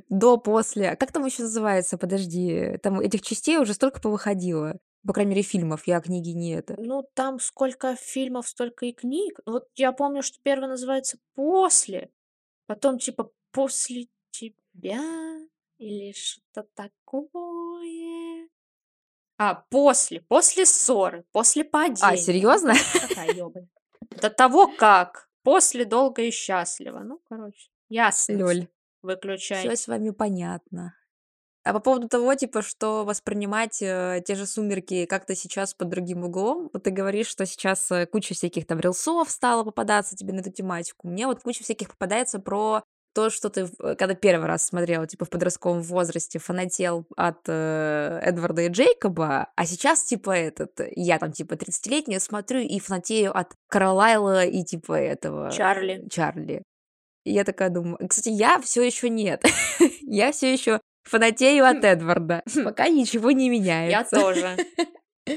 До, 0.08 0.36
после. 0.38 0.90
А 0.90 0.96
как 0.96 1.12
там 1.12 1.24
еще 1.26 1.42
называется? 1.42 1.98
Подожди, 1.98 2.78
там 2.82 3.00
этих 3.00 3.22
частей 3.22 3.58
уже 3.58 3.74
столько 3.74 4.00
повыходило. 4.00 4.78
По 5.06 5.12
крайней 5.12 5.30
мере, 5.30 5.42
фильмов. 5.42 5.86
Я 5.86 6.00
книги 6.00 6.30
не 6.30 6.52
это. 6.54 6.74
Ну, 6.78 7.04
там 7.14 7.38
сколько 7.38 7.94
фильмов, 7.96 8.48
столько 8.48 8.86
и 8.86 8.92
книг. 8.92 9.38
Вот 9.46 9.68
я 9.76 9.92
помню, 9.92 10.22
что 10.22 10.38
1 10.42 10.68
называется 10.68 11.18
"После", 11.34 12.10
потом 12.66 12.98
типа 12.98 13.30
"После 13.52 14.08
тебя" 14.30 15.00
или 15.78 16.12
что-то 16.12 16.66
такое. 16.74 18.48
А, 19.38 19.54
"После", 19.70 20.20
"После 20.22 20.66
ссоры", 20.66 21.24
"После 21.32 21.62
А, 21.62 21.66
падения". 21.66 22.10
Ну, 22.12 22.16
серьезно? 22.16 22.74
ёбань. 23.36 23.68
До 24.22 24.30
того 24.30 24.68
как, 24.68 25.28
"После" 25.42 25.84
долго 25.84 26.22
и 26.22 26.30
счастливо. 26.30 27.00
Ну, 27.00 27.20
короче, 27.28 27.68
ясно. 27.88 28.34
Лёль. 28.34 28.68
Всё 29.06 29.14
Выключайте. 29.14 29.76
с 29.76 29.88
вами 29.88 30.10
понятно. 30.10 30.94
А 31.64 31.72
по 31.72 31.80
поводу 31.80 32.08
того, 32.08 32.32
типа, 32.36 32.62
что 32.62 33.04
воспринимать, 33.04 33.82
э, 33.82 34.22
те 34.24 34.36
же 34.36 34.46
"Сумерки" 34.46 35.04
как-то 35.06 35.34
сейчас 35.34 35.74
под 35.74 35.88
другим 35.88 36.24
углом. 36.24 36.70
Вот 36.72 36.84
ты 36.84 36.90
говоришь, 36.90 37.26
что 37.26 37.44
сейчас, 37.44 37.90
э, 37.90 38.06
куча 38.06 38.34
всяких 38.34 38.66
там 38.68 38.78
рилсов 38.78 39.28
стала 39.30 39.64
попадаться 39.64 40.14
тебе 40.14 40.32
на 40.32 40.40
эту 40.40 40.52
тематику. 40.52 41.08
Мне 41.08 41.26
вот 41.26 41.42
куча 41.42 41.64
всяких 41.64 41.88
попадается 41.90 42.38
про 42.38 42.82
то, 43.16 43.30
что 43.30 43.48
ты 43.48 43.64
в 43.64 43.96
когда 43.96 44.14
1 44.14 44.44
раз 44.44 44.64
смотрел, 44.66 45.06
типа, 45.06 45.24
в 45.24 45.30
подростковом 45.30 45.82
возрасте, 45.82 46.38
фанател 46.38 47.06
от, 47.16 47.38
э, 47.48 48.20
Эдварда 48.22 48.62
и 48.62 48.68
Джейкоба, 48.68 49.48
а 49.56 49.66
сейчас, 49.66 50.04
типа, 50.04 50.30
этот, 50.32 50.78
я 50.94 51.18
там, 51.18 51.32
типа, 51.32 51.56
тридцатилетняя 51.56 52.20
смотрю 52.20 52.60
и 52.60 52.78
фанатею 52.78 53.36
от 53.36 53.54
Карлайла 53.68 54.44
и, 54.44 54.62
типа, 54.64 54.92
этого, 54.92 55.50
Чарли. 55.50 56.06
Чарли. 56.10 56.62
И 57.26 57.32
я 57.32 57.42
такая 57.42 57.70
думаю 57.70 57.98
кстати, 58.08 58.28
я 58.28 58.60
всё 58.60 58.82
еще 58.82 59.08
нет. 59.10 59.42
Я 60.02 60.30
всё 60.30 60.46
еще 60.46 60.80
фанатею 61.02 61.64
от 61.66 61.78
Хм. 61.82 61.86
Эдварда, 61.86 62.42
Хм. 62.54 62.64
пока 62.64 62.88
ничего 62.88 63.32
не 63.32 63.46
Я 63.46 63.50
меняется. 63.52 64.16
тоже. 64.16 64.56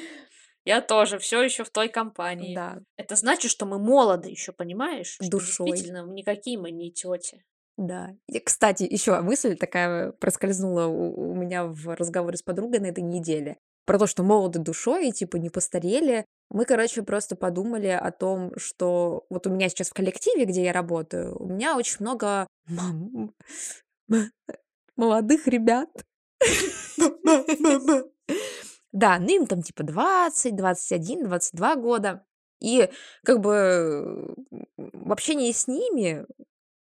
Я 0.66 0.82
тоже 0.82 1.18
всё 1.18 1.42
еще 1.42 1.64
в 1.64 1.72
той 1.72 1.90
компании. 1.90 2.54
Да. 2.54 2.78
Это 2.96 3.16
значит, 3.16 3.50
что 3.50 3.66
мы 3.66 3.80
молоды 3.80 4.30
еще, 4.30 4.52
понимаешь? 4.52 5.14
Что 5.20 5.28
Душой. 5.30 5.72
действительно 5.72 6.06
никакие 6.06 6.60
мы 6.60 6.70
не 6.70 6.92
тети. 6.92 7.44
Да. 7.78 8.12
И, 8.28 8.40
кстати, 8.40 8.84
еще 8.84 9.20
мысль 9.22 9.56
такая 9.56 10.12
проскользнула 10.12 10.86
у 10.86 11.32
у 11.32 11.36
меня 11.36 11.66
в 11.66 11.96
разговоре 11.96 12.38
с 12.38 12.44
подругой 12.44 12.82
на 12.82 12.88
этой 12.88 13.04
неделе. 13.04 13.58
Про 13.86 13.98
то, 13.98 14.06
что 14.06 14.22
молоды 14.22 14.60
душой 14.60 15.08
и, 15.10 15.12
типа, 15.12 15.38
не 15.38 15.50
постарели. 15.50 16.26
Мы, 16.50 16.66
короче, 16.66 17.04
просто 17.04 17.36
подумали 17.36 17.88
о 17.88 18.12
том, 18.12 18.52
что 18.58 19.26
вот 19.30 19.46
у 19.46 19.52
меня 19.52 19.70
сейчас 19.70 19.90
в 19.90 19.94
коллективе, 19.94 20.46
где 20.46 20.64
я 20.64 20.74
работаю, 20.74 21.38
у 21.38 21.48
меня 21.48 21.78
очень 21.78 21.98
много 22.00 22.48
мам 22.68 23.34
молодых 24.96 25.48
ребят. 25.48 25.90
Да, 28.92 29.20
ну 29.20 29.36
им 29.36 29.46
там 29.46 29.62
типа 29.62 29.84
20, 29.84 30.56
21, 30.56 31.26
22 31.26 31.76
года. 31.76 32.26
И 32.60 32.90
как 33.24 33.40
бы, 33.40 34.36
в 34.78 35.12
общении 35.12 35.52
с 35.52 35.68
ними 35.68 36.26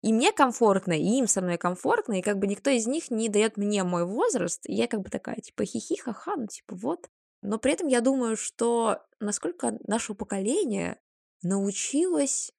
и 0.01 0.13
мне 0.13 0.32
комфортно, 0.32 0.93
и 0.93 1.03
им 1.03 1.27
со 1.27 1.41
мной 1.41 1.58
комфортно, 1.58 2.19
и 2.19 2.21
как 2.21 2.39
бы 2.39 2.47
никто 2.47 2.69
из 2.69 2.88
них 2.88 3.12
не 3.12 3.29
дает 3.29 3.58
мне 3.58 3.84
мой 3.84 4.05
возраст. 4.05 4.62
И 4.65 4.73
я 4.73 4.88
как 4.88 5.01
бы 5.01 5.10
такая 5.10 5.38
типа 5.38 5.65
хи-хи, 5.65 5.97
ха-ха, 5.97 6.36
ну 6.36 6.47
типа 6.47 6.75
вот. 6.75 7.10
Но 7.41 7.58
при 7.58 7.73
этом 7.73 7.88
я 7.88 8.02
думаю, 8.02 8.36
что 8.36 9.02
насколько 9.19 9.78
наше 9.88 10.13
поколение 10.13 10.99
научилось 11.41 12.52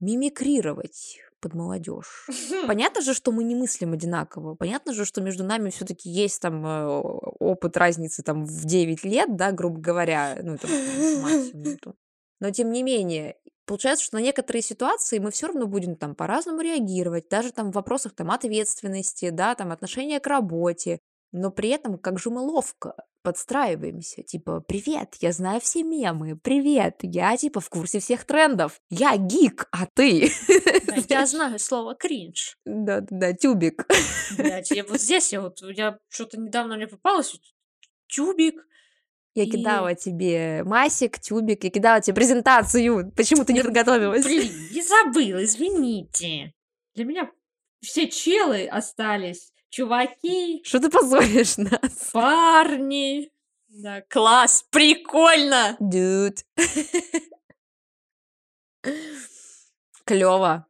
мимикрировать 0.00 1.20
под 1.40 1.54
молодежь. 1.54 2.26
Понятно 2.66 3.02
же, 3.02 3.14
что 3.14 3.32
мы 3.32 3.44
не 3.44 3.54
мыслим 3.54 3.92
одинаково. 3.92 4.54
Понятно 4.54 4.92
же, 4.92 5.04
что 5.04 5.20
между 5.20 5.44
нами 5.44 5.70
всё-таки 5.70 6.10
есть 6.10 6.40
там, 6.40 6.66
э, 6.66 6.86
опыт 7.40 7.76
разницы 7.76 8.22
там 8.22 8.44
в 8.44 8.64
9 8.64 9.04
лет, 9.04 9.36
да, 9.36 9.52
грубо 9.52 9.80
говоря, 9.80 10.38
ну, 10.42 10.56
там 10.58 10.70
максимум 11.22 11.78
там. 11.78 11.94
Но 12.40 12.50
тем 12.50 12.70
не 12.72 12.82
менее, 12.82 13.36
получается, 13.66 14.04
что 14.04 14.16
на 14.16 14.22
некоторые 14.22 14.62
ситуации 14.62 15.18
мы 15.18 15.30
всё 15.30 15.48
равно 15.48 15.66
будем 15.66 15.96
там 15.96 16.14
по-разному 16.14 16.60
реагировать, 16.60 17.28
даже 17.28 17.52
там 17.52 17.70
в 17.70 17.74
вопросах 17.74 18.14
там 18.14 18.30
ответственности, 18.30 19.30
да, 19.30 19.54
там 19.54 19.72
отношения 19.72 20.20
к 20.20 20.26
работе. 20.26 21.00
Но 21.32 21.50
при 21.50 21.68
этом 21.70 21.98
как 21.98 22.18
же 22.18 22.30
мы 22.30 22.40
ловко 22.40 22.94
подстраиваемся. 23.22 24.22
Типа: 24.22 24.60
"Привет, 24.60 25.16
я 25.20 25.32
знаю 25.32 25.60
все 25.60 25.82
мемы. 25.82 26.36
Привет, 26.36 27.00
я 27.02 27.36
типа 27.36 27.60
в 27.60 27.68
курсе 27.68 28.00
всех 28.00 28.24
трендов. 28.24 28.80
Я 28.90 29.16
гик, 29.16 29.68
а 29.72 29.86
ты?" 29.86 30.30
Да, 30.86 30.94
я 31.08 31.26
знаю 31.26 31.58
слово 31.58 31.94
"кринж". 31.94 32.56
Да-да-да, 32.64 33.32
тюбик. 33.32 33.86
Блядь, 34.36 34.70
я 34.70 34.84
вот 34.84 35.00
здесь 35.00 35.32
я 35.32 35.40
вот, 35.40 35.60
я 35.62 35.98
чё-то 36.10 36.38
недавно 36.38 36.76
мне 36.76 36.86
попалось 36.86 37.38
тюбик 38.08 38.66
Я 39.34 39.44
и 39.44 39.50
кидала 39.50 39.94
тебе 39.94 40.64
масик, 40.64 41.18
тюбик, 41.20 41.64
я 41.64 41.70
кидала 41.70 42.00
тебе 42.00 42.14
презентацию. 42.14 43.12
Почему 43.16 43.44
ты 43.44 43.52
не 43.52 43.62
подготовилась? 43.62 44.24
блин, 44.24 44.52
я 44.70 44.82
забыла, 44.82 45.44
извините. 45.44 46.52
Для 46.94 47.04
меня 47.04 47.30
все 47.80 48.08
челы 48.08 48.66
остались, 48.66 49.52
чуваки 49.70 50.62
Что 50.64 50.80
ты 50.80 50.90
позоришь 50.90 51.56
нас? 51.58 52.10
парни. 52.12 53.30
Да, 53.68 54.02
класс, 54.08 54.64
прикольно! 54.70 55.76
Dude. 55.80 56.38
Клёво. 60.04 60.66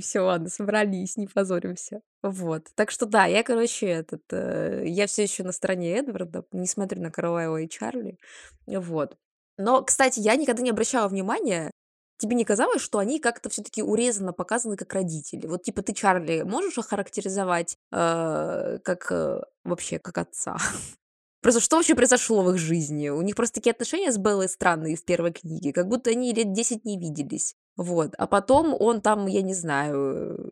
Всё, 0.00 0.24
ладно, 0.26 0.48
собрались, 0.48 1.16
не 1.16 1.26
позоримся. 1.26 2.00
Вот. 2.22 2.66
Так 2.74 2.90
что 2.90 3.06
да, 3.06 3.26
я, 3.26 3.42
короче, 3.42 3.86
этот, 3.86 4.22
э, 4.32 4.84
я 4.86 5.06
всё 5.06 5.22
еще 5.22 5.44
на 5.44 5.52
стороне 5.52 5.92
Эдварда, 5.98 6.44
не 6.52 6.66
смотрю 6.66 7.02
на 7.02 7.10
Карлайла 7.10 7.58
и 7.58 7.68
Чарли. 7.68 8.18
Вот. 8.66 9.16
Но, 9.58 9.82
кстати, 9.82 10.20
я 10.20 10.36
никогда 10.36 10.62
не 10.62 10.70
обращала 10.70 11.08
внимания, 11.08 11.70
тебе 12.18 12.36
не 12.36 12.44
казалось, 12.44 12.82
что 12.82 12.98
они 12.98 13.20
как-то 13.20 13.48
всё-таки 13.48 13.82
урезанно 13.82 14.32
показаны 14.32 14.76
как 14.76 14.92
родители? 14.94 15.46
Вот 15.46 15.62
типа 15.62 15.82
ты 15.82 15.92
Чарли 15.92 16.42
можешь 16.42 16.78
охарактеризовать, 16.78 17.76
э, 17.92 18.78
как, 18.82 19.10
э, 19.12 19.40
вообще 19.64 19.98
как 19.98 20.18
отца? 20.18 20.56
Просто 21.42 21.60
что 21.60 21.76
вообще 21.76 21.94
произошло 21.94 22.42
в 22.42 22.50
их 22.50 22.58
жизни? 22.58 23.08
У 23.08 23.22
них 23.22 23.36
просто 23.36 23.56
такие 23.56 23.70
отношения 23.70 24.10
с 24.10 24.18
Беллой 24.18 24.48
странные 24.48 24.96
в 24.96 25.04
1 25.04 25.32
книге, 25.32 25.72
как 25.72 25.86
будто 25.88 26.10
они 26.10 26.32
лет 26.32 26.52
10 26.52 26.84
не 26.84 26.98
виделись. 26.98 27.54
Вот. 27.76 28.14
А 28.18 28.26
потом 28.26 28.74
он 28.78 29.00
там, 29.00 29.26
я 29.26 29.42
не 29.42 29.54
знаю, 29.54 30.50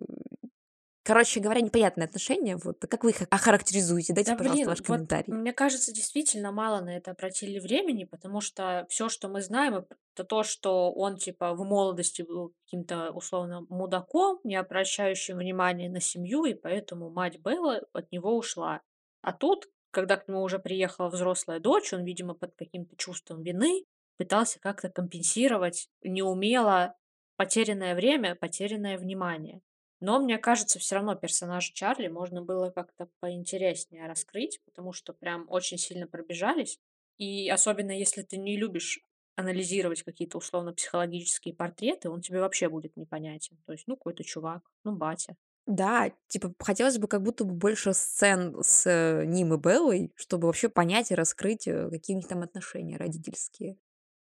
короче 1.05 1.39
говоря, 1.41 1.61
непонятные 1.61 2.07
отношения. 2.07 2.57
Вот. 2.57 2.81
Как 2.81 3.05
вы 3.05 3.11
их 3.11 3.23
охарактеризуете? 3.31 4.13
Дайте, 4.15 4.33
Да, 4.33 4.37
пожалуйста, 4.39 4.57
блин, 4.57 4.69
ваш 4.69 4.79
вот 4.81 4.87
комментарий. 4.87 5.33
мне 5.33 5.53
кажется, 5.53 5.93
действительно 5.93 6.51
мало 6.51 6.81
на 6.81 6.97
это 6.97 7.13
обратили 7.13 7.59
времени, 7.61 8.05
потому 8.05 8.41
что 8.41 8.87
всё, 8.89 9.09
что 9.09 9.29
мы 9.29 9.41
знаем, 9.43 9.87
это 10.15 10.25
то, 10.25 10.43
что 10.43 10.93
он 10.93 11.17
типа 11.17 11.55
в 11.55 11.65
молодости 11.65 12.23
был 12.23 12.53
каким-то 12.65 13.11
условно 13.13 13.67
мудаком, 13.69 14.41
не 14.45 14.57
обращающим 14.57 15.39
внимания 15.39 15.89
на 15.91 16.01
семью, 16.01 16.45
и 16.45 16.55
поэтому 16.55 17.11
мать 17.11 17.39
Беллы 17.39 17.83
от 17.93 18.11
него 18.11 18.37
ушла. 18.37 18.81
А 19.23 19.33
тут, 19.33 19.69
когда 19.91 20.17
к 20.17 20.27
нему 20.29 20.43
уже 20.43 20.59
приехала 20.59 21.09
взрослая 21.09 21.61
дочь, 21.61 21.93
он, 21.93 22.05
видимо, 22.05 22.35
под 22.35 22.55
каким-то 22.57 22.97
чувством 22.97 23.43
вины 23.43 23.85
пытался 24.17 24.61
как-то 24.61 24.89
компенсировать 24.89 25.89
неумело 26.03 26.95
потерянное 27.37 27.95
время, 27.95 28.37
потерянное 28.37 28.97
внимание. 28.99 29.61
Но 30.05 30.21
мне 30.21 30.37
кажется, 30.37 30.79
всё 30.79 30.97
равно 30.97 31.15
персонажа 31.15 31.73
Чарли 31.73 32.09
можно 32.09 32.43
было 32.43 32.69
как-то 32.71 33.09
поинтереснее 33.21 34.07
раскрыть, 34.07 34.61
потому 34.67 34.93
что 34.93 35.15
прям 35.15 35.47
очень 35.49 35.79
сильно 35.79 36.07
пробежались. 36.07 36.79
И 37.17 37.49
особенно 37.49 37.91
если 37.93 38.21
ты 38.23 38.37
не 38.37 38.59
любишь 38.59 39.01
анализировать 39.35 40.03
какие-то 40.03 40.37
условно-психологические 40.37 41.55
портреты, 41.55 42.11
он 42.11 42.21
тебе 42.21 42.41
вообще 42.41 42.69
будет 42.69 42.97
непонятен. 42.99 43.57
То 43.67 43.73
есть, 43.73 43.85
ну, 43.87 43.97
какой-то 43.97 44.25
чувак, 44.25 44.63
ну, 44.85 44.93
батя. 44.95 45.37
Да, 45.67 46.13
типа 46.29 46.53
хотелось 46.59 46.99
бы 46.99 47.09
как 47.09 47.23
будто 47.23 47.45
бы 47.45 47.55
больше 47.55 47.95
сцен 47.95 48.63
с, 48.63 48.87
э, 48.87 49.25
ним 49.25 49.55
и 49.55 49.57
Беллой, 49.57 50.13
чтобы 50.17 50.47
вообще 50.47 50.69
понять 50.69 51.11
и 51.11 51.15
раскрыть, 51.15 51.67
э, 51.67 51.89
какие 51.91 52.15
у 52.17 52.19
них 52.19 52.29
там 52.29 52.43
отношения 52.43 52.99
родительские. 52.99 53.79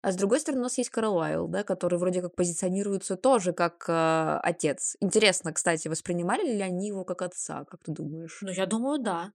А 0.06 0.12
с 0.12 0.16
другой 0.16 0.40
стороны, 0.40 0.60
у 0.62 0.64
нас 0.66 0.78
есть 0.78 0.92
Карлайл, 0.92 1.48
да, 1.48 1.64
который 1.64 1.98
вроде 1.98 2.22
как 2.22 2.36
позиционируется 2.36 3.18
тоже 3.18 3.54
как, 3.54 3.86
э, 3.90 4.40
отец. 4.44 4.96
Интересно, 5.00 5.52
кстати, 5.52 5.88
воспринимали 5.88 6.46
ли 6.46 6.62
они 6.62 6.90
его 6.90 7.04
как 7.04 7.24
отца, 7.24 7.66
как 7.66 7.84
ты 7.84 7.92
думаешь? 7.92 8.38
Ну, 8.44 8.52
я 8.52 8.68
думаю, 8.68 9.00
да. 9.02 9.32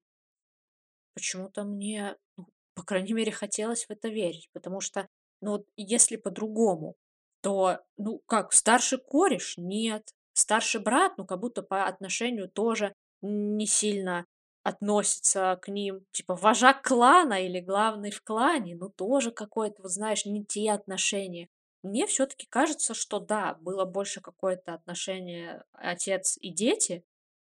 Почему-то 1.15 1.65
мне, 1.65 2.15
ну, 2.37 2.47
по 2.75 2.85
крайней 2.85 3.15
мере, 3.15 3.33
хотелось 3.33 3.87
в 3.87 3.91
это 3.91 4.07
верить, 4.07 4.49
потому 4.53 4.81
что, 4.81 5.09
ну, 5.41 5.51
вот 5.51 5.67
если 5.77 6.15
по-другому 6.15 6.95
то, 7.41 7.81
ну, 7.97 8.21
как, 8.27 8.53
старший 8.53 8.99
кореш- 9.01 9.55
нет, 9.57 10.15
старший 10.35 10.81
брат, 10.81 11.15
ну, 11.19 11.27
как 11.27 11.41
будто 11.41 11.63
по 11.63 11.87
отношению 11.87 12.49
тоже 12.49 12.95
не 13.23 13.67
сильно 13.67 14.25
относится 14.63 15.59
к 15.63 15.69
ним. 15.69 16.05
Типа 16.13 16.35
вожак 16.35 16.83
клана 16.83 17.45
или 17.45 17.61
главный 17.61 18.11
в 18.11 18.23
клане, 18.23 18.77
ну, 18.77 18.89
тоже 18.89 19.31
какое-то, 19.31 19.83
вот 19.83 19.91
знаешь, 19.91 20.27
не 20.27 20.45
те 20.45 20.71
отношения. 20.73 21.49
Мне 21.83 22.07
все-таки 22.07 22.47
кажется, 22.47 22.93
что 22.95 23.21
да, 23.21 23.55
было 23.55 23.85
больше 23.85 24.21
какое-то 24.21 24.75
отношение 24.75 25.65
отец 25.73 26.37
и 26.41 26.51
дети, 26.51 27.05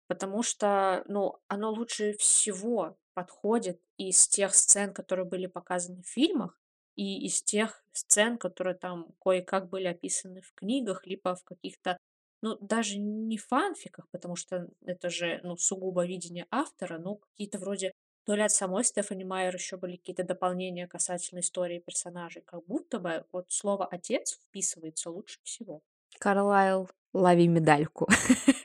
потому 0.07 0.41
что, 0.43 1.03
ну, 1.07 1.37
оно 1.47 1.71
лучше 1.71 2.13
всего 2.13 2.97
подходит 3.13 3.79
из 3.97 4.27
тех 4.27 4.55
сцен, 4.55 4.93
которые 4.93 5.25
были 5.25 5.47
показаны 5.47 6.01
в 6.01 6.07
фильмах, 6.07 6.59
и 6.95 7.25
из 7.25 7.43
тех 7.43 7.83
сцен, 7.91 8.37
которые 8.37 8.75
там 8.75 9.07
кое-как 9.21 9.69
были 9.69 9.87
описаны 9.87 10.41
в 10.41 10.53
книгах, 10.53 11.05
либо 11.05 11.35
в 11.35 11.43
каких-то, 11.43 11.97
ну, 12.45 12.57
даже 12.61 12.99
не 12.99 13.39
фанфиках, 13.39 14.07
потому 14.11 14.35
что 14.35 14.67
это 14.85 15.09
же, 15.09 15.39
ну, 15.41 15.57
сугубо 15.57 16.05
видение 16.05 16.45
автора, 16.51 16.99
ну, 16.99 17.15
какие-то 17.15 17.57
вроде 17.57 17.91
то 18.23 18.35
ли 18.35 18.43
от 18.43 18.51
самой 18.51 18.83
Стефани 18.83 19.23
Майер 19.23 19.55
еще 19.55 19.77
были 19.77 19.95
какие-то 19.95 20.23
дополнения 20.23 20.87
касательно 20.87 21.39
истории 21.39 21.79
персонажей. 21.79 22.43
Как 22.43 22.63
будто 22.67 22.99
бы 22.99 23.25
вот 23.31 23.51
слово 23.51 23.87
«отец» 23.87 24.39
вписывается 24.43 25.09
лучше 25.09 25.39
всего. 25.41 25.81
Карлайл, 26.19 26.87
лови 27.13 27.47
медальку. 27.47 28.07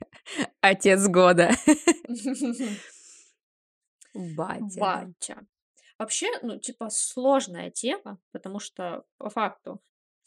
Отец 0.61 1.09
года. 1.09 1.51
Батя. 4.15 4.79
Батя. 4.79 5.47
Вообще, 5.99 6.27
ну, 6.43 6.59
типа, 6.59 6.91
сложная 6.91 7.71
тема, 7.71 8.19
потому 8.33 8.61
что, 8.61 9.05
по 9.17 9.31
факту, 9.31 9.81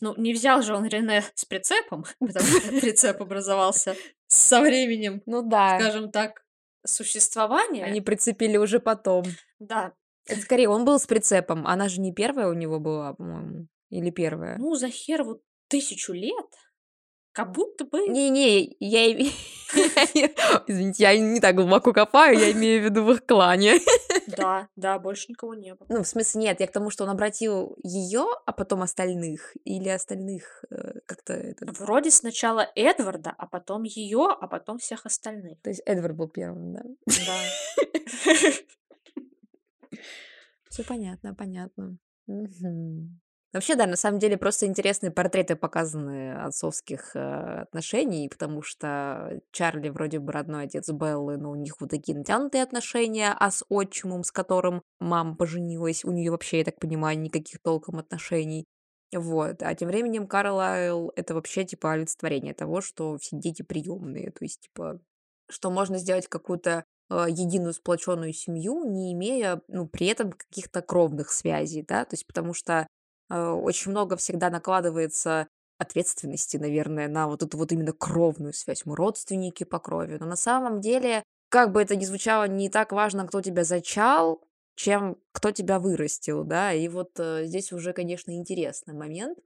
ну, 0.04 0.14
не 0.18 0.34
взял 0.34 0.62
же 0.62 0.76
он 0.76 0.86
Рене 0.86 1.24
с 1.34 1.46
прицепом, 1.46 2.06
потому 2.20 2.46
что 2.46 2.70
прицеп 2.82 3.22
образовался 3.22 3.96
со 4.28 4.62
временем, 4.62 5.22
Ну 5.26 5.42
да, 5.42 5.80
скажем 5.80 6.12
так, 6.12 6.44
существования. 6.86 7.86
они 7.86 8.02
прицепили 8.02 8.58
уже 8.58 8.80
потом. 8.80 9.24
Да, 9.60 9.94
Это 10.26 10.42
скорее 10.42 10.68
он 10.70 10.84
был 10.86 11.00
с 11.00 11.08
прицепом. 11.08 11.66
Она 11.66 11.88
же 11.90 12.02
не 12.02 12.14
первая 12.14 12.48
у 12.50 12.54
него 12.54 12.80
была, 12.80 13.14
по-моему. 13.14 13.68
Или 13.90 14.10
первая. 14.10 14.58
ну, 14.58 14.76
за 14.76 14.90
херову 14.90 15.42
тысячу 15.68 16.14
лет, 16.14 16.46
как 17.34 17.52
будто 17.52 17.84
бы... 17.86 18.08
Не-не, 18.08 18.76
я... 18.80 19.12
Извините, 20.68 21.04
я 21.04 21.18
не 21.18 21.40
так 21.40 21.56
глубоко 21.56 21.92
копаю, 21.94 22.38
я 22.40 22.52
имею 22.52 22.82
в 22.82 22.86
виду 22.86 23.04
в 23.04 23.12
их 23.12 23.26
клане. 23.26 23.80
Да, 24.26 24.70
да, 24.78 25.00
больше 25.00 25.26
никого 25.30 25.54
не 25.54 25.76
было. 25.76 25.86
Ну, 25.90 26.02
в 26.02 26.08
смысле, 26.08 26.42
нет, 26.42 26.60
я 26.62 26.68
к 26.68 26.72
тому, 26.72 26.90
что 26.90 27.04
он 27.04 27.10
обратил 27.10 27.76
ее, 27.84 28.26
а 28.46 28.52
потом 28.54 28.82
остальных. 28.82 29.54
Или 29.66 29.90
остальных 29.90 30.64
э, 30.72 31.02
как-то... 31.06 31.34
этот- 31.34 31.78
Вроде 31.80 32.10
сначала 32.10 32.66
Эдварда, 32.76 33.34
а 33.38 33.46
потом 33.48 33.84
ее, 33.84 34.28
а 34.40 34.48
потом 34.48 34.78
всех 34.78 35.06
остальных. 35.06 35.62
То 35.62 35.70
есть 35.70 35.82
Эдвард 35.86 36.16
был 36.16 36.30
первым, 36.30 36.74
да? 36.74 36.82
Да. 37.06 38.32
Все 40.70 40.84
понятно, 40.84 41.36
понятно. 41.36 41.98
Мгм. 42.26 43.20
Вообще, 43.54 43.76
да, 43.76 43.86
на 43.86 43.96
самом 43.96 44.18
деле 44.18 44.36
просто 44.36 44.66
интересные 44.66 45.12
портреты 45.12 45.56
показаны 45.56 46.34
отцовских 46.34 47.16
э, 47.16 47.62
отношений, 47.62 48.28
потому 48.28 48.64
что 48.64 49.40
Чарли 49.52 49.90
вроде 49.90 50.18
бы 50.18 50.32
родной 50.32 50.64
отец 50.66 50.90
Беллы, 50.90 51.38
но 51.38 51.52
у 51.52 51.56
них 51.56 51.80
вот 51.80 51.92
такие 51.92 52.18
натянутые 52.18 52.64
отношения, 52.64 53.36
а 53.40 53.52
с 53.52 53.64
отчимом, 53.70 54.24
с 54.24 54.32
которым 54.32 54.82
мама 55.00 55.36
поженилась, 55.36 56.04
у 56.04 56.12
нее 56.12 56.32
вообще, 56.32 56.60
я 56.60 56.64
так 56.64 56.80
понимаю, 56.80 57.20
никаких 57.20 57.60
толком 57.62 58.00
отношений. 58.00 58.66
Вот. 59.16 59.62
А 59.62 59.76
тем 59.76 59.90
временем 59.90 60.26
Карлайл 60.28 61.12
это 61.16 61.36
вообще 61.36 61.64
типа 61.64 61.92
олицетворение 61.94 62.56
того, 62.56 62.82
что 62.82 63.18
все 63.20 63.38
дети 63.38 63.62
приемные. 63.62 64.32
То 64.32 64.44
есть, 64.46 64.62
типа, 64.62 65.00
что 65.48 65.70
можно 65.70 66.00
сделать 66.00 66.28
какую-то 66.28 66.86
э, 67.12 67.26
единую 67.30 67.74
сплоченную 67.74 68.34
семью, 68.34 68.84
не 68.86 69.14
имея, 69.14 69.62
ну, 69.68 69.88
при 69.88 70.08
этом 70.08 70.32
каких-то 70.32 70.82
кровных 70.82 71.32
связей, 71.32 71.84
да, 71.88 72.06
то 72.06 72.16
есть 72.16 72.26
потому 72.26 72.56
что 72.56 72.88
э, 73.34 73.50
очень 73.50 73.92
много 73.92 74.16
всегда 74.16 74.50
накладывается 74.50 75.48
ответственности, 75.78 76.58
наверное, 76.58 77.08
на 77.08 77.28
вот 77.28 77.44
эту 77.44 77.58
вот 77.58 77.72
именно 77.72 77.94
кровную 77.94 78.54
связь. 78.54 78.86
Мы 78.86 78.96
родственники 78.96 79.64
по 79.64 79.80
крови, 79.80 80.18
но 80.20 80.26
на 80.26 80.36
самом 80.36 80.82
деле, 80.82 81.24
как 81.50 81.72
бы 81.72 81.82
это 81.82 81.96
ни 81.96 82.06
звучало, 82.06 82.48
не 82.48 82.70
так 82.70 82.92
важно, 82.92 83.28
кто 83.28 83.42
тебя 83.42 83.64
зачал, 83.64 84.42
чем 84.76 85.18
кто 85.32 85.52
тебя 85.52 85.80
вырастил, 85.80 86.44
да, 86.44 86.74
и 86.74 86.88
вот 86.88 87.12
э, 87.20 87.46
здесь 87.46 87.72
уже, 87.74 87.94
конечно, 87.94 88.32
интересный 88.32 88.94
момент. 88.94 89.38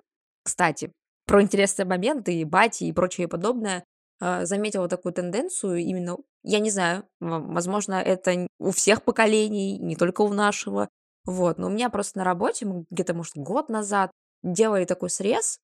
Кстати, 0.44 0.92
про 1.26 1.42
интересные 1.42 1.86
моменты 1.86 2.34
и 2.34 2.46
бати 2.46 2.86
и 2.86 2.94
прочее 2.94 3.28
подобное, 3.28 3.84
а, 4.20 4.46
заметила 4.46 4.88
такую 4.88 5.14
тенденцию 5.14 5.78
именно, 5.78 6.18
я 6.44 6.60
не 6.60 6.72
знаю, 6.72 7.04
возможно, 7.20 7.96
это 7.96 8.48
у 8.60 8.72
всех 8.72 9.04
поколений, 9.04 9.78
не 9.78 9.96
только 9.96 10.22
у 10.22 10.34
нашего, 10.34 10.90
вот, 11.28 11.58
но 11.58 11.68
у 11.68 11.70
меня 11.70 11.90
просто 11.90 12.20
на 12.20 12.24
работе, 12.24 12.66
где-то, 12.90 13.14
может, 13.14 13.36
год 13.36 13.68
назад 13.68 14.12
делали 14.44 14.86
такой 14.86 15.10
срез, 15.10 15.60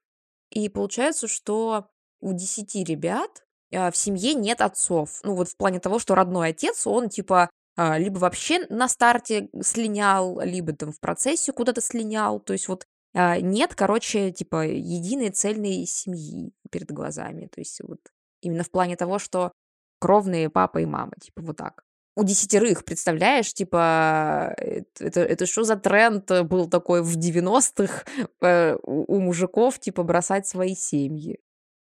и 0.51 0.67
получается, 0.67 1.29
что 1.29 1.87
у 2.19 2.33
10 2.33 2.75
ребят 2.87 3.45
а, 3.73 3.89
в 3.89 3.95
семье 3.95 4.33
нет 4.33 4.59
отцов. 4.59 5.21
Ну, 5.23 5.35
вот 5.35 5.47
в 5.47 5.55
плане 5.55 5.79
того, 5.79 5.99
что 5.99 6.15
родной 6.15 6.49
отец, 6.49 6.85
он 6.85 7.07
типа 7.09 7.49
а, 7.77 7.97
либо 7.97 8.17
вообще 8.19 8.65
на 8.67 8.89
старте 8.89 9.49
слинял, 9.61 10.41
либо 10.41 10.73
там 10.73 10.91
в 10.91 10.99
процессе 10.99 11.53
куда-то 11.53 11.79
слинял. 11.79 12.41
То 12.41 12.51
есть 12.51 12.67
вот 12.67 12.85
а, 13.13 13.39
нет, 13.39 13.73
короче, 13.73 14.31
типа 14.31 14.67
единой 14.67 15.29
цельной 15.29 15.85
семьи 15.85 16.51
перед 16.71 16.91
глазами. 16.91 17.47
То 17.47 17.61
есть 17.61 17.79
вот 17.81 17.99
именно 18.41 18.63
в 18.63 18.69
плане 18.69 18.97
того, 18.97 19.17
что 19.17 19.53
кровные 19.99 20.49
папа 20.49 20.79
и 20.79 20.85
мама, 20.85 21.13
типа 21.21 21.41
вот 21.41 21.55
так. 21.55 21.83
У 22.15 22.23
десятерых, 22.23 22.85
представляешь, 22.85 23.53
типа, 23.53 24.53
э, 24.57 24.83
это, 24.99 25.21
это 25.21 25.45
что 25.45 25.63
за 25.63 25.75
тренд 25.77 26.29
э, 26.29 26.43
был 26.43 26.69
такой 26.69 27.01
в 27.01 27.17
90-х 27.17 28.05
э, 28.41 28.77
у, 28.83 29.19
мужиков, 29.19 29.79
типа, 29.79 30.03
бросать 30.03 30.47
свои 30.47 30.75
семьи? 30.75 31.39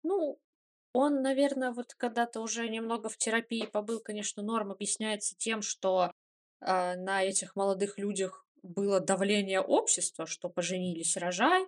Ну, 0.04 0.40
он, 0.94 1.22
наверное, 1.22 1.72
вот 1.72 1.94
когда 1.96 2.26
ты 2.26 2.40
уже 2.40 2.70
немного 2.70 3.10
в 3.10 3.18
терапии 3.18 3.66
побыл, 3.66 4.00
конечно, 4.00 4.42
норм 4.42 4.72
объясняется 4.72 5.36
тем, 5.38 5.62
что 5.62 6.12
а, 6.62 6.96
на 6.96 7.24
этих 7.24 7.56
молодых 7.58 7.98
людях 7.98 8.46
было 8.64 9.00
давление 9.00 9.60
общества, 9.60 10.26
что 10.26 10.50
поженились, 10.50 11.18
рожай, 11.18 11.66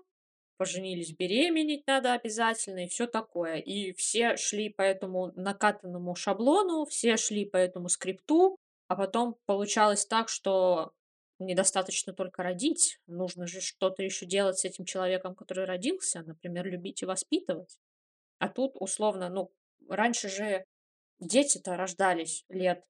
поженились, 0.58 1.16
беременеть 1.16 1.86
надо 1.88 2.14
обязательно 2.14 2.86
и 2.86 2.88
все 2.88 3.08
такое. 3.08 3.58
И 3.58 3.94
все 3.94 4.36
шли 4.38 4.70
по 4.70 4.82
этому 4.82 5.32
накатанному 5.36 6.16
шаблону, 6.16 6.86
все 6.86 7.18
шли 7.18 7.46
по 7.46 7.58
этому 7.58 7.90
скрипту, 7.90 8.58
а 8.88 8.96
потом 8.96 9.38
получалось 9.46 10.06
так, 10.06 10.30
что 10.30 10.92
недостаточно 11.40 12.14
только 12.14 12.44
родить, 12.44 13.00
нужно 13.06 13.48
же 13.48 13.62
что-то 13.62 14.04
еще 14.04 14.26
делать 14.26 14.58
с 14.58 14.66
этим 14.66 14.86
человеком, 14.86 15.36
который 15.36 15.66
родился, 15.66 16.24
например, 16.24 16.66
любить 16.66 17.02
и 17.04 17.06
воспитывать. 17.06 17.78
А 18.40 18.50
тут 18.50 18.72
условно, 18.76 19.30
ну, 19.30 19.52
раньше 19.88 20.30
же 20.30 20.66
дети-то 21.20 21.76
рождались 21.76 22.44
лет 22.50 22.84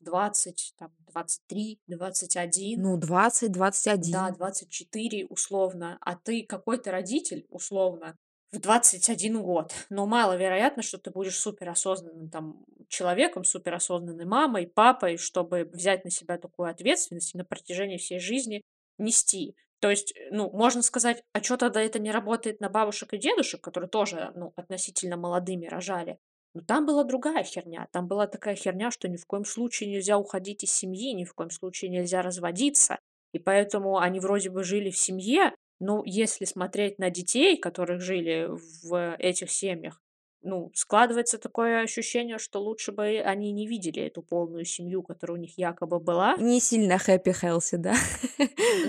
20, 0.00 0.74
там, 0.76 0.92
23, 1.12 1.80
21. 1.86 2.82
Ну, 2.82 2.96
20, 2.96 3.52
Да, 3.52 4.30
21. 4.30 4.34
24 4.34 5.26
условно, 5.26 5.98
а 6.00 6.16
ты 6.16 6.44
какой-то 6.44 6.90
родитель 6.90 7.46
условно 7.50 8.16
в 8.52 8.60
21 8.60 9.42
год. 9.42 9.72
Но 9.90 10.06
маловероятно, 10.06 10.82
что 10.82 10.98
ты 10.98 11.10
будешь 11.10 11.38
суперосознанным 11.38 12.30
там 12.30 12.64
человеком, 12.88 13.44
суперосознанной 13.44 14.24
мамой, 14.24 14.66
папой, 14.66 15.16
чтобы 15.16 15.68
взять 15.72 16.04
на 16.04 16.10
себя 16.10 16.38
такую 16.38 16.70
ответственность 16.70 17.34
и 17.34 17.38
на 17.38 17.44
протяжении 17.44 17.96
всей 17.96 18.20
жизни 18.20 18.62
нести. 18.98 19.56
То 19.80 19.90
есть, 19.90 20.16
э, 20.16 20.28
ну, 20.30 20.50
можно 20.50 20.82
сказать, 20.82 21.22
а 21.32 21.42
что 21.42 21.56
тогда 21.56 21.82
это 21.82 21.98
не 21.98 22.10
работает 22.10 22.60
на 22.60 22.70
бабушек 22.70 23.12
и 23.12 23.18
дедушек, 23.18 23.60
которые 23.60 23.90
тоже, 23.90 24.32
ну, 24.34 24.52
относительно 24.56 25.16
молодыми 25.16 25.66
рожали? 25.66 26.18
Но 26.54 26.62
там 26.62 26.86
была 26.86 27.04
другая 27.04 27.42
херня. 27.42 27.88
Там 27.92 28.06
была 28.06 28.26
такая 28.26 28.54
херня, 28.54 28.90
что 28.90 29.08
ни 29.08 29.16
в 29.16 29.26
коем 29.26 29.44
случае 29.44 29.90
нельзя 29.90 30.18
уходить 30.18 30.62
из 30.62 30.72
семьи, 30.72 31.12
ни 31.12 31.24
в 31.24 31.34
коем 31.34 31.50
случае 31.50 31.90
нельзя 31.90 32.22
разводиться. 32.22 32.98
И 33.32 33.38
поэтому 33.40 33.98
они 33.98 34.20
вроде 34.20 34.50
бы 34.50 34.62
жили 34.62 34.90
в 34.90 34.96
семье, 34.96 35.52
но 35.80 36.02
если 36.06 36.44
смотреть 36.44 36.98
на 37.00 37.10
детей, 37.10 37.56
которых 37.58 38.00
жили 38.00 38.48
в 38.84 39.16
этих 39.18 39.50
семьях, 39.50 40.00
ну, 40.44 40.70
складывается 40.74 41.38
такое 41.38 41.82
ощущение, 41.82 42.38
что 42.38 42.60
лучше 42.62 42.92
бы 42.92 43.18
они 43.24 43.50
не 43.50 43.66
видели 43.66 44.02
эту 44.02 44.22
полную 44.22 44.66
семью, 44.66 45.02
которая 45.02 45.38
у 45.38 45.40
них 45.40 45.58
якобы 45.58 45.98
была. 45.98 46.36
Не 46.36 46.60
сильно 46.60 46.94
happy 46.94 47.34
healthy, 47.42 47.78
да? 47.78 47.94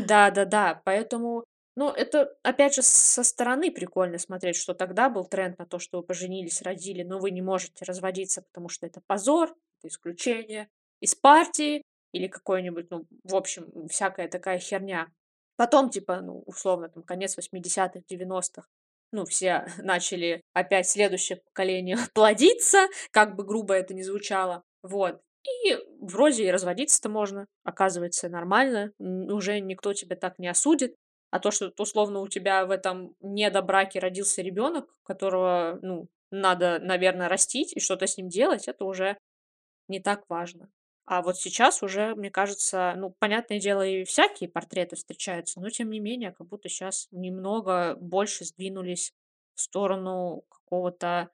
Да-да-да, 0.05 0.81
поэтому, 0.83 1.45
ну, 1.75 1.89
это, 1.89 2.33
опять 2.41 2.75
же, 2.75 2.81
со 2.81 3.23
стороны 3.23 3.69
прикольно 3.69 4.17
смотреть, 4.17 4.55
что 4.55 4.73
тогда 4.73 5.09
был 5.09 5.25
тренд 5.25 5.59
на 5.59 5.65
то, 5.65 5.77
что 5.77 5.97
вы 5.97 6.03
поженились, 6.03 6.61
родили, 6.61 7.03
но 7.03 7.19
вы 7.19 7.31
не 7.31 7.41
можете 7.41 7.83
разводиться, 7.83 8.41
потому 8.41 8.69
что 8.69 8.85
это 8.85 9.01
позор, 9.05 9.53
это 9.79 9.89
исключение 9.89 10.69
из 11.01 11.15
партии 11.15 11.83
или 12.13 12.27
какой-нибудь, 12.27 12.89
ну, 12.91 13.05
в 13.23 13.35
общем, 13.35 13.87
всякая 13.89 14.29
такая 14.29 14.57
херня. 14.59 15.07
Потом, 15.57 15.89
типа, 15.89 16.21
ну, 16.21 16.43
условно, 16.45 16.87
там, 16.87 17.03
конец 17.03 17.37
80-х, 17.37 17.99
90-х, 18.09 18.67
ну, 19.11 19.25
все 19.25 19.65
начали 19.79 20.41
опять 20.53 20.87
следующее 20.87 21.37
поколение 21.37 21.97
плодиться, 22.13 22.87
как 23.11 23.35
бы 23.35 23.43
грубо 23.43 23.73
это 23.73 23.93
ни 23.93 24.01
звучало. 24.01 24.63
Вот. 24.81 25.21
И 25.43 25.77
вроде 25.99 26.45
и 26.45 26.51
разводиться-то 26.51 27.09
можно, 27.09 27.47
оказывается, 27.63 28.29
нормально, 28.29 28.91
уже 28.97 29.59
никто 29.59 29.93
тебя 29.93 30.15
так 30.15 30.39
не 30.39 30.47
осудит. 30.47 30.95
А 31.35 31.39
то, 31.39 31.51
что 31.51 31.69
условно 31.77 32.21
у 32.21 32.29
тебя 32.29 32.65
в 32.65 32.71
этом 32.71 33.13
недобраке 33.19 33.99
родился 33.99 34.41
ребенок, 34.41 34.87
которого, 35.03 35.79
ну, 35.81 36.07
надо, 36.31 36.79
наверное, 36.79 37.27
растить 37.27 37.75
и 37.75 37.81
что-то 37.81 38.07
с 38.07 38.15
ним 38.15 38.29
делать, 38.29 38.69
это 38.69 38.85
уже 38.85 39.17
не 39.89 39.99
так 39.99 40.23
важно. 40.29 40.69
А 41.05 41.21
вот 41.21 41.35
сейчас 41.35 41.83
уже, 41.83 42.15
мне 42.15 42.31
кажется, 42.31 42.93
ну, 42.95 43.13
понятное 43.19 43.59
дело, 43.59 43.85
и 43.85 44.05
всякие 44.05 44.47
портреты 44.47 44.95
встречаются, 44.95 45.59
но 45.59 45.69
тем 45.69 45.89
не 45.89 45.99
менее, 45.99 46.31
как 46.31 46.47
будто 46.47 46.69
сейчас 46.69 47.09
немного 47.11 47.97
больше 47.99 48.45
сдвинулись 48.45 49.11
в 49.55 49.61
сторону 49.61 50.45
какого-то 50.47 51.31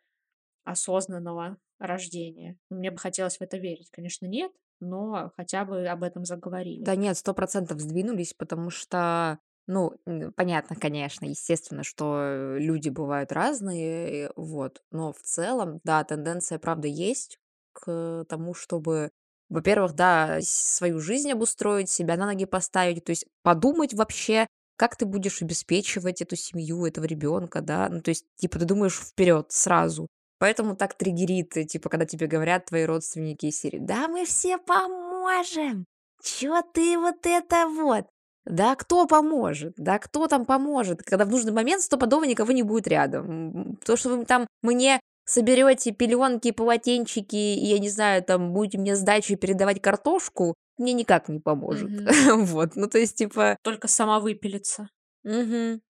осознанного 0.64 1.58
рождения. 1.78 2.58
Мне 2.72 2.90
бы 2.90 2.98
хотелось 2.98 3.38
в 3.38 3.42
это 3.42 3.58
верить. 3.58 3.92
Конечно, 3.92 4.26
нет, 4.26 4.52
но 4.80 5.32
хотя 5.38 5.64
бы 5.64 5.86
об 5.86 6.02
этом 6.02 6.26
заговорили. 6.26 6.84
Да 6.84 6.96
нет, 6.96 7.16
сто 7.18 7.36
процентов 7.36 7.80
сдвинулись, 7.80 8.34
потому 8.34 8.72
что, 8.72 9.38
ну, 9.68 9.94
понятно, 10.36 10.76
конечно, 10.76 11.26
естественно, 11.26 11.84
что 11.84 12.56
люди 12.58 12.90
бывают 12.90 13.32
разные, 13.32 14.32
вот, 14.36 14.82
но 14.92 15.14
в 15.14 15.20
целом, 15.22 15.80
да, 15.84 16.04
тенденция, 16.04 16.60
правда, 16.60 16.88
есть 16.88 17.38
к 17.74 18.26
тому, 18.30 18.54
чтобы, 18.54 19.12
во-первых, 19.50 19.94
да, 19.94 20.40
свою 20.42 21.00
жизнь 21.00 21.32
обустроить, 21.32 21.90
себя 21.90 22.18
на 22.18 22.26
ноги 22.26 22.46
поставить, 22.46 23.06
то 23.06 23.12
есть 23.12 23.26
подумать 23.44 23.94
вообще, 23.94 24.48
как 24.78 24.96
ты 24.98 25.06
будешь 25.06 25.42
обеспечивать 25.42 26.22
эту 26.22 26.36
семью, 26.36 26.86
этого 26.86 27.06
ребенка, 27.06 27.62
да, 27.62 27.88
ну, 27.90 28.02
то 28.02 28.10
есть, 28.10 28.26
типа, 28.38 28.60
ты 28.60 28.66
думаешь 28.66 28.96
вперед 29.00 29.52
сразу. 29.52 30.08
Поэтому 30.40 30.76
так 30.76 30.96
триггерит, 30.96 31.56
э, 31.58 31.66
типа, 31.66 31.90
когда 31.90 32.06
тебе 32.06 32.26
говорят 32.28 32.66
твои 32.66 32.86
родственники 32.86 33.46
из 33.48 33.60
серии, 33.60 33.78
да, 33.80 34.08
мы 34.08 34.26
все 34.26 34.58
поможем, 34.58 35.86
чё 36.24 36.62
ты 36.74 36.98
вот 36.98 37.26
это 37.28 37.68
вот? 37.68 38.11
Да 38.46 38.76
кто 38.76 39.06
поможет? 39.08 39.74
Да 39.78 40.00
кто 40.00 40.28
там 40.28 40.46
поможет? 40.46 41.04
Когда 41.04 41.26
в 41.26 41.30
нужный 41.30 41.52
момент 41.54 41.84
стопудово 41.84 42.24
никого 42.24 42.52
не 42.52 42.64
будет 42.64 42.88
рядом. 42.88 43.78
То, 43.86 43.96
что 43.96 44.10
вы 44.18 44.26
там 44.26 44.48
мне 44.64 45.00
соберете 45.26 45.92
пеленки, 45.92 46.52
полотенчики, 46.52 47.36
и, 47.36 47.66
я 47.68 47.80
не 47.80 47.90
знаю, 47.90 48.24
там, 48.24 48.52
будете 48.54 48.78
мне 48.80 48.96
сдачи 48.96 49.36
передавать 49.36 49.82
картошку, 49.82 50.56
мне 50.78 50.94
никак 50.94 51.30
не 51.30 51.40
поможет. 51.40 51.90
Мгм. 51.92 52.06
Вот, 52.46 52.76
ну, 52.76 52.88
то 52.88 52.98
есть, 52.98 53.16
типа, 53.18 53.58
Только 53.64 53.88
сама 53.88 54.20
выпилиться. 54.20 54.90
мгм. 55.24 55.82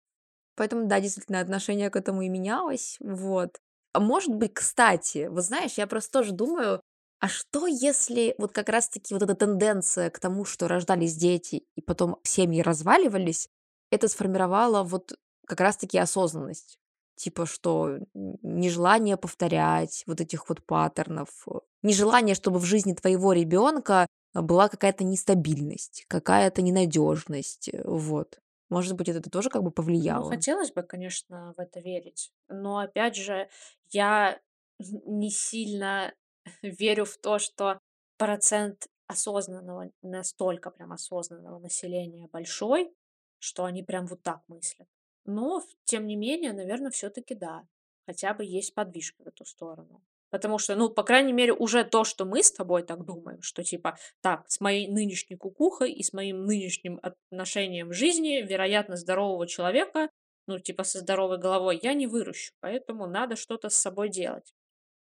Поэтому, 0.56 0.88
да, 0.88 1.00
действительно, 1.00 1.40
отношение 1.40 1.90
к 1.90 1.96
этому 1.96 2.22
и 2.24 2.30
менялось. 2.30 2.98
Вот. 3.00 3.58
А 3.94 4.00
может 4.00 4.34
быть, 4.36 4.54
кстати, 4.54 5.28
вот 5.30 5.44
знаешь, 5.46 5.74
я 5.78 5.88
просто 5.88 6.12
тоже 6.12 6.32
думаю, 6.34 6.82
а 7.22 7.30
что 7.30 7.68
если 7.68 8.36
вот 8.40 8.52
как 8.54 8.70
раз-таки 8.70 9.14
вот 9.16 9.24
эта 9.24 9.36
тенденция 9.36 10.10
к 10.10 10.20
тому, 10.20 10.46
что 10.46 10.68
рождались 10.68 11.16
дети 11.16 11.66
и 11.76 11.82
потом 11.82 12.18
семьи 12.24 12.62
разваливались, 12.62 13.50
это 13.92 14.08
сформировало 14.10 14.84
вот 14.84 15.14
как 15.48 15.62
раз-таки 15.62 15.98
осознанность? 16.00 16.80
Типа, 17.16 17.46
что 17.46 18.00
нежелание 18.16 19.18
повторять 19.18 20.04
вот 20.08 20.22
этих 20.22 20.50
вот 20.50 20.66
паттернов, 20.66 21.30
э, 21.48 21.60
нежелание, 21.84 22.36
чтобы 22.36 22.60
в 22.60 22.66
жизни 22.66 22.94
твоего 22.94 23.34
ребенка 23.34 24.08
была 24.34 24.70
какая-то 24.70 25.04
нестабильность, 25.04 26.06
какая-то 26.10 26.62
ненадежность, 26.64 27.70
э, 27.70 27.84
вот. 27.86 28.40
Может 28.70 28.96
быть, 28.96 29.10
это 29.10 29.30
тоже 29.30 29.50
как 29.50 29.64
бы 29.64 29.72
Ну, 30.10 30.22
повлияло? 30.22 30.24
хотелось 30.24 30.72
бы, 30.72 30.84
конечно, 30.84 31.54
в 31.58 31.60
это 31.60 31.80
верить. 31.80 32.34
Но 32.50 32.80
опять 32.80 33.16
же, 33.16 33.50
я 33.90 34.40
не 34.80 35.30
сильно 35.30 36.14
верю 36.62 37.06
в 37.06 37.18
то, 37.18 37.40
что 37.40 37.80
процент 38.18 38.88
осознанного, 39.08 39.92
настолько 40.02 40.72
прям 40.72 40.94
осознанного 40.94 41.60
населения 41.60 42.28
большой, 42.32 42.94
что 43.40 43.66
они 43.66 43.84
прям 43.84 44.06
вот 44.06 44.22
так 44.24 44.42
мыслят. 44.48 44.88
Но, 45.26 45.60
в- 45.60 45.66
тем 45.86 46.08
не 46.08 46.16
менее, 46.16 46.54
наверное, 46.54 46.92
все-таки 46.92 47.36
да. 47.36 47.64
Хотя 48.08 48.34
бы 48.34 48.44
есть 48.46 48.74
подвижка 48.74 49.24
в 49.24 49.28
эту 49.28 49.46
сторону. 49.46 50.02
Потому 50.30 50.58
что, 50.60 50.76
ну, 50.76 50.90
по 50.90 51.04
крайней 51.04 51.34
мере, 51.34 51.52
уже 51.54 51.84
то, 51.84 52.06
что 52.06 52.24
мы 52.26 52.42
с 52.42 52.52
тобой 52.52 52.84
так 52.84 53.04
думаем, 53.06 53.42
что 53.42 53.64
типа, 53.64 53.98
так, 54.22 54.50
с 54.50 54.62
моей 54.62 54.88
нынешней 54.88 55.36
кукухой 55.36 55.92
и 55.92 56.04
с 56.04 56.14
моим 56.14 56.46
нынешним 56.46 57.00
отношением 57.04 57.90
к 57.90 57.94
жизни, 57.94 58.42
вероятно, 58.42 58.96
здорового 58.96 59.46
человека, 59.46 60.10
ну, 60.48 60.58
типа, 60.58 60.84
со 60.84 61.00
здоровой 61.00 61.38
головой, 61.38 61.80
я 61.84 61.94
не 61.94 62.08
выращу. 62.08 62.54
Поэтому 62.62 63.08
надо 63.08 63.36
что-то 63.36 63.70
с 63.70 63.76
собой 63.76 64.10
делать. 64.10 64.54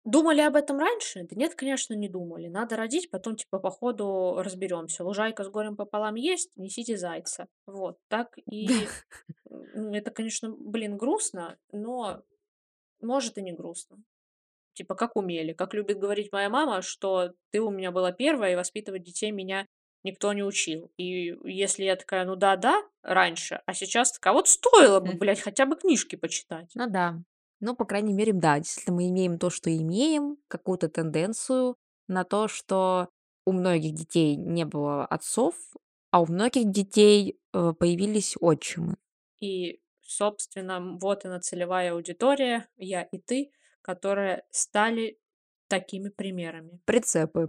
Думали 0.06 0.40
об 0.40 0.54
этом 0.54 0.78
раньше? 0.78 1.24
Да 1.24 1.34
нет, 1.34 1.56
конечно, 1.56 1.92
не 1.92 2.08
думали. 2.08 2.46
Надо 2.46 2.76
родить, 2.76 3.10
потом, 3.10 3.34
типа, 3.34 3.58
по 3.58 3.70
ходу 3.70 4.36
разберемся. 4.38 5.04
Лужайка 5.04 5.42
с 5.42 5.48
горем 5.48 5.74
пополам 5.74 6.14
есть, 6.14 6.56
несите 6.56 6.96
зайца. 6.96 7.48
Вот, 7.66 7.98
так 8.06 8.38
и... 8.48 8.68
м, 9.50 9.92
Это, 9.92 10.12
конечно, 10.12 10.54
блин, 10.56 10.96
грустно, 10.96 11.58
но 11.72 12.22
может 13.00 13.36
и 13.36 13.42
не 13.42 13.50
грустно. 13.52 13.98
Типа, 14.74 14.94
как 14.94 15.16
умели. 15.16 15.54
Как 15.54 15.74
любит 15.74 15.98
говорить 15.98 16.30
моя 16.30 16.50
мама, 16.50 16.82
что 16.82 17.32
ты 17.50 17.60
у 17.60 17.70
меня 17.70 17.90
была 17.90 18.12
первая, 18.12 18.52
и 18.52 18.56
воспитывать 18.56 19.02
детей 19.02 19.32
меня 19.32 19.66
никто 20.04 20.32
не 20.32 20.44
учил. 20.44 20.92
И 20.96 21.36
если 21.42 21.82
я 21.82 21.96
такая, 21.96 22.24
ну 22.24 22.36
да-да, 22.36 22.80
раньше, 23.02 23.60
а 23.66 23.74
сейчас 23.74 24.12
такая, 24.12 24.34
вот 24.34 24.46
стоило 24.46 25.00
бы, 25.00 25.14
блядь, 25.14 25.40
хотя 25.40 25.66
бы 25.66 25.74
книжки 25.74 26.14
почитать. 26.14 26.70
Ну 26.76 26.88
да. 26.88 27.18
Ну, 27.66 27.74
по 27.74 27.84
крайней 27.84 28.12
мере, 28.12 28.32
да, 28.32 28.60
действительно, 28.60 28.94
мы 28.94 29.08
имеем 29.08 29.40
то, 29.40 29.50
что 29.50 29.76
имеем, 29.76 30.36
какую-то 30.46 30.88
тенденцию 30.88 31.76
на 32.06 32.22
то, 32.22 32.46
что 32.46 33.08
у 33.44 33.50
многих 33.50 33.92
детей 33.92 34.36
не 34.36 34.64
было 34.64 35.04
отцов, 35.04 35.56
а 36.12 36.20
у 36.20 36.26
многих 36.26 36.70
детей 36.70 37.40
э, 37.52 37.72
появились 37.76 38.36
отчимы. 38.40 38.94
И, 39.40 39.80
собственно, 40.00 40.96
вот 41.00 41.24
она 41.24 41.40
целевая 41.40 41.92
аудитория, 41.92 42.68
я 42.76 43.02
и 43.02 43.18
ты, 43.18 43.50
которые 43.82 44.44
стали 44.52 45.18
такими 45.66 46.10
примерами. 46.10 46.78
Прицепы. 46.84 47.48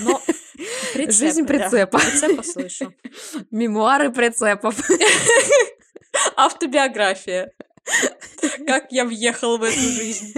Но 0.00 0.20
Жизнь 1.08 1.46
прицепы, 1.46 1.98
да, 1.98 1.98
прицепа. 1.98 1.98
прицепа 2.00 2.42
слышу. 2.42 2.94
Мемуары 3.52 4.12
прицепов. 4.12 4.74
Автобиография. 6.36 7.52
Как 8.66 8.92
я 8.92 9.04
въехал 9.04 9.58
в 9.58 9.62
эту 9.62 9.78
жизнь. 9.78 10.34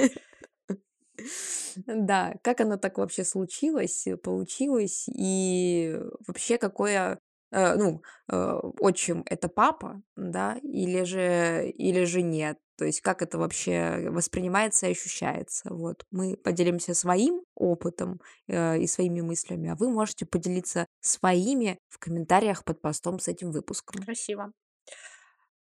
Да, 1.86 2.34
как 2.42 2.60
оно 2.60 2.76
так 2.76 2.98
вообще 2.98 3.24
случилось, 3.24 4.06
э, 4.06 4.16
получилось, 4.16 5.06
и 5.08 5.98
вообще 6.26 6.58
какое, 6.58 7.18
э, 7.52 7.74
ну, 7.76 8.02
э, 8.30 8.60
отчим- 8.80 9.24
это 9.26 9.48
папа, 9.48 10.02
да, 10.16 10.58
или 10.62 11.02
же 11.04 11.68
или 11.70 12.04
же 12.04 12.22
нет? 12.22 12.58
То 12.76 12.84
есть 12.84 13.00
как 13.00 13.22
это 13.22 13.38
вообще 13.38 14.08
воспринимается 14.10 14.86
и 14.86 14.92
ощущается? 14.92 15.72
Вот 15.72 16.04
мы 16.10 16.36
поделимся 16.36 16.94
своим 16.94 17.42
опытом, 17.54 18.20
э, 18.48 18.78
и 18.78 18.86
своими 18.86 19.20
мыслями, 19.20 19.68
а 19.70 19.74
вы 19.76 19.90
можете 19.90 20.26
поделиться 20.26 20.86
своими 21.00 21.78
в 21.88 21.98
комментариях 21.98 22.64
под 22.64 22.80
постом 22.80 23.18
с 23.18 23.28
этим 23.28 23.50
выпуском. 23.52 24.02
Красиво. 24.02 24.52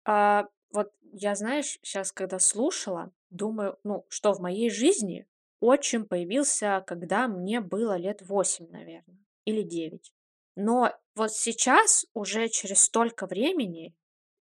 А, 0.04 0.44
вот 0.72 0.92
я, 1.12 1.34
знаешь, 1.34 1.78
сейчас, 1.82 2.12
когда 2.12 2.38
слушала, 2.38 3.12
думаю, 3.30 3.78
ну, 3.84 4.04
что 4.08 4.32
в 4.32 4.40
моей 4.40 4.70
жизни 4.70 5.26
отчим 5.60 6.06
появился, 6.06 6.84
когда 6.86 7.28
мне 7.28 7.60
было 7.60 7.96
лет 7.96 8.22
8, 8.22 8.70
наверное, 8.70 9.18
или 9.44 9.62
9. 9.62 10.12
Но 10.56 10.92
вот 11.14 11.32
сейчас, 11.32 12.06
уже 12.14 12.48
через 12.48 12.80
столько 12.82 13.26
времени, 13.26 13.94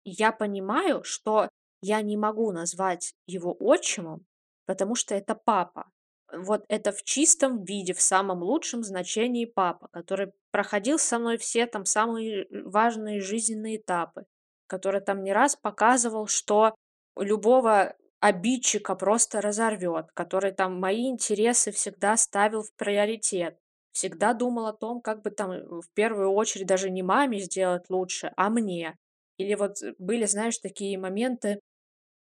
я 0.03 0.32
понимаю, 0.32 1.03
что 1.03 1.49
я 1.82 2.01
не 2.01 2.17
могу 2.17 2.51
назвать 2.51 3.13
его 3.27 3.55
отчимом, 3.60 4.25
потому 4.65 4.95
что 4.95 5.15
это 5.15 5.36
папа. 5.36 5.89
Вот 6.32 6.63
это 6.67 6.91
в 6.91 7.03
чистом 7.03 7.63
виде, 7.63 7.93
в 7.93 8.01
самом 8.01 8.43
лучшем 8.43 8.84
значении 8.84 9.45
папа, 9.45 9.88
который 9.91 10.32
проходил 10.51 10.99
со 10.99 11.17
мной 11.17 11.38
все 11.38 11.65
там 11.65 11.86
самые 11.86 12.47
важные 12.51 13.19
жизненные 13.19 13.77
этапы, 13.77 14.25
который 14.69 15.01
там 15.01 15.23
не 15.23 15.34
раз 15.34 15.55
показывал, 15.55 16.27
что 16.27 16.75
любого 17.17 17.95
обидчика 18.19 18.95
просто 18.95 19.41
разорвет, 19.41 20.12
который 20.13 20.51
там 20.51 20.79
мои 20.79 21.10
интересы 21.10 21.71
всегда 21.71 22.17
ставил 22.17 22.63
в 22.63 22.73
приоритет, 22.75 23.58
всегда 23.91 24.33
думал 24.33 24.67
о 24.67 24.73
том, 24.73 25.02
как 25.02 25.21
бы 25.21 25.31
там 25.31 25.52
э, 25.52 25.81
в 25.81 25.89
первую 25.94 26.31
очередь 26.31 26.67
даже 26.67 26.89
не 26.89 27.04
маме 27.04 27.39
сделать 27.39 27.89
лучше, 27.89 28.31
а 28.35 28.50
мне. 28.50 28.96
Или 29.37 29.56
вот 29.56 29.81
э, 29.81 29.94
были, 30.00 30.25
знаешь, 30.25 30.58
такие 30.60 30.98
моменты, 30.98 31.60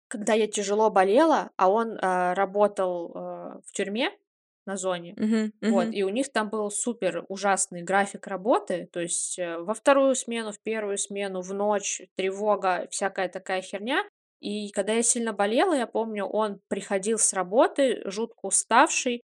когда 0.08 0.34
я 0.34 0.48
тяжело 0.48 0.90
болела, 0.90 1.52
а 1.58 1.70
он, 1.70 1.98
а, 2.02 2.34
работал, 2.34 3.12
а, 3.14 3.62
в 3.66 3.72
тюрьме 3.74 4.12
на 4.70 4.78
зоне. 4.78 5.18
Мгм, 5.18 5.54
Вот, 5.66 5.88
мгм. 5.88 5.94
и 5.94 6.04
у 6.04 6.10
них 6.10 6.32
там 6.32 6.50
был 6.50 6.72
супер 6.72 7.26
ужасный 7.28 7.82
график 7.84 8.28
работы. 8.28 8.88
То 8.94 9.02
есть, 9.02 9.38
э, 9.40 9.58
во 9.60 9.74
вторую 9.74 10.16
смену, 10.16 10.52
в 10.52 10.60
первую 10.62 10.98
смену, 10.98 11.42
в 11.42 11.54
ночь, 11.54 12.02
тревога, 12.16 12.88
всякая 12.92 13.30
такая 13.30 13.62
херня. 13.62 14.04
И 14.42 14.70
когда 14.72 14.94
я 14.94 15.04
сильно 15.04 15.34
болела, 15.34 15.74
я 15.74 15.88
помню, 15.88 16.26
он 16.26 16.62
приходил 16.70 17.18
с 17.20 17.34
работы, 17.34 18.02
жутко 18.06 18.40
уставший, 18.44 19.24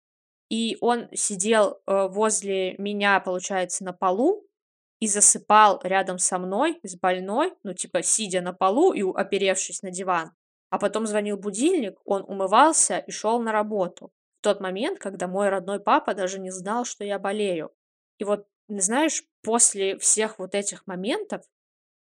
и 0.49 0.77
он 0.81 1.07
сидел, 1.13 1.81
э, 1.87 2.07
возле 2.09 2.75
меня, 2.77 3.19
получается, 3.19 3.83
на 3.83 3.93
полу 3.93 4.45
и 4.99 5.07
засыпал 5.07 5.79
рядом 5.83 6.19
со 6.19 6.37
мной, 6.39 6.79
с 6.83 6.95
больной, 6.97 7.53
ну, 7.63 7.73
типа, 7.73 8.03
сидя 8.03 8.41
на 8.41 8.53
полу 8.53 8.93
и 8.93 9.03
оперевшись 9.03 9.83
на 9.83 9.91
диван. 9.91 10.31
А 10.69 10.79
потом 10.79 11.07
звонил 11.07 11.37
будильник, 11.37 11.99
он 12.05 12.23
умывался 12.27 12.97
и 12.99 13.11
шел 13.11 13.39
на 13.41 13.51
работу. 13.51 14.11
Тот 14.45 14.61
момент, 14.61 14.99
когда 14.99 15.27
мой 15.27 15.49
родной 15.49 15.79
папа 15.79 16.13
даже 16.13 16.39
не 16.39 16.51
знал, 16.51 16.85
что 16.85 17.03
я 17.03 17.17
болею. 17.17 17.71
И 18.19 18.23
вот, 18.23 18.45
знаешь, 18.67 19.23
после 19.41 19.97
всех 19.97 20.37
вот 20.37 20.53
этих 20.53 20.85
моментов 20.85 21.41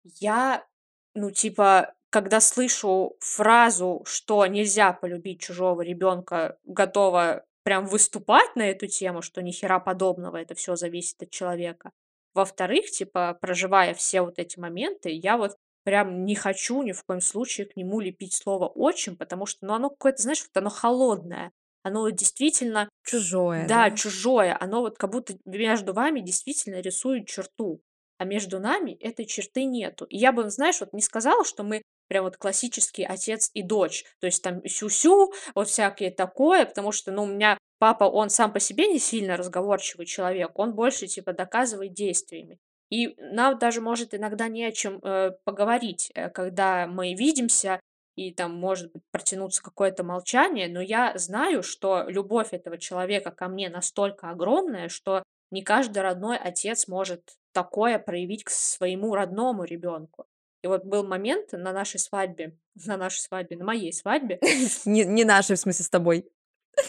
я, 0.05 0.67
ну, 1.15 1.31
типа, 1.31 1.95
когда 2.11 2.41
слышу 2.41 3.17
фразу, 3.21 4.03
что 4.05 4.45
нельзя 4.45 4.93
полюбить 4.93 5.41
чужого 5.41 5.81
ребенка, 5.81 6.59
готова 6.65 7.47
прям 7.63 7.87
выступать 7.87 8.55
на 8.55 8.69
эту 8.69 8.87
тему, 8.87 9.23
что 9.23 9.41
ни 9.41 9.51
хера 9.51 9.81
подобного, 9.81 10.37
это 10.37 10.55
все 10.55 10.77
зависит 10.77 11.23
от 11.23 11.31
человека. 11.31 11.91
Во-вторых, 12.35 12.91
типа, 12.91 13.39
проживая 13.41 13.95
все 13.95 14.21
вот 14.21 14.39
эти 14.39 14.59
моменты, 14.59 15.09
я 15.09 15.39
вот 15.39 15.57
прям 15.85 16.27
не 16.27 16.35
хочу 16.35 16.83
ни 16.83 16.93
в 16.93 17.03
коем 17.03 17.23
случае 17.23 17.67
к 17.67 17.77
нему 17.77 17.99
лепить 17.99 18.35
слово 18.35 18.67
«отчим», 18.67 19.17
потому 19.17 19.47
что, 19.47 19.65
ну, 19.65 19.73
оно 19.73 19.89
какое-то, 19.89 20.21
знаешь, 20.21 20.43
вот 20.43 20.55
оно 20.55 20.69
холодное. 20.69 21.51
Оно 21.87 22.11
действительно, 22.11 22.89
Чужое, 23.05 23.69
да, 23.69 23.89
да? 23.89 23.97
чужое. 23.97 24.57
Оно 24.59 24.81
вот 24.81 24.99
как 24.99 25.11
будто 25.13 25.35
между 25.45 25.95
вами 25.95 26.19
действительно 26.19 26.81
рисует 26.81 27.29
черту, 27.29 27.81
а 28.19 28.25
между 28.25 28.59
нами 28.59 28.95
этой 28.95 29.25
черты 29.25 29.63
нету. 29.63 30.05
И 30.07 30.17
я 30.17 30.33
бы, 30.33 30.51
знаешь, 30.51 30.81
вот 30.81 30.93
не 30.93 31.01
сказала, 31.01 31.45
что 31.45 31.63
мы 31.63 31.83
прям 32.09 32.25
вот 32.25 32.39
классический 32.39 33.05
отец 33.05 33.53
и 33.55 33.63
дочь. 33.63 34.05
То 34.19 34.27
есть 34.27 34.43
там 34.43 34.67
сю-сю, 34.67 35.33
вот 35.55 35.69
всякое 35.69 36.11
такое, 36.11 36.67
потому 36.67 36.91
что, 36.91 37.13
ну, 37.13 37.23
у 37.23 37.27
меня 37.27 37.57
папа, 37.79 38.03
он 38.03 38.31
сам 38.31 38.53
по 38.53 38.59
себе 38.59 38.89
не 38.89 38.99
сильно 38.99 39.37
разговорчивый 39.37 40.07
человек, 40.07 40.59
он 40.59 40.75
больше, 40.75 41.07
типа, 41.07 41.35
доказывает 41.35 41.95
действиями. 41.95 42.59
И 42.91 43.15
нам 43.19 43.61
даже 43.61 43.81
может 43.81 44.13
иногда 44.13 44.49
не 44.49 44.65
о 44.65 44.73
чем 44.73 44.99
э, 45.05 45.31
поговорить, 45.45 46.11
э, 46.17 46.31
когда 46.31 46.89
мы 46.89 47.15
видимся, 47.15 47.79
и 48.17 48.33
там 48.33 48.55
может 48.55 48.93
быть 48.93 49.03
протянуться 49.11 49.63
какое-то 49.63 50.03
молчание, 50.03 50.69
но 50.69 50.81
я 50.81 51.13
знаю, 51.17 51.63
что 51.63 52.05
любовь 52.09 52.49
этого 52.53 52.79
человека 52.79 53.31
ко 53.31 53.47
мне 53.47 53.69
настолько 53.69 54.31
огромная, 54.31 54.89
что 54.89 55.23
не 55.51 55.63
каждый 55.63 55.99
родной 55.99 56.39
отец 56.39 56.89
может 56.89 57.37
такое 57.53 57.99
проявить 57.99 58.45
к 58.45 58.51
своему 58.51 59.15
родному 59.15 59.65
ребенку. 59.65 60.27
И 60.63 60.67
вот 60.67 60.85
был 60.85 61.07
момент 61.07 61.53
на 61.53 61.73
нашей 61.73 62.01
свадьбе, 62.01 62.57
на 62.87 62.97
нашей 62.97 63.21
свадьбе, 63.21 63.57
на 63.57 63.65
моей 63.65 63.93
свадьбе, 63.93 64.41
Не, 64.87 65.05
не 65.05 65.25
наши, 65.25 65.55
в 65.55 65.59
смысле, 65.59 65.85
с 65.85 65.91
тобой. 65.91 66.29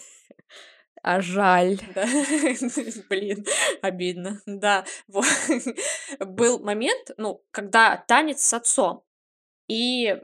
А 1.04 1.22
жаль. 1.22 1.80
Да, 1.96 2.06
блин, 3.08 3.46
обидно. 3.82 4.42
Да, 4.46 4.84
вот. 5.08 5.26
Был 6.20 6.60
момент, 6.60 7.12
ну, 7.16 7.46
когда 7.52 7.96
танец 7.96 8.42
с 8.42 8.54
отцом. 8.54 9.06
И 9.70 10.20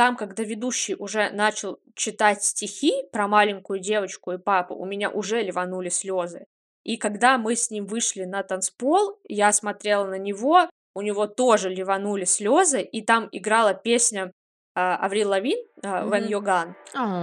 там, 0.00 0.16
когда 0.16 0.42
ведущий 0.44 0.94
уже 0.94 1.28
начал 1.28 1.78
читать 1.94 2.42
стихи 2.42 3.02
про 3.12 3.28
маленькую 3.28 3.80
девочку 3.80 4.32
и 4.32 4.38
папу, 4.38 4.74
у 4.74 4.86
меня 4.86 5.10
уже 5.10 5.42
ливанули 5.42 5.90
слезы. 5.90 6.46
И 6.84 6.96
когда 6.96 7.36
мы 7.36 7.54
с 7.54 7.70
ним 7.70 7.84
вышли 7.84 8.24
на 8.24 8.42
танцпол, 8.42 9.18
я 9.28 9.52
смотрела 9.52 10.06
на 10.06 10.16
него, 10.16 10.70
у 10.94 11.02
него 11.02 11.26
тоже 11.26 11.68
ливанули 11.68 12.24
слезы, 12.24 12.80
и 12.80 13.02
там 13.02 13.28
играла 13.30 13.74
песня 13.74 14.32
а, 14.74 14.96
Аврил 14.96 15.28
Лавин 15.28 15.58
а, 15.82 16.04
Мгм. 16.06 16.14
You're 16.14 16.42
Gone. 16.42 16.74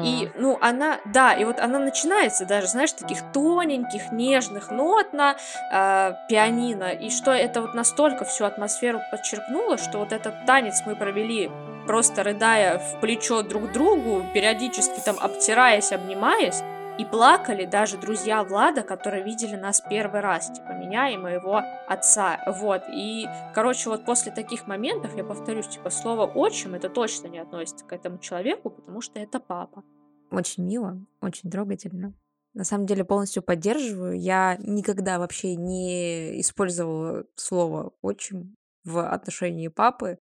И, 0.05 0.27
А, 0.27 0.39
ну, 0.39 0.59
она, 0.61 0.99
да, 1.05 1.33
и 1.33 1.45
вот 1.45 1.59
она 1.59 1.79
начинается 1.79 2.45
даже, 2.45 2.67
знаешь, 2.67 2.91
таких 2.91 3.31
тоненьких, 3.33 4.11
нежных 4.11 4.69
нот 4.69 5.13
на 5.13 5.35
а, 5.71 6.11
пианино, 6.29 6.91
и 6.91 7.09
что 7.09 7.31
это 7.31 7.61
вот 7.61 7.73
настолько 7.73 8.23
всю 8.23 8.45
атмосферу 8.45 8.99
подчеркнуло, 9.09 9.79
что 9.79 9.97
вот 9.97 10.11
этот 10.11 10.45
танец 10.45 10.83
мы 10.85 10.95
провели 10.95 11.49
просто 11.87 12.23
рыдая 12.23 12.77
в 12.77 12.99
плечо 12.99 13.41
друг 13.41 13.71
другу, 13.71 14.23
периодически 14.33 14.99
там 15.03 15.15
обтираясь, 15.19 15.91
обнимаясь, 15.91 16.61
и 16.99 17.05
плакали 17.05 17.65
даже 17.65 17.97
друзья 17.97 18.43
Влада, 18.43 18.81
которые 18.81 19.23
видели 19.23 19.55
нас 19.55 19.81
первый 19.87 20.21
раз, 20.21 20.51
типа 20.51 20.73
меня 20.73 21.09
и 21.09 21.17
моего 21.17 21.61
отца, 21.87 22.39
вот, 22.47 22.83
и, 22.91 23.27
короче, 23.53 23.89
вот 23.89 24.03
после 24.03 24.31
таких 24.31 24.67
моментов, 24.67 25.15
я 25.15 25.23
повторюсь, 25.23 25.67
типа, 25.67 25.89
слово 25.89 26.25
«отчим» 26.25 26.73
это 26.73 26.89
точно 26.89 27.27
не 27.27 27.39
относится 27.39 27.85
к 27.85 27.93
этому 27.93 28.17
человеку, 28.17 28.69
потому 28.69 29.01
что 29.01 29.19
это 29.19 29.39
папа. 29.39 29.83
Очень 30.31 30.65
мило, 30.65 30.97
очень 31.21 31.49
трогательно. 31.49 32.13
На 32.53 32.63
самом 32.63 32.87
деле 32.87 33.05
полностью 33.05 33.43
поддерживаю. 33.43 34.19
Я 34.19 34.57
никогда 34.59 35.19
вообще 35.19 35.55
не 35.55 36.41
использовала 36.41 37.25
слово 37.35 37.93
отчим 38.01 38.55
в 38.83 39.07
отношении 39.07 39.67
папы, 39.67 40.17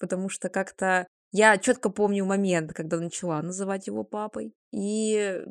потому 0.00 0.28
что 0.28 0.48
как-то 0.48 1.06
я 1.32 1.56
четко 1.58 1.90
помню 1.90 2.24
момент, 2.24 2.72
когда 2.72 2.98
начала 2.98 3.40
называть 3.42 3.86
его 3.86 4.02
папой. 4.02 4.52
И 4.72 5.44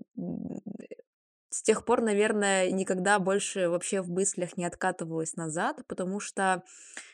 с 1.51 1.63
тех 1.63 1.83
пор, 1.83 2.01
наверное, 2.01 2.69
никогда 2.71 3.17
больше 3.17 3.69
вообще 3.69 4.01
в 4.01 4.09
мыслях 4.11 4.55
не 4.55 4.65
откатывалась 4.65 5.35
назад, 5.35 5.81
потому 5.87 6.19
что 6.19 6.63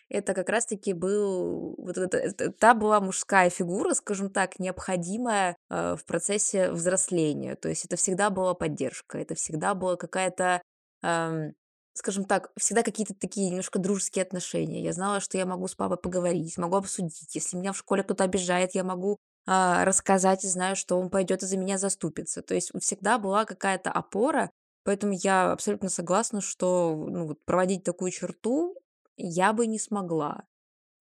это 0.10 0.34
как 0.34 0.50
раз-таки 0.50 0.94
был 0.94 1.76
вот 1.78 1.98
это, 1.98 2.18
это- 2.18 2.52
та 2.52 2.74
была 2.74 3.00
мужская 3.02 3.50
фигура, 3.50 3.94
скажем 3.94 4.30
так, 4.30 4.60
необходимая 4.60 5.58
э, 5.70 5.96
в 5.98 6.06
процессе 6.06 6.72
взросления. 6.72 7.56
То 7.56 7.70
есть 7.70 7.86
это 7.86 7.96
всегда 7.96 8.30
была 8.30 8.54
поддержка, 8.56 9.18
это 9.18 9.36
всегда 9.36 9.74
была 9.74 9.96
какая-то, 9.98 10.62
ам, 11.02 11.54
скажем 11.96 12.26
так, 12.26 12.52
всегда 12.58 12.84
какие-то 12.84 13.14
такие 13.14 13.50
немножко 13.50 13.80
дружеские 13.80 14.24
отношения. 14.24 14.84
Я 14.84 14.94
знала, 14.94 15.22
что 15.22 15.38
я 15.38 15.46
могу 15.46 15.68
с 15.68 15.76
папой 15.76 15.98
поговорить, 15.98 16.58
могу 16.58 16.76
обсудить. 16.76 17.34
Если 17.34 17.58
меня 17.58 17.72
в 17.72 17.78
школе 17.78 18.04
кто-то 18.04 18.26
обижает, 18.26 18.76
я 18.76 18.84
могу 18.84 19.18
а, 19.48 19.86
рассказать 19.86 20.44
и 20.44 20.50
знаю, 20.50 20.76
что 20.76 21.00
он 21.00 21.10
пойдет 21.10 21.42
и 21.42 21.46
за 21.46 21.58
меня 21.58 21.78
заступится. 21.78 22.42
То 22.42 22.54
есть 22.54 22.72
всегда 22.82 23.18
была 23.18 23.46
какая-то 23.46 23.92
опора, 23.92 24.52
поэтому 24.84 25.14
я 25.14 25.52
абсолютно 25.54 25.90
согласна, 25.90 26.42
что 26.42 26.96
ну, 26.96 27.36
проводить 27.46 27.84
такую 27.84 28.12
черту 28.12 28.76
я 29.16 29.54
бы 29.54 29.66
не 29.66 29.80
смогла. 29.80 30.44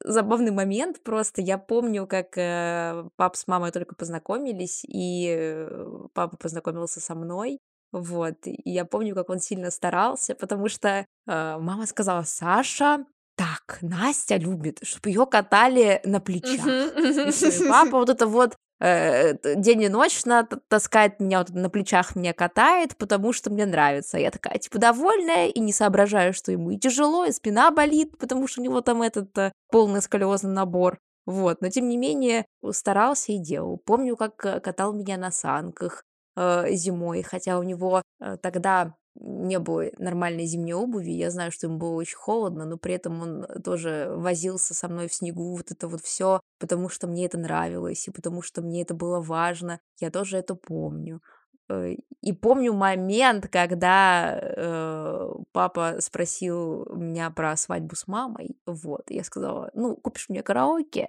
Забавный 0.05 0.53
момент 0.53 1.03
просто. 1.03 1.41
Я 1.41 1.59
помню, 1.59 2.07
как 2.07 2.39
э, 2.39 3.09
папа 3.17 3.37
с 3.37 3.47
мамой 3.47 3.73
только 3.73 3.95
познакомились, 3.97 4.85
и 4.85 5.35
э, 5.37 6.07
папа 6.13 6.37
познакомился 6.37 7.01
со 7.01 7.15
мной. 7.15 7.59
Вот. 7.95 8.35
И 8.47 8.71
я 8.71 8.85
помню, 8.85 9.15
как 9.15 9.31
он 9.31 9.39
сильно 9.39 9.71
старался, 9.71 10.35
потому 10.35 10.69
что 10.69 10.89
э, 10.89 11.05
мама 11.27 11.87
сказала, 11.87 12.25
Саша, 12.25 13.05
так, 13.37 13.79
Настя 13.83 14.37
любит, 14.37 14.81
чтобы 14.83 15.11
ее 15.11 15.27
катали 15.27 16.01
на 16.05 16.19
плечах. 16.21 16.67
И 16.67 17.69
папа 17.69 17.99
вот 17.99 18.11
это 18.11 18.27
вот 18.27 18.57
э, 18.81 19.35
день 19.57 19.83
и 19.83 19.89
ночь 19.89 20.25
на- 20.25 20.43
таскает 20.69 21.21
меня, 21.21 21.39
вот 21.39 21.51
на 21.51 21.71
плечах 21.71 22.17
меня 22.17 22.33
катает, 22.33 22.97
потому 22.97 23.33
что 23.33 23.51
мне 23.51 23.65
нравится. 23.65 24.19
Я 24.19 24.33
такая, 24.33 24.59
типа, 24.59 24.79
довольная 24.79 25.47
и 25.49 25.61
не 25.61 25.73
соображаю, 25.73 26.35
что 26.35 26.51
ему 26.51 26.73
и 26.73 26.79
тяжело, 26.79 27.25
и 27.25 27.33
спина 27.33 27.71
болит, 27.71 28.19
потому 28.19 28.49
что 28.49 28.61
у 28.61 28.65
него 28.65 28.81
там 28.81 29.03
этот 29.03 29.39
э, 29.39 29.53
полный 29.71 30.03
сколиозный 30.03 30.51
набор. 30.51 30.99
Вот, 31.27 31.63
но 31.63 31.71
тем 31.71 31.89
не 31.89 31.97
менее 31.97 32.45
старался 32.73 33.33
и 33.33 33.39
делал. 33.39 33.79
Помню, 33.79 34.17
как 34.17 34.45
э, 34.45 34.59
катал 34.61 34.93
меня 34.93 35.17
на 35.17 35.31
санках 35.31 36.03
э, 36.03 36.14
зимой, 36.37 37.23
хотя 37.23 37.59
у 37.59 37.63
него 37.63 38.03
э, 38.21 38.37
тогда 38.43 38.95
не 39.17 39.59
было 39.59 39.85
нормальной 39.99 40.45
зимней 40.45 40.75
обуви. 40.75 41.11
Я 41.11 41.31
знаю, 41.31 41.53
что 41.53 41.67
ему 41.69 41.79
было 41.79 41.95
очень 41.95 42.17
холодно, 42.17 42.65
но 42.65 42.77
при 42.79 42.95
этом 42.95 43.23
он 43.23 43.47
тоже 43.63 44.09
возился 44.11 44.75
со 44.75 44.89
мной 44.89 45.09
в 45.09 45.15
снегу, 45.15 45.57
вот 45.57 45.71
это 45.71 45.87
вот 45.87 46.01
все, 46.03 46.41
потому 46.59 46.89
что 46.89 47.07
мне 47.07 47.27
это 47.27 47.39
нравилось, 47.39 48.09
и 48.09 48.11
потому 48.11 48.43
что 48.43 48.63
мне 48.63 48.83
это 48.83 48.95
было 48.95 49.21
важно. 49.21 49.79
Я 50.01 50.11
тоже 50.11 50.39
это 50.39 50.55
помню. 50.57 51.21
Э, 51.69 51.95
И 52.23 52.33
помню 52.33 52.73
момент, 52.73 53.49
когда 53.49 54.39
э, 54.41 55.29
папа 55.53 55.97
спросил 56.01 56.87
меня 56.95 57.31
про 57.31 57.57
свадьбу 57.57 57.95
с 57.97 58.07
мамой. 58.09 58.57
Вот, 58.67 59.11
я 59.11 59.25
сказала, 59.25 59.71
ну, 59.75 59.97
купишь 59.97 60.29
мне 60.29 60.43
караоке? 60.43 61.09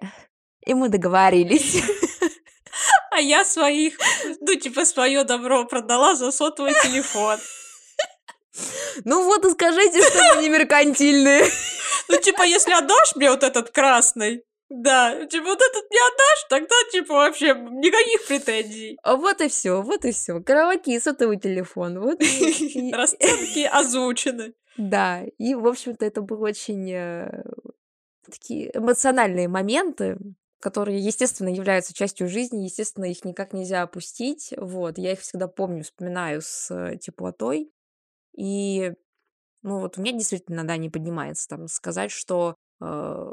И 0.66 0.74
мы 0.74 0.90
договорились. 0.90 1.84
А 3.16 3.20
я 3.20 3.46
своих, 3.46 3.98
ну, 4.42 4.56
типа, 4.56 4.84
свое 4.84 5.24
добро 5.24 5.64
продала 5.66 6.16
за 6.16 6.32
сотовый 6.32 6.74
телефон. 6.84 7.38
Ну 9.06 9.24
вот 9.24 9.46
и 9.46 9.52
скажите, 9.52 10.02
что 10.02 10.36
мы 10.36 10.42
не 10.42 10.50
меркантильные. 10.50 11.46
Ну, 12.10 12.18
типа, 12.20 12.44
если 12.44 12.74
отдашь 12.74 13.16
мне 13.16 13.30
вот 13.32 13.44
этот 13.44 13.70
красный, 13.72 14.44
да, 14.70 15.26
типа, 15.28 15.46
вот 15.46 15.62
этот 15.62 15.90
не 15.92 15.98
отдашь, 15.98 16.46
тогда, 16.50 16.76
типа, 16.92 17.14
вообще 17.14 17.54
никаких 17.54 18.28
претензий. 18.28 18.98
А 19.04 19.16
Вот 19.16 19.40
и 19.42 19.48
все, 19.48 19.82
вот 19.82 20.04
и 20.06 20.12
все. 20.12 20.40
Караоке 20.42 20.96
и 20.96 21.00
сотовый 21.00 21.40
телефон. 21.40 22.00
Вот 22.00 22.22
и- 22.22 22.92
Расценки 22.94 23.64
озвучены. 23.66 24.54
Да, 24.78 25.22
и, 25.38 25.56
в 25.56 25.66
общем-то, 25.68 26.06
это 26.06 26.22
были 26.22 26.40
очень 26.42 26.92
э, 26.92 27.44
такие 28.30 28.72
эмоциональные 28.78 29.48
моменты, 29.48 30.18
которые, 30.66 30.98
естественно, 30.98 31.50
являются 31.50 31.94
частью 31.94 32.28
жизни, 32.28 32.64
естественно, 32.64 33.06
их 33.06 33.24
никак 33.24 33.54
нельзя 33.54 33.84
опустить. 33.84 34.52
Вот, 34.58 34.98
я 34.98 35.12
их 35.12 35.20
всегда 35.20 35.48
помню, 35.48 35.84
вспоминаю 35.84 36.42
с 36.42 36.72
э, 36.72 36.98
теплотой. 36.98 37.72
И, 38.36 38.92
ну, 39.62 39.80
вот 39.80 40.00
у 40.00 40.02
меня 40.02 40.14
действительно, 40.14 40.66
да, 40.66 40.76
не 40.78 40.90
поднимается 40.90 41.48
там 41.48 41.68
сказать, 41.68 42.10
что 42.10 42.56
э, 42.82 43.32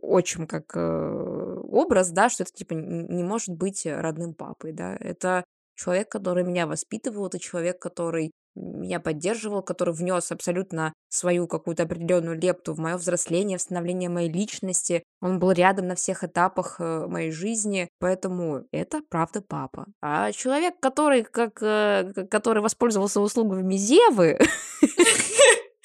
отчим 0.00 0.46
как 0.46 0.76
э, 0.76 1.60
образ, 1.62 2.10
да, 2.10 2.28
что 2.28 2.42
это 2.42 2.52
типа 2.52 2.74
не 2.74 3.24
может 3.24 3.56
быть 3.56 3.86
родным 3.86 4.34
папой, 4.34 4.72
да. 4.72 4.98
Это 5.00 5.46
человек, 5.76 6.10
который 6.10 6.44
меня 6.44 6.66
воспитывал, 6.66 7.28
это 7.28 7.38
человек, 7.38 7.80
который 7.80 8.32
меня 8.56 9.00
поддерживал, 9.00 9.62
который 9.62 9.94
внес 9.94 10.32
абсолютно 10.32 10.92
свою 11.08 11.46
какую-то 11.46 11.84
определенную 11.84 12.38
лепту 12.38 12.74
в 12.74 12.78
мое 12.78 12.96
взросление, 12.96 13.58
в 13.58 13.62
становление 13.62 14.08
моей 14.08 14.30
личности. 14.30 15.02
Он 15.20 15.38
был 15.38 15.52
рядом 15.52 15.88
на 15.88 15.94
всех 15.94 16.24
этапах 16.24 16.76
э, 16.80 17.06
моей 17.06 17.30
жизни, 17.30 17.88
поэтому 17.98 18.64
это 18.72 19.02
правда 19.08 19.42
папа. 19.42 19.86
А 20.00 20.32
человек, 20.32 20.80
который 20.80 21.22
как 21.22 21.62
э, 21.62 22.12
который 22.30 22.62
воспользовался 22.62 23.20
услугами 23.20 23.76
Зевы, 23.76 24.38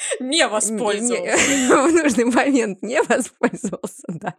не- 0.19 0.47
воспользовался. 0.47 1.38
в 1.88 1.93
нужный 1.93 2.26
момент 2.26 2.82
не 2.82 3.01
воспользовался, 3.03 4.03
да. 4.07 4.36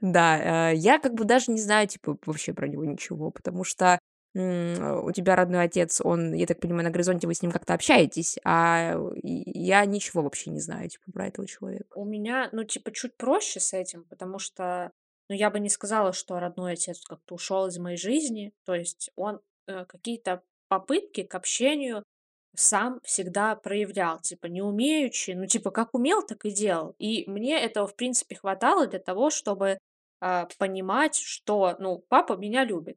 Да, 0.00 0.70
э, 0.70 0.76
я 0.76 0.98
как 0.98 1.14
бы 1.14 1.24
даже 1.24 1.50
не 1.50 1.60
знаю, 1.60 1.86
типа, 1.86 2.16
вообще 2.24 2.54
про 2.54 2.66
него 2.66 2.84
ничего, 2.84 3.30
потому 3.30 3.64
что 3.64 3.98
м, 4.34 5.04
у 5.04 5.12
тебя 5.12 5.36
родной 5.36 5.64
отец, 5.64 6.00
он, 6.02 6.34
я 6.34 6.46
так 6.46 6.60
понимаю, 6.60 6.84
на 6.84 6.90
горизонте 6.90 7.26
вы 7.26 7.34
с 7.34 7.42
ним 7.42 7.50
как-то 7.50 7.74
общаетесь, 7.74 8.38
а 8.44 8.96
я 9.22 9.84
ничего 9.84 10.22
вообще 10.22 10.50
не 10.50 10.60
знаю, 10.60 10.88
типа, 10.88 11.10
про 11.12 11.26
этого 11.26 11.46
человека. 11.46 11.96
У 11.96 12.04
меня, 12.04 12.48
ну, 12.52 12.64
типа, 12.64 12.92
чуть 12.92 13.16
проще 13.16 13.60
с 13.60 13.72
этим, 13.72 14.04
потому 14.04 14.38
что, 14.38 14.92
ну, 15.28 15.34
я 15.34 15.50
бы 15.50 15.60
не 15.60 15.68
сказала, 15.68 16.12
что 16.12 16.38
родной 16.38 16.74
отец 16.74 17.04
как-то 17.04 17.34
ушел 17.34 17.66
из 17.66 17.78
моей 17.78 17.96
жизни. 17.96 18.52
То 18.64 18.74
есть 18.74 19.10
он 19.16 19.40
э, 19.66 19.84
какие-то 19.84 20.42
попытки 20.68 21.22
к 21.22 21.34
общению 21.34 22.04
сам 22.56 23.00
всегда 23.04 23.54
проявлял, 23.56 24.20
типа, 24.20 24.46
не 24.46 24.62
умеючи, 24.62 25.32
ну, 25.32 25.46
типа, 25.46 25.70
как 25.70 25.94
умел, 25.94 26.22
так 26.22 26.44
и 26.44 26.50
делал. 26.50 26.94
И 26.98 27.24
мне 27.28 27.58
этого, 27.60 27.86
в 27.86 27.94
принципе, 27.94 28.36
хватало 28.36 28.86
для 28.86 28.98
того, 28.98 29.30
чтобы 29.30 29.78
а, 30.20 30.48
понимать, 30.58 31.16
что, 31.16 31.76
ну, 31.78 32.04
папа 32.08 32.36
меня 32.36 32.64
любит 32.64 32.96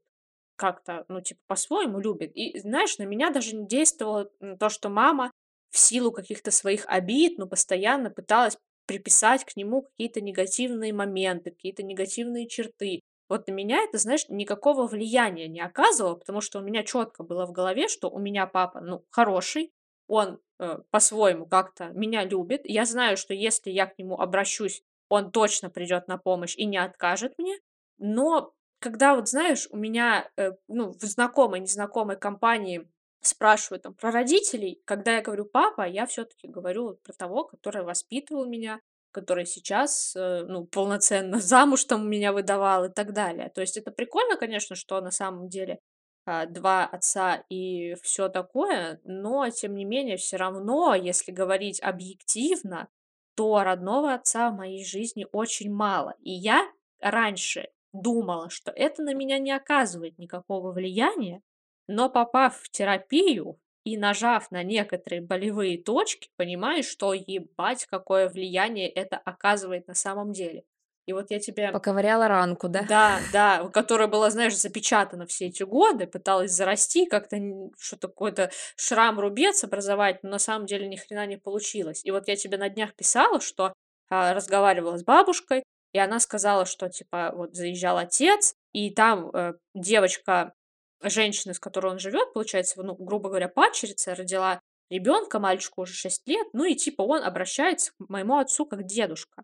как-то, 0.55 1.05
ну, 1.07 1.21
типа, 1.21 1.41
по-своему 1.47 1.99
любит. 1.99 2.31
И, 2.35 2.59
знаешь, 2.59 2.97
на 2.97 3.03
меня 3.03 3.29
даже 3.29 3.55
не 3.55 3.67
действовало 3.67 4.29
то, 4.59 4.69
что 4.69 4.89
мама 4.89 5.31
в 5.71 5.79
силу 5.79 6.11
каких-то 6.11 6.51
своих 6.51 6.85
обид, 6.87 7.37
ну, 7.37 7.47
постоянно 7.47 8.09
пыталась 8.09 8.57
приписать 8.85 9.45
к 9.45 9.55
нему 9.55 9.83
какие-то 9.83 10.21
негативные 10.21 10.93
моменты, 10.93 11.51
какие-то 11.51 11.83
негативные 11.83 12.47
черты. 12.47 13.01
Вот 13.29 13.47
на 13.47 13.51
меня 13.53 13.81
это, 13.83 13.97
знаешь, 13.97 14.25
никакого 14.29 14.85
влияния 14.85 15.47
не 15.47 15.61
оказывало, 15.61 16.15
потому 16.15 16.41
что 16.41 16.59
у 16.59 16.61
меня 16.61 16.83
четко 16.83 17.23
было 17.23 17.45
в 17.45 17.51
голове, 17.51 17.87
что 17.87 18.09
у 18.09 18.19
меня 18.19 18.45
папа, 18.45 18.81
ну, 18.81 19.05
хороший, 19.09 19.71
он 20.07 20.39
э, 20.59 20.79
по-своему 20.91 21.45
как-то 21.45 21.89
меня 21.89 22.25
любит. 22.25 22.61
Я 22.65 22.85
знаю, 22.85 23.17
что 23.17 23.33
если 23.33 23.71
я 23.71 23.87
к 23.87 23.97
нему 23.97 24.19
обращусь, 24.19 24.83
он 25.09 25.31
точно 25.31 25.69
придет 25.69 26.07
на 26.07 26.17
помощь 26.17 26.55
и 26.57 26.65
не 26.65 26.77
откажет 26.77 27.33
мне. 27.37 27.57
Но 27.97 28.53
когда 28.83 29.15
вот, 29.15 29.29
знаешь, 29.29 29.69
у 29.71 29.77
меня, 29.77 30.29
э, 30.35 30.51
ну, 30.67 30.91
в 30.91 31.03
знакомой, 31.03 31.61
незнакомой 31.61 32.17
компании 32.17 32.85
спрашивают 33.21 33.83
там 33.83 33.93
про 33.93 34.11
родителей, 34.11 34.81
когда 34.83 35.15
я 35.15 35.21
говорю 35.21 35.45
папа, 35.45 35.87
я 35.87 36.05
все-таки 36.05 36.49
говорю 36.49 36.87
вот 36.87 37.01
про 37.01 37.13
того, 37.13 37.45
который 37.45 37.83
воспитывал 37.83 38.45
меня, 38.45 38.81
который 39.11 39.45
сейчас, 39.45 40.13
э, 40.17 40.43
ну, 40.49 40.65
полноценно 40.65 41.39
замуж 41.39 41.85
там 41.85 42.09
меня 42.09 42.33
выдавал 42.33 42.83
и 42.83 42.89
так 42.89 43.13
далее. 43.13 43.49
То 43.55 43.61
есть 43.61 43.77
это 43.77 43.89
прикольно, 43.91 44.35
конечно, 44.35 44.75
что 44.75 44.99
на 44.99 45.11
самом 45.11 45.47
деле 45.47 45.79
а, 46.25 46.45
два 46.45 46.85
отца 46.85 47.45
и 47.49 47.95
все 48.03 48.27
такое, 48.27 48.99
но 49.05 49.49
тем 49.49 49.75
не 49.75 49.85
менее 49.85 50.17
все 50.17 50.35
равно, 50.35 50.93
если 50.93 51.31
говорить 51.31 51.81
объективно, 51.81 52.89
то 53.35 53.63
родного 53.63 54.13
отца 54.13 54.49
в 54.49 54.57
моей 54.57 54.83
жизни 54.83 55.25
очень 55.31 55.73
мало. 55.73 56.15
И 56.19 56.31
я 56.31 56.69
раньше 56.99 57.69
думала, 57.93 58.49
что 58.49 58.71
это 58.71 59.01
на 59.03 59.13
меня 59.13 59.37
не 59.39 59.51
оказывает 59.51 60.17
никакого 60.17 60.71
влияния, 60.71 61.41
но 61.87 62.09
попав 62.09 62.57
в 62.57 62.69
терапию 62.69 63.59
и 63.83 63.97
нажав 63.97 64.49
на 64.51 64.63
некоторые 64.63 65.21
болевые 65.21 65.81
точки, 65.81 66.29
понимаешь, 66.37 66.87
что 66.87 67.13
ебать, 67.13 67.85
какое 67.85 68.29
влияние 68.29 68.89
это 68.89 69.17
оказывает 69.17 69.87
на 69.87 69.93
самом 69.93 70.31
деле. 70.31 70.63
И 71.05 71.11
вот 71.11 71.31
я 71.31 71.39
тебе 71.39 71.69
Поковыряла 71.71 72.29
ранку, 72.29 72.69
да? 72.69 72.83
да, 72.87 73.19
да, 73.33 73.69
которая 73.73 74.07
была, 74.07 74.29
знаешь, 74.29 74.57
запечатана 74.57 75.25
все 75.25 75.47
эти 75.47 75.63
годы, 75.63 76.07
пыталась 76.07 76.51
зарасти, 76.51 77.05
как-то 77.05 77.37
что-то 77.77 78.07
какой-то 78.07 78.51
шрам, 78.77 79.19
рубец 79.19 79.65
образовать, 79.65 80.23
но 80.23 80.29
на 80.29 80.39
самом 80.39 80.65
деле 80.65 80.87
ни 80.87 80.95
хрена 80.95 81.25
не 81.25 81.35
получилось. 81.35 82.05
И 82.05 82.11
вот 82.11 82.29
я 82.29 82.37
тебе 82.37 82.57
на 82.57 82.69
днях 82.69 82.95
писала, 82.95 83.41
что 83.41 83.73
а, 84.09 84.33
разговаривала 84.33 84.97
с 84.97 85.03
бабушкой, 85.03 85.63
и 85.93 85.99
она 85.99 86.19
сказала, 86.19 86.65
что 86.65 86.89
типа 86.89 87.31
вот 87.35 87.55
заезжал 87.55 87.97
отец, 87.97 88.55
и 88.73 88.91
там 88.91 89.29
э, 89.29 89.53
девочка, 89.73 90.53
женщина, 91.01 91.53
с 91.53 91.59
которой 91.59 91.91
он 91.93 91.99
живет, 91.99 92.33
получается, 92.33 92.81
ну, 92.83 92.95
грубо 92.95 93.29
говоря, 93.29 93.47
падчерица, 93.47 94.15
родила 94.15 94.61
ребенка, 94.89 95.39
мальчику 95.39 95.83
уже 95.83 95.93
6 95.93 96.27
лет, 96.27 96.47
ну 96.53 96.65
и 96.65 96.75
типа 96.75 97.01
он 97.03 97.23
обращается 97.23 97.91
к 97.91 98.09
моему 98.09 98.37
отцу 98.37 98.65
как 98.65 98.85
дедушка. 98.85 99.43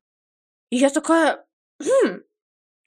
И 0.69 0.77
я 0.77 0.89
такая, 0.89 1.45
«Хм, 1.81 2.21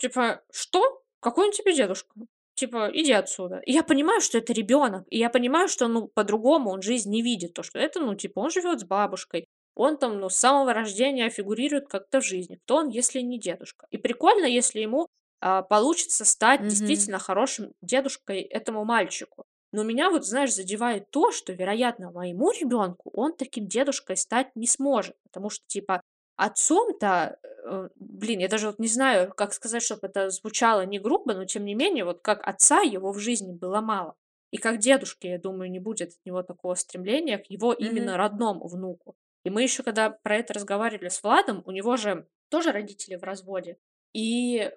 Типа, 0.02 0.42
что? 0.50 1.00
Какой 1.20 1.46
он 1.46 1.52
тебе 1.52 1.72
дедушка? 1.72 2.12
Типа, 2.54 2.90
иди 2.92 3.12
отсюда. 3.12 3.60
И 3.64 3.70
я 3.70 3.84
понимаю, 3.84 4.20
что 4.20 4.36
это 4.38 4.52
ребенок, 4.52 5.06
и 5.10 5.18
я 5.18 5.30
понимаю, 5.30 5.68
что, 5.68 5.86
ну, 5.86 6.08
по-другому 6.08 6.70
он 6.70 6.82
жизнь 6.82 7.08
не 7.08 7.22
видит, 7.22 7.54
то, 7.54 7.62
что 7.62 7.78
это, 7.78 8.00
ну, 8.00 8.16
типа, 8.16 8.40
он 8.40 8.50
живет 8.50 8.80
с 8.80 8.84
бабушкой, 8.84 9.46
он 9.74 9.96
там, 9.98 10.20
ну, 10.20 10.28
с 10.28 10.36
самого 10.36 10.72
рождения 10.74 11.28
фигурирует 11.30 11.88
как-то 11.88 12.20
в 12.20 12.24
жизни. 12.24 12.56
Кто 12.64 12.76
он, 12.76 12.88
если 12.88 13.20
не 13.20 13.38
дедушка? 13.38 13.86
И 13.90 13.96
прикольно, 13.98 14.46
если 14.46 14.80
ему 14.80 15.08
а, 15.40 15.62
получится 15.62 16.24
стать 16.24 16.66
Мгм. 16.66 16.68
действительно 16.68 17.18
хорошим 17.18 17.72
дедушкой 17.82 18.42
этому 18.42 18.84
мальчику. 18.84 19.44
Но 19.72 19.82
меня 19.84 20.10
вот, 20.10 20.26
знаешь, 20.26 20.54
задевает 20.54 21.10
то, 21.10 21.32
что, 21.32 21.52
вероятно, 21.52 22.10
моему 22.10 22.50
ребенку 22.52 23.10
он 23.14 23.34
таким 23.34 23.66
дедушкой 23.66 24.16
стать 24.16 24.54
не 24.54 24.66
сможет, 24.66 25.16
потому 25.24 25.48
что, 25.50 25.64
типа, 25.66 26.02
отцом-то 26.36 27.38
э, 27.64 27.88
блин, 27.96 28.40
я 28.40 28.48
даже 28.48 28.66
вот 28.66 28.78
не 28.78 28.88
знаю, 28.88 29.32
как 29.34 29.54
сказать, 29.54 29.82
чтобы 29.82 30.08
это 30.08 30.30
звучало 30.30 30.84
не 30.84 30.98
грубо, 30.98 31.34
но 31.34 31.44
тем 31.44 31.64
не 31.64 31.74
менее, 31.74 32.04
вот 32.04 32.20
как 32.22 32.46
отца 32.46 32.80
его 32.82 33.12
в 33.12 33.18
жизни 33.18 33.52
было 33.52 33.80
мало. 33.80 34.14
И 34.50 34.58
как 34.58 34.78
дедушки, 34.78 35.26
я 35.26 35.38
думаю, 35.38 35.70
не 35.70 35.78
будет 35.78 36.10
от 36.10 36.18
него 36.26 36.42
такого 36.42 36.74
стремления 36.74 37.38
к 37.38 37.46
его 37.46 37.72
Мгм. 37.80 38.12
именно 38.12 38.16
родному 38.18 38.66
внуку. 38.68 39.16
И 39.44 39.50
мы 39.50 39.62
еще 39.62 39.82
когда 39.82 40.10
про 40.10 40.36
это 40.36 40.54
разговаривали 40.54 41.08
с 41.08 41.22
Владом, 41.22 41.62
у 41.66 41.70
него 41.72 41.96
же 41.96 42.28
тоже 42.48 42.72
родители 42.72 43.16
в 43.16 43.22
разводе. 43.24 43.78
И 44.12 44.70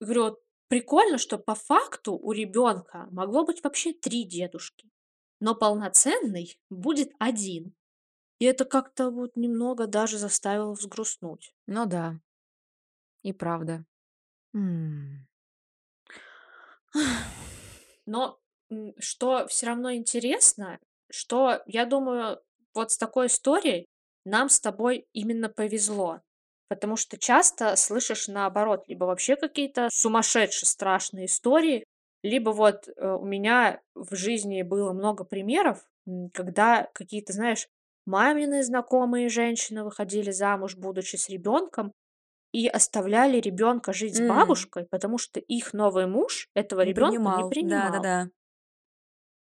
говорю, 0.00 0.22
вот 0.24 0.40
прикольно, 0.68 1.18
что 1.18 1.38
по 1.38 1.54
факту 1.54 2.14
у 2.14 2.32
ребенка 2.32 3.08
могло 3.10 3.44
быть 3.44 3.62
вообще 3.64 3.92
три 3.92 4.24
дедушки, 4.24 4.90
но 5.40 5.54
полноценный 5.54 6.58
будет 6.70 7.12
один. 7.18 7.74
И 8.38 8.44
это 8.44 8.64
как-то 8.64 9.10
вот 9.10 9.36
немного 9.36 9.86
даже 9.86 10.18
заставило 10.18 10.72
взгрустнуть. 10.72 11.54
Ну 11.66 11.86
да, 11.86 12.20
и 13.22 13.32
правда. 13.32 13.84
М. 14.54 15.26
Но, 18.06 18.38
что 18.98 19.46
все 19.48 19.66
равно 19.66 19.92
интересно, 19.94 20.78
что, 21.10 21.62
я 21.66 21.84
думаю, 21.86 22.40
вот 22.74 22.90
с 22.90 22.98
такой 22.98 23.26
историей 23.26 23.86
нам 24.24 24.48
с 24.48 24.60
тобой 24.60 25.06
именно 25.12 25.48
повезло. 25.48 26.20
Потому 26.68 26.96
что 26.96 27.18
часто 27.18 27.76
слышишь 27.76 28.28
наоборот, 28.28 28.84
либо 28.88 29.04
вообще 29.04 29.36
какие-то 29.36 29.88
сумасшедшие 29.92 30.68
страшные 30.68 31.26
истории, 31.26 31.84
либо 32.22 32.50
вот 32.50 32.88
э, 32.88 33.06
у 33.06 33.24
меня 33.24 33.80
в 33.94 34.14
жизни 34.14 34.62
было 34.62 34.92
много 34.92 35.24
примеров, 35.24 35.84
когда 36.32 36.88
какие-то, 36.94 37.32
знаешь, 37.32 37.68
мамины 38.06 38.62
знакомые 38.62 39.28
женщины 39.28 39.84
выходили 39.84 40.30
замуж, 40.30 40.76
будучи 40.76 41.16
с 41.16 41.28
ребенком, 41.28 41.92
и 42.52 42.68
оставляли 42.68 43.38
ребенка 43.40 43.92
жить 43.92 44.16
с 44.16 44.20
М. 44.20 44.22
бабушкой, 44.22 44.86
потому 44.90 45.18
что 45.18 45.40
их 45.40 45.72
новый 45.74 46.06
муж 46.06 46.48
этого 46.54 46.82
Не 46.82 46.92
ребенка 46.92 47.30
не 47.30 47.44
принимал. 47.44 47.44
принимал. 47.44 48.10
Да-да-да. 48.12 48.30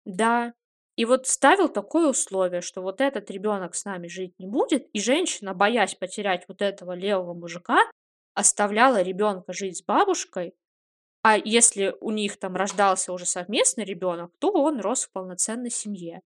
Да. 0.05 0.53
И 0.97 1.05
вот 1.05 1.27
ставил 1.27 1.69
такое 1.69 2.09
условие, 2.09 2.61
что 2.61 2.81
вот 2.81 3.01
этот 3.01 3.31
ребенок 3.31 3.75
с 3.75 3.85
нами 3.85 4.07
жить 4.09 4.33
не 4.39 4.47
будет, 4.47 4.89
и 4.93 5.01
женщина, 5.01 5.53
боясь 5.55 5.95
потерять 5.95 6.45
вот 6.49 6.61
этого 6.61 6.93
левого 6.93 7.35
мужика, 7.35 7.79
оставляла 8.35 9.01
ребенка 9.01 9.53
жить 9.53 9.77
с 9.77 9.83
бабушкой, 9.83 10.55
а 11.23 11.37
если 11.37 11.95
у 11.99 12.11
них 12.11 12.39
там 12.39 12.55
рождался 12.55 13.11
уже 13.13 13.25
совместный 13.25 13.83
ребенок, 13.85 14.31
то 14.39 14.51
он 14.51 14.79
рос 14.79 15.05
в 15.05 15.11
полноценной 15.11 15.69
семье. 15.71 16.21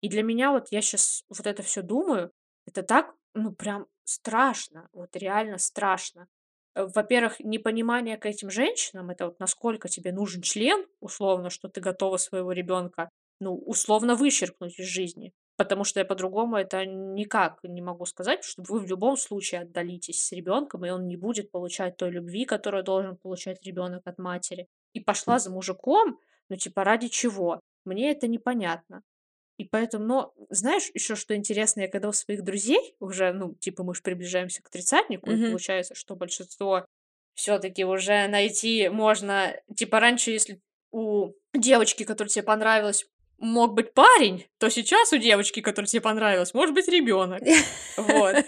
И 0.00 0.08
для 0.08 0.22
меня 0.22 0.52
вот 0.52 0.68
я 0.70 0.80
сейчас 0.82 1.24
вот 1.28 1.46
это 1.46 1.62
все 1.62 1.82
думаю, 1.82 2.30
это 2.66 2.82
так, 2.82 3.14
ну 3.34 3.52
прям 3.52 3.86
страшно, 4.04 4.88
вот 4.92 5.14
реально 5.16 5.58
страшно. 5.58 6.28
э, 6.74 6.86
во-первых, 6.86 7.40
непонимание 7.40 8.16
к 8.18 8.26
этим 8.26 8.50
женщинам, 8.50 9.10
это 9.10 9.26
вот 9.26 9.40
насколько 9.40 9.88
тебе 9.88 10.12
нужен 10.12 10.42
член, 10.42 10.86
условно, 11.00 11.50
что 11.50 11.68
ты 11.68 11.80
готова 11.80 12.16
своего 12.18 12.52
ребенка, 12.52 13.10
ну, 13.40 13.54
условно 13.56 14.14
вычеркнуть 14.14 14.78
из 14.78 14.86
жизни. 14.86 15.32
Потому 15.56 15.84
что 15.84 16.00
я 16.00 16.04
по-другому 16.04 16.56
это 16.56 16.84
никак 16.84 17.60
не 17.62 17.80
могу 17.80 18.04
сказать, 18.04 18.44
что 18.44 18.62
вы 18.68 18.78
в 18.80 18.86
любом 18.86 19.16
случае 19.16 19.62
отдалитесь 19.62 20.22
с 20.22 20.32
ребенком, 20.32 20.84
и 20.84 20.90
он 20.90 21.06
не 21.08 21.16
будет 21.16 21.50
получать 21.50 21.96
той 21.96 22.10
любви, 22.10 22.44
которую 22.44 22.84
должен 22.84 23.16
получать 23.16 23.64
ребенок 23.64 24.02
от 24.06 24.18
матери. 24.18 24.68
И 24.92 25.00
пошла 25.00 25.38
за 25.38 25.50
мужиком, 25.50 26.18
ну, 26.50 26.56
типа, 26.56 26.84
ради 26.84 27.08
чего? 27.08 27.60
Мне 27.84 28.10
это 28.10 28.28
непонятно. 28.28 29.02
И 29.58 29.64
поэтому, 29.64 30.04
но 30.04 30.34
знаешь, 30.50 30.90
еще 30.92 31.14
что 31.16 31.34
интересно, 31.34 31.82
я 31.82 31.88
когда 31.88 32.08
у 32.08 32.12
своих 32.12 32.42
друзей 32.44 32.94
уже, 33.00 33.32
ну, 33.32 33.54
типа, 33.54 33.82
мы 33.84 33.94
же 33.94 34.02
приближаемся 34.02 34.62
к 34.62 34.68
тридцатнику, 34.68 35.30
и 35.30 35.36
Мгм. 35.36 35.46
получается, 35.46 35.94
что 35.94 36.14
большинство 36.14 36.84
все-таки 37.34 37.84
уже 37.84 38.28
найти 38.28 38.88
можно, 38.88 39.58
типа, 39.74 40.00
раньше, 40.00 40.30
если 40.32 40.60
у 40.90 41.32
девочки, 41.54 42.04
которая 42.04 42.28
тебе 42.30 42.42
понравилась, 42.42 43.06
мог 43.38 43.74
быть 43.74 43.94
парень, 43.94 44.46
то 44.58 44.70
сейчас 44.70 45.12
у 45.12 45.18
девочки, 45.18 45.60
которая 45.60 45.86
тебе 45.86 46.00
понравилась, 46.00 46.54
может 46.54 46.74
быть 46.74 46.88
ребенок. 46.88 47.42
Вот. 47.96 48.36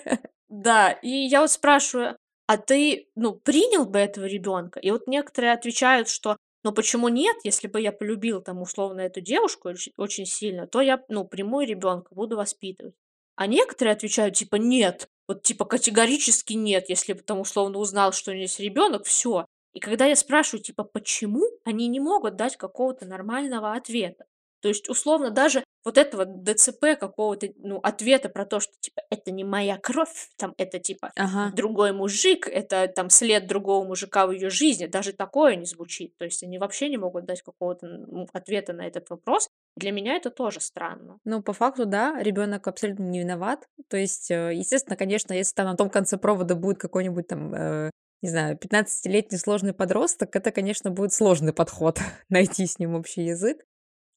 Да, 0.51 0.93
и 0.93 1.11
я 1.11 1.43
вот 1.43 1.51
спрашиваю, 1.51 2.17
а 2.47 2.57
ты, 2.57 3.11
ну, 3.15 3.35
принял 3.35 3.85
бы 3.85 3.99
этого 3.99 4.25
ребенка? 4.25 4.81
И 4.81 4.91
вот 4.91 5.07
некоторые 5.07 5.53
отвечают, 5.53 6.09
что, 6.09 6.39
ну, 6.65 6.73
почему 6.73 7.09
нет, 7.09 7.37
если 7.45 7.69
бы 7.69 7.83
я 7.83 7.93
полюбил 7.93 8.41
там 8.41 8.63
условно 8.63 9.03
эту 9.03 9.21
девушку 9.21 9.71
очень, 9.99 10.25
сильно, 10.25 10.67
то 10.67 10.81
я, 10.81 11.05
ну, 11.11 11.27
приму 11.27 11.61
ребенка, 11.61 12.15
буду 12.15 12.39
воспитывать. 12.39 12.95
А 13.37 13.47
некоторые 13.47 13.93
отвечают, 13.93 14.37
типа, 14.37 14.57
нет, 14.57 15.07
вот, 15.29 15.43
типа, 15.43 15.67
категорически 15.67 16.55
нет, 16.55 16.89
если 16.89 17.13
бы 17.13 17.21
там 17.21 17.41
условно 17.41 17.79
узнал, 17.79 18.13
что 18.13 18.31
у 18.31 18.35
нее 18.35 18.45
есть 18.45 18.59
ребенок, 18.59 19.05
все. 19.05 19.45
И 19.75 19.81
когда 19.81 20.07
я 20.07 20.17
спрашиваю, 20.17 20.63
типа, 20.63 20.85
почему, 20.85 21.45
они 21.65 21.87
не 21.89 22.01
могут 22.01 22.37
дать 22.37 22.57
какого-то 22.57 23.05
нормального 23.05 23.75
ответа. 23.75 24.25
То 24.61 24.69
есть, 24.69 24.89
условно, 24.89 25.31
даже 25.31 25.65
вот 25.85 25.97
этого 25.97 26.27
ДЦП 26.27 26.99
какого-то, 26.99 27.49
ну, 27.57 27.79
ответа 27.79 28.29
про 28.29 28.45
то, 28.45 28.61
что, 28.61 28.73
типа, 28.81 29.03
это 29.11 29.31
не 29.31 29.45
моя 29.45 29.79
кровь, 29.79 30.29
там, 30.37 30.53
это, 30.59 30.79
типа, 30.79 31.13
Ага. 31.17 31.53
другой 31.55 31.93
мужик, 31.93 32.47
это, 32.47 32.89
там, 32.89 33.09
след 33.11 33.47
другого 33.47 33.87
мужика 33.87 34.27
в 34.27 34.33
ее 34.33 34.51
жизни, 34.51 34.87
даже 34.87 35.13
такое 35.13 35.57
не 35.57 35.65
звучит. 35.65 36.17
То 36.19 36.25
есть 36.25 36.43
они 36.43 36.59
вообще 36.59 36.89
не 36.89 36.99
могут 36.99 37.25
дать 37.25 37.43
какого-то 37.43 37.87
ну, 37.87 38.27
ответа 38.33 38.73
на 38.73 38.87
этот 38.87 39.09
вопрос. 39.11 39.49
Для 39.77 39.93
меня 39.93 40.17
это 40.17 40.31
тоже 40.31 40.61
странно. 40.61 41.19
Ну, 41.25 41.43
по 41.43 41.53
факту, 41.53 41.87
да, 41.87 42.21
ребенок 42.21 42.67
абсолютно 42.67 43.05
не 43.05 43.21
виноват. 43.21 43.67
То 43.89 43.97
есть, 43.97 44.31
э, 44.31 44.53
естественно, 44.55 44.97
конечно, 44.97 45.33
если 45.33 45.55
там 45.55 45.67
на 45.67 45.77
том 45.77 45.89
конце 45.89 46.19
провода 46.19 46.55
будет 46.55 46.79
какой-нибудь 46.79 47.29
там, 47.29 47.55
э, 47.55 47.91
не 48.21 48.29
знаю, 48.29 48.57
15-летний 48.57 49.39
сложный 49.39 49.73
подросток, 49.73 50.35
это, 50.35 50.51
конечно, 50.51 50.91
будет 50.91 51.13
сложный 51.13 51.53
подход 51.53 51.99
найти 52.29 52.67
с 52.67 52.79
ним 52.79 52.95
общий 52.95 53.23
язык. 53.23 53.65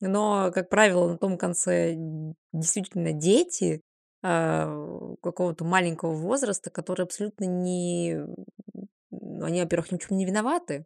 Но, 0.02 0.52
как 0.54 0.70
правило, 0.70 1.08
на 1.10 1.18
том 1.18 1.38
конце 1.38 1.96
действительно 2.52 3.14
дети 3.14 3.82
а, 4.24 5.16
какого-то 5.22 5.64
маленького 5.64 6.14
возраста, 6.14 6.70
которые 6.72 7.06
абсолютно 7.06 7.46
не... 7.46 8.20
ну, 9.12 9.46
Они, 9.46 9.62
во-первых, 9.62 9.92
ни 9.92 9.98
в 9.98 10.08
чем 10.08 10.18
не 10.18 10.26
виноваты. 10.26 10.86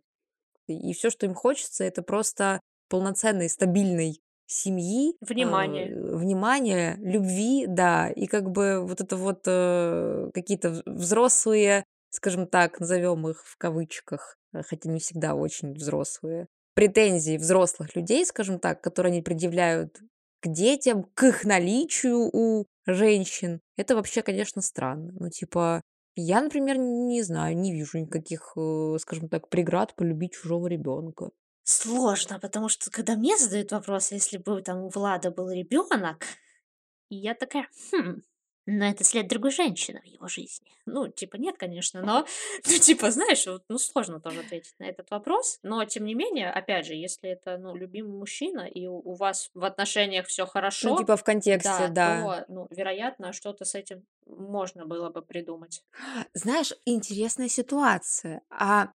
И 0.68 0.94
все, 0.94 1.10
что 1.10 1.26
им 1.26 1.34
хочется, 1.34 1.84
это 1.84 2.02
просто 2.02 2.60
полноценной, 2.90 3.50
стабильной 3.50 4.20
семьи, 4.48 5.16
а, 5.22 5.26
Внимание. 5.26 5.96
внимания, 5.96 6.96
любви, 7.00 7.66
да, 7.68 8.10
и 8.10 8.28
как 8.28 8.52
бы 8.52 8.86
вот 8.86 9.02
это 9.02 9.16
вот 9.16 9.42
э, 9.48 10.30
какие-то 10.34 10.70
вз- 10.70 10.84
взрослые, 10.86 11.84
скажем 12.10 12.48
так, 12.48 12.80
назовем 12.80 13.28
их 13.28 13.44
в 13.46 13.58
кавычках, 13.58 14.38
э, 14.54 14.62
хотя 14.64 14.90
не 14.90 15.00
всегда 15.00 15.34
очень 15.36 15.74
взрослые, 15.74 16.48
претензии 16.76 17.38
взрослых 17.38 17.96
людей, 17.96 18.26
скажем 18.26 18.60
так, 18.60 18.82
которые 18.82 19.12
они 19.12 19.22
предъявляют 19.22 20.00
к 20.42 20.48
детям, 20.48 21.04
к 21.16 21.24
их 21.24 21.44
наличию 21.46 22.30
у 22.32 22.66
женщин, 22.86 23.62
это 23.78 23.96
вообще, 23.96 24.22
конечно, 24.22 24.62
странно. 24.62 25.12
Ну, 25.20 25.30
типа, 25.30 25.82
я, 26.16 26.42
например, 26.42 26.78
не 26.78 27.24
знаю, 27.24 27.58
не 27.58 27.74
вижу 27.74 27.98
никаких, 27.98 28.54
э, 28.56 28.98
скажем 29.00 29.28
так, 29.30 29.50
преград 29.50 29.96
полюбить 29.96 30.34
чужого 30.34 30.68
ребенка. 30.68 31.32
Сложно, 31.64 32.40
потому 32.40 32.70
что 32.70 32.92
когда 32.92 33.16
мне 33.16 33.38
задают 33.38 33.72
вопрос, 33.72 34.12
если 34.12 34.38
бы 34.38 34.62
там 34.62 34.84
у 34.84 34.90
Влада 34.90 35.32
был 35.32 35.50
ребенок, 35.50 36.24
я 37.10 37.34
такая, 37.34 37.68
хм, 37.92 38.22
но 38.66 38.86
это 38.86 39.04
след 39.04 39.28
другой 39.28 39.52
женщины 39.52 40.02
в 40.02 40.06
его 40.06 40.28
жизни. 40.28 40.72
Ну, 40.86 41.08
типа, 41.08 41.36
нет, 41.38 41.58
конечно, 41.58 42.02
но, 42.02 42.26
ну, 42.66 42.78
типа, 42.78 43.12
знаешь, 43.12 43.46
вот, 43.46 43.64
ну, 43.70 43.78
сложно 43.78 44.20
тоже 44.20 44.40
ответить 44.40 44.74
на 44.80 44.86
этот 44.86 45.10
вопрос. 45.12 45.60
Но, 45.64 45.84
тем 45.86 46.06
не 46.06 46.16
менее, 46.16 46.50
опять 46.52 46.86
же, 46.86 46.94
если 46.94 47.30
это, 47.30 47.58
ну, 47.58 47.76
любимый 47.76 48.18
мужчина, 48.18 48.62
и 48.62 48.88
у, 48.88 48.98
у 48.98 49.14
вас 49.14 49.50
в 49.54 49.64
отношениях 49.64 50.28
все 50.28 50.44
Ну, 50.44 50.50
хорошо, 50.50 50.98
типа 50.98 51.18
в 51.18 51.24
контексте, 51.24 51.88
да, 51.90 51.90
да. 51.90 52.22
то, 52.22 52.46
ну, 52.54 52.68
вероятно, 52.70 53.34
что-то 53.34 53.66
с 53.66 53.76
этим 53.76 54.06
можно 54.26 54.86
было 54.86 55.10
бы 55.10 55.22
придумать. 55.22 55.84
Знаешь, 56.34 56.74
интересная 56.86 57.50
ситуация. 57.50 58.42
А 58.50 58.90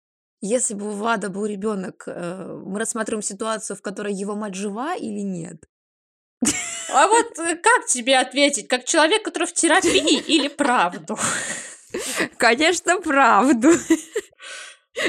если 0.42 0.76
бы 0.76 0.90
у 0.90 0.92
Влада 0.92 1.30
был 1.30 1.46
ребенок, 1.46 2.04
э, 2.08 2.62
мы 2.66 2.80
рассматриваем 2.80 3.24
ситуацию, 3.24 3.76
в 3.76 3.82
которой 3.82 4.14
его 4.14 4.36
мать 4.36 4.54
жива 4.54 4.96
или 4.96 5.22
нет? 5.22 5.64
А 6.90 7.08
вот 7.08 7.38
э, 7.40 7.56
как 7.58 7.86
тебе 7.88 8.18
ответить? 8.18 8.68
Как 8.68 8.86
человек, 8.86 9.24
который 9.24 9.46
в 9.46 9.54
терапии 9.54 10.20
или 10.20 10.48
правду? 10.48 11.18
Конечно, 12.38 13.00
правду. 13.02 13.70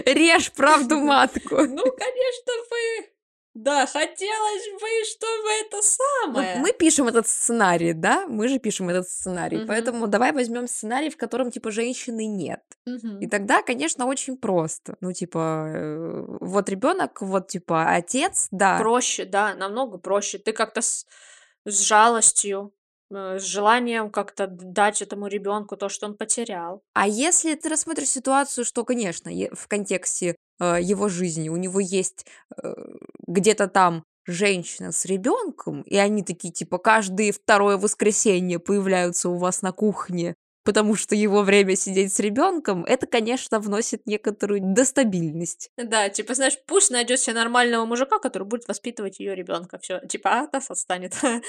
Режь 0.05 0.53
правду 0.53 0.99
матку. 1.01 1.57
Ну, 1.57 1.83
конечно, 1.83 2.53
бы. 2.71 3.09
Да, 3.55 3.87
хотелось 3.87 4.81
бы, 4.81 4.89
чтобы 5.11 5.49
это 5.67 5.83
самое. 5.83 6.59
мы 6.59 6.73
пишем 6.73 7.09
этот 7.09 7.27
сценарий, 7.27 7.93
да? 7.93 8.27
Мы 8.29 8.47
же 8.47 8.61
пишем 8.61 8.89
этот 8.89 9.09
сценарий. 9.09 9.57
Мгм. 9.59 9.67
Поэтому 9.67 10.07
давай 10.07 10.33
возьмем 10.33 10.69
сценарий, 10.69 11.11
в 11.11 11.17
котором 11.17 11.51
типа 11.51 11.73
женщины 11.73 12.27
нет. 12.27 12.61
И 12.87 12.91
Мгм. 12.91 13.29
тогда, 13.29 13.63
конечно, 13.63 14.07
очень 14.07 14.37
просто. 14.37 14.95
Ну, 15.01 15.13
типа, 15.13 15.67
э, 15.75 16.25
вот 16.41 16.69
ребенок, 16.69 17.21
вот 17.21 17.49
типа 17.49 17.95
отец, 17.97 18.47
да. 18.53 18.79
Проще, 18.79 19.25
да, 19.25 19.55
намного 19.55 19.99
проще. 19.99 20.39
Ты 20.39 20.53
как-то 20.53 20.81
с, 20.81 21.05
с 21.65 21.81
жалостью, 21.81 22.73
э, 23.11 23.39
с 23.39 23.43
желанием 23.43 24.11
как-то 24.11 24.47
дать 24.47 25.03
этому 25.03 25.27
ребенку 25.27 25.77
то, 25.77 25.89
что 25.89 26.07
он 26.07 26.17
потерял. 26.17 26.83
А 26.95 27.07
если 27.07 27.55
ты 27.55 27.69
рассмотришь 27.69 28.09
ситуацию, 28.09 28.65
что, 28.65 28.85
конечно, 28.85 29.31
в 29.53 29.69
контексте 29.69 30.37
э, 30.61 30.79
его 30.81 31.09
жизни 31.09 31.49
у 31.49 31.57
него 31.57 31.81
есть 31.81 32.27
э, 32.63 32.75
где-то 33.27 33.69
там 33.69 34.05
женщина 34.27 34.93
с 34.93 35.05
ребенком, 35.07 35.83
и 35.83 35.97
они 35.97 36.23
такие, 36.23 36.53
типа, 36.53 36.79
каждое 36.79 37.33
второе 37.33 37.79
воскресенье 37.79 38.59
появляются 38.59 39.31
у 39.31 39.39
вас 39.39 39.63
на 39.63 39.73
кухне, 39.73 40.35
потому 40.69 40.97
что 40.97 41.15
его 41.15 41.45
время 41.45 41.77
сидеть 41.77 42.13
с 42.13 42.21
ребенком, 42.21 42.85
это, 42.85 43.07
конечно, 43.07 43.59
вносит 43.59 44.05
некоторую 44.05 44.61
достабильность. 44.63 45.71
Да, 45.79 46.11
типа, 46.11 46.35
знаешь, 46.35 46.59
пусть 46.67 46.91
найдет 46.91 47.21
себе 47.21 47.37
нормального 47.37 47.87
мужика, 47.87 48.19
который 48.19 48.43
будет 48.43 48.69
воспитывать 48.69 49.19
ее 49.19 49.35
ребенка. 49.35 49.79
Все, 49.79 50.01
типа, 50.01 50.41
а 50.41 50.47
Тасс 50.47 50.71
отстанет. 50.71 51.15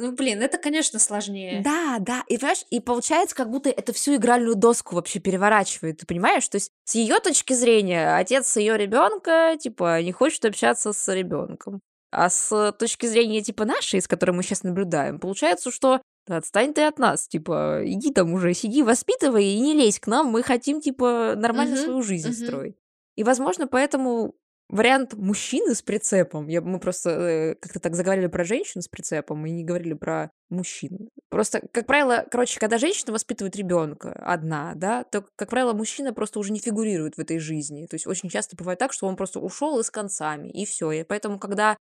Ну, 0.00 0.12
блин, 0.12 0.40
это, 0.42 0.58
конечно, 0.58 1.00
сложнее. 1.00 1.60
Да, 1.64 1.96
да, 1.98 2.22
и 2.28 2.36
понимаешь, 2.36 2.64
и 2.70 2.78
получается, 2.78 3.34
как 3.34 3.50
будто 3.50 3.68
это 3.68 3.92
всю 3.92 4.14
игральную 4.14 4.54
доску 4.54 4.94
вообще 4.94 5.18
переворачивает, 5.18 5.98
ты 5.98 6.06
понимаешь? 6.06 6.46
То 6.48 6.54
есть 6.54 6.70
с 6.84 6.94
ее 6.94 7.18
точки 7.18 7.52
зрения 7.52 8.14
отец 8.14 8.56
ее 8.58 8.76
ребенка, 8.76 9.56
типа, 9.58 10.00
не 10.02 10.12
хочет 10.12 10.44
общаться 10.44 10.92
с 10.92 11.12
ребенком. 11.12 11.80
А 12.12 12.30
с 12.30 12.72
точки 12.78 13.06
зрения, 13.06 13.42
типа, 13.42 13.64
нашей, 13.64 14.00
с 14.00 14.06
которой 14.06 14.30
мы 14.30 14.44
сейчас 14.44 14.62
наблюдаем, 14.62 15.18
получается, 15.18 15.72
что 15.72 15.96
«Да 15.96 16.02
отстань 16.36 16.74
ты 16.74 16.82
от 16.82 16.98
нас, 16.98 17.26
типа, 17.28 17.82
иди 17.84 18.12
там 18.12 18.32
уже, 18.32 18.54
сиди, 18.54 18.82
воспитывай 18.82 19.44
и 19.44 19.60
не 19.60 19.74
лезь 19.74 19.98
к 20.00 20.06
нам, 20.06 20.26
мы 20.26 20.42
хотим, 20.42 20.80
типа, 20.80 21.34
нормально 21.36 21.76
Мгм, 21.76 21.84
свою 21.84 22.02
жизнь 22.02 22.28
мгм. 22.28 22.36
строить. 22.36 22.76
И, 23.16 23.24
возможно, 23.24 23.66
поэтому 23.66 24.36
вариант 24.68 25.14
мужчины 25.14 25.74
с 25.74 25.82
прицепом, 25.82 26.46
я, 26.48 26.60
мы 26.60 26.78
просто 26.78 27.10
э, 27.10 27.54
как-то 27.54 27.80
так 27.80 27.94
заговорили 27.94 28.26
про 28.26 28.44
женщин 28.44 28.82
с 28.82 28.88
прицепом 28.88 29.44
и 29.46 29.50
не 29.50 29.64
говорили 29.64 29.94
про 29.94 30.30
мужчин. 30.50 31.08
Просто, 31.30 31.62
как 31.72 31.86
правило, 31.86 32.26
короче, 32.30 32.60
когда 32.60 32.78
женщина 32.78 33.12
воспитывает 33.12 33.56
ребенка 33.56 34.12
одна, 34.12 34.74
да, 34.74 35.04
то, 35.04 35.24
как 35.36 35.50
правило, 35.50 35.72
мужчина 35.72 36.12
просто 36.12 36.38
уже 36.38 36.52
не 36.52 36.58
фигурирует 36.58 37.16
в 37.16 37.20
этой 37.20 37.38
жизни. 37.38 37.86
То 37.86 37.94
есть 37.94 38.06
очень 38.06 38.28
часто 38.28 38.56
бывает 38.56 38.78
так, 38.78 38.92
что 38.92 39.06
он 39.06 39.16
просто 39.16 39.40
ушел 39.40 39.78
и 39.78 39.82
с 39.82 39.90
концами, 39.90 40.48
и 40.48 40.64
все. 40.66 40.90
И 40.92 41.02
поэтому, 41.02 41.38
когда 41.38 41.76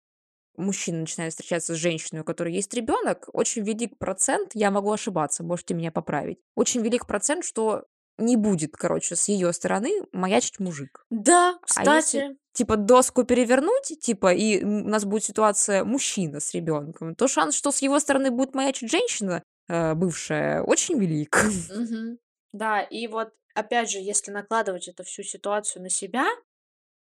мужчина 0.57 0.99
начинает 0.99 1.33
встречаться 1.33 1.75
с 1.75 1.77
женщиной, 1.77 2.21
у 2.21 2.23
которой 2.23 2.53
есть 2.53 2.73
ребенок, 2.73 3.29
очень 3.33 3.63
велик 3.63 3.97
процент, 3.97 4.51
я 4.53 4.71
могу 4.71 4.91
ошибаться, 4.91 5.43
можете 5.43 5.73
меня 5.73 5.91
поправить, 5.91 6.39
очень 6.55 6.81
велик 6.81 7.05
процент, 7.07 7.45
что 7.45 7.85
не 8.17 8.35
будет, 8.35 8.75
короче, 8.75 9.15
с 9.15 9.27
ее 9.27 9.53
стороны 9.53 10.03
маячить 10.11 10.59
мужик. 10.59 11.05
Да, 11.09 11.59
А 11.75 11.95
если, 11.95 12.19
кстати, 12.21 12.37
типа, 12.53 12.75
доску 12.75 13.23
перевернуть, 13.23 13.99
типа, 13.99 14.33
и 14.33 14.63
у 14.63 14.87
нас 14.87 15.05
будет 15.05 15.23
ситуация 15.23 15.83
мужчина 15.83 16.39
с 16.39 16.53
ребенком, 16.53 17.15
то 17.15 17.27
шанс, 17.27 17.55
что 17.55 17.71
с 17.71 17.81
его 17.81 17.99
стороны 17.99 18.31
будет 18.31 18.55
маячить 18.55 18.89
женщина, 18.89 19.43
э, 19.69 19.93
бывшая, 19.93 20.63
очень 20.63 20.99
велик. 20.99 21.37
Мгм. 21.69 22.17
Да, 22.53 22.81
и 22.81 23.07
вот 23.07 23.33
опять 23.53 23.91
же, 23.91 23.99
если 23.99 24.31
накладывать 24.31 24.87
эту 24.87 25.03
всю 25.03 25.23
ситуацию 25.23 25.83
на 25.83 25.89
себя, 25.89 26.25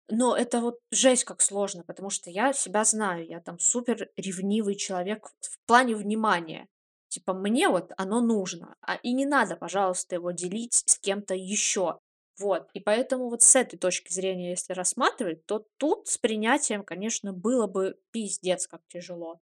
но 0.10 0.36
это 0.36 0.60
вот 0.62 0.80
жесть 0.92 1.24
как 1.26 1.42
сложно, 1.42 1.84
потому 1.84 2.10
что 2.10 2.30
я 2.30 2.54
себя 2.54 2.84
знаю, 2.84 3.26
я 3.28 3.40
там 3.42 3.60
супер 3.60 4.10
ревнивый 4.18 4.76
человек 4.76 5.30
в 5.42 5.58
плане 5.68 5.96
внимания. 5.96 6.68
Типа 7.10 7.34
мне 7.34 7.70
вот 7.70 7.92
оно 7.98 8.22
нужно, 8.22 8.76
а 8.82 8.96
и 8.98 9.14
не 9.14 9.26
надо, 9.26 9.56
пожалуйста, 9.56 10.16
его 10.16 10.32
делить 10.32 10.74
с 10.86 11.00
кем-то 11.00 11.34
еще. 11.36 12.00
Вот, 12.40 12.70
и 12.74 12.80
поэтому 12.80 13.30
вот 13.30 13.42
с 13.42 13.56
этой 13.56 13.78
точки 13.78 14.14
зрения, 14.14 14.52
если 14.52 14.74
рассматривать, 14.74 15.46
то 15.46 15.66
тут 15.78 16.08
с 16.08 16.18
принятием, 16.18 16.84
конечно, 16.84 17.34
было 17.34 17.68
бы 17.68 17.98
пиздец 18.12 18.68
как 18.68 18.82
тяжело. 18.88 19.40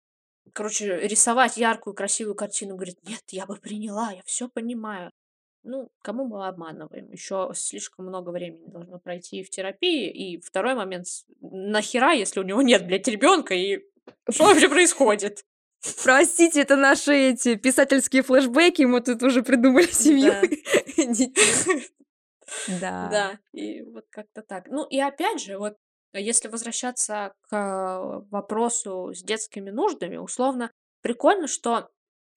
Короче, 0.54 0.98
рисовать 1.08 1.58
яркую, 1.58 1.94
красивую 1.94 2.36
картину, 2.36 2.76
говорит: 2.76 3.00
"Нет, 3.04 3.24
я 3.32 3.46
бы 3.46 3.56
приняла, 3.58 4.12
я 4.12 4.24
все 4.26 4.50
понимаю". 4.50 5.12
Ну, 5.64 5.90
кому 6.02 6.26
мы 6.26 6.48
обманываем? 6.48 7.12
Еще 7.12 7.52
слишком 7.54 8.06
много 8.06 8.30
времени 8.30 8.68
должно 8.68 9.00
пройти 9.00 9.44
в 9.44 9.50
терапии. 9.50 10.10
И 10.10 10.40
второй 10.40 10.76
момент, 10.76 11.08
с- 11.08 11.26
нахера, 11.42 12.14
если 12.14 12.40
у 12.40 12.44
него 12.44 12.62
нет, 12.62 12.86
блядь, 12.86 13.08
ребенка, 13.08 13.54
и 13.54 13.84
что 14.30 14.46
вообще 14.46 14.70
происходит? 14.70 15.44
Простите, 16.04 16.62
это 16.62 16.76
наши 16.76 17.14
эти 17.32 17.56
писательские 17.56 18.24
флешбеки, 18.24 18.84
мы 18.84 19.02
тут 19.02 19.22
уже 19.24 19.44
придумали 19.44 19.86
семью 19.86 20.34
Да. 22.80 23.10
Да. 23.12 23.40
И 23.54 23.82
вот 23.82 24.06
как-то 24.10 24.42
так. 24.42 24.68
Ну, 24.68 24.86
и 24.86 25.00
опять 25.00 25.42
же, 25.42 25.58
вот 25.58 25.76
э, 26.14 26.22
если 26.22 26.48
возвращаться 26.48 27.34
к 27.50 28.24
вопросу 28.32 29.12
с 29.14 29.22
детскими 29.22 29.70
нуждами, 29.70 30.18
условно, 30.18 30.72
прикольно, 31.02 31.48
что, 31.48 31.90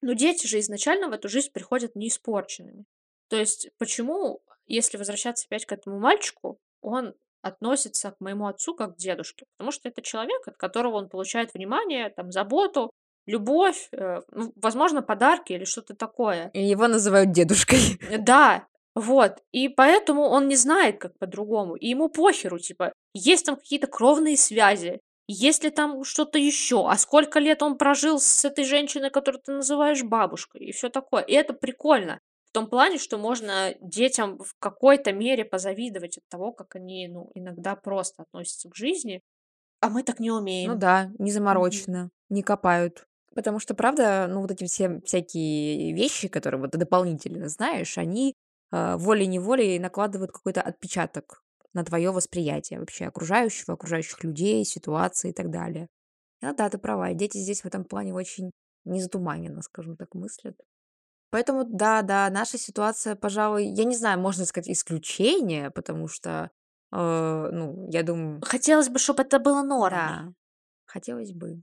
ну, 0.02 0.14
дети 0.14 0.46
же 0.46 0.58
изначально 0.58 1.08
в 1.08 1.12
эту 1.12 1.28
жизнь 1.28 1.50
приходят 1.52 1.94
не 1.94 2.08
испорченными. 2.08 2.84
То 3.30 3.36
есть, 3.36 3.70
почему, 3.78 4.42
если 4.66 4.98
возвращаться 4.98 5.46
опять 5.46 5.64
к 5.64 5.72
этому 5.72 5.98
мальчику, 5.98 6.58
он 6.82 7.14
относится 7.42 8.10
к 8.10 8.16
моему 8.20 8.48
отцу 8.48 8.74
как 8.74 8.94
к 8.94 8.98
дедушке? 8.98 9.46
Потому 9.56 9.70
что 9.70 9.88
это 9.88 10.02
человек, 10.02 10.46
от 10.46 10.56
которого 10.56 10.96
он 10.96 11.08
получает 11.08 11.54
внимание, 11.54 12.10
там, 12.10 12.32
заботу, 12.32 12.90
любовь, 13.26 13.88
э, 13.92 14.20
ну, 14.32 14.52
возможно, 14.56 15.00
подарки 15.00 15.52
или 15.52 15.64
что-то 15.64 15.94
такое. 15.94 16.50
И 16.52 16.62
его 16.62 16.88
называют 16.88 17.30
дедушкой. 17.30 17.98
Э, 18.10 18.18
Да, 18.18 18.66
вот. 18.96 19.38
И 19.52 19.68
поэтому 19.68 20.22
он 20.22 20.48
не 20.48 20.56
знает, 20.56 20.98
как 20.98 21.16
по-другому. 21.18 21.76
И 21.76 21.88
ему 21.88 22.08
похеру, 22.08 22.58
типа, 22.58 22.92
есть 23.14 23.46
там 23.46 23.56
какие-то 23.56 23.86
кровные 23.86 24.36
связи, 24.36 25.00
есть 25.28 25.62
ли 25.62 25.70
там 25.70 26.02
что-то 26.02 26.38
еще, 26.38 26.88
а 26.88 26.98
сколько 26.98 27.38
лет 27.38 27.62
он 27.62 27.78
прожил 27.78 28.18
с 28.18 28.44
этой 28.44 28.64
женщиной, 28.64 29.10
которую 29.10 29.40
ты 29.40 29.52
называешь 29.52 30.02
бабушкой, 30.02 30.62
и 30.62 30.72
все 30.72 30.88
такое. 30.88 31.22
И 31.22 31.32
это 31.32 31.52
прикольно. 31.52 32.18
В 32.50 32.52
том 32.52 32.68
плане, 32.68 32.98
что 32.98 33.16
можно 33.18 33.74
детям 33.80 34.38
в 34.38 34.54
какой-то 34.58 35.12
мере 35.12 35.44
позавидовать 35.44 36.18
от 36.18 36.24
того, 36.28 36.52
как 36.52 36.76
они, 36.76 37.06
ну, 37.08 37.30
иногда 37.34 37.76
просто 37.76 38.22
относятся 38.24 38.68
к 38.68 38.74
жизни, 38.76 39.22
а 39.80 39.90
мы 39.90 40.02
так 40.04 40.20
не 40.20 40.30
Ну 40.62 40.74
умеем. 40.74 40.76
да, 40.76 41.10
не 41.18 41.30
заморочено, 41.32 42.10
не 42.28 42.42
копают. 42.42 43.06
Потому 43.34 43.58
что, 43.60 43.74
правда, 43.74 44.26
ну 44.28 44.40
вот 44.42 44.50
эти 44.50 44.64
все 44.64 45.00
всякие 45.04 45.92
вещи, 45.94 46.28
которые 46.28 46.60
вот 46.60 46.70
дополнительно 46.72 47.48
знаешь, 47.48 47.96
они 47.96 48.34
а, 48.72 48.96
волей-неволей 48.98 49.78
накладывают 49.78 50.32
какой-то 50.32 50.60
отпечаток 50.62 51.42
на 51.72 51.84
твое 51.84 52.10
восприятие 52.10 52.80
вообще 52.80 53.06
окружающего, 53.06 53.74
окружающих 53.74 54.22
людей, 54.24 54.64
ситуации 54.64 55.30
и 55.30 55.32
так 55.32 55.50
далее. 55.50 55.88
Ну 56.42 56.54
да, 56.56 56.70
ты 56.70 56.78
права, 56.78 57.12
дети 57.14 57.38
здесь 57.38 57.62
в 57.62 57.66
этом 57.66 57.84
плане 57.84 58.14
очень 58.14 58.50
незатуманенно, 58.84 59.62
скажем 59.62 59.96
так, 59.96 60.14
мыслят. 60.14 60.56
Поэтому 61.30 61.64
да, 61.64 62.02
да, 62.02 62.28
наша 62.30 62.58
ситуация, 62.58 63.14
пожалуй, 63.16 63.66
я 63.66 63.84
не 63.84 63.94
знаю, 63.96 64.18
можно 64.20 64.44
сказать 64.44 64.68
исключение, 64.70 65.70
потому 65.70 66.08
что, 66.08 66.50
э, 66.92 66.96
ну, 67.52 67.88
я 67.90 68.02
думаю, 68.02 68.40
Хотелось 68.42 68.88
бы, 68.88 68.98
чтобы 68.98 69.22
это 69.22 69.38
было 69.38 69.62
нормой. 69.62 70.20
да, 70.26 70.32
хотелось 70.86 71.32
бы. 71.32 71.62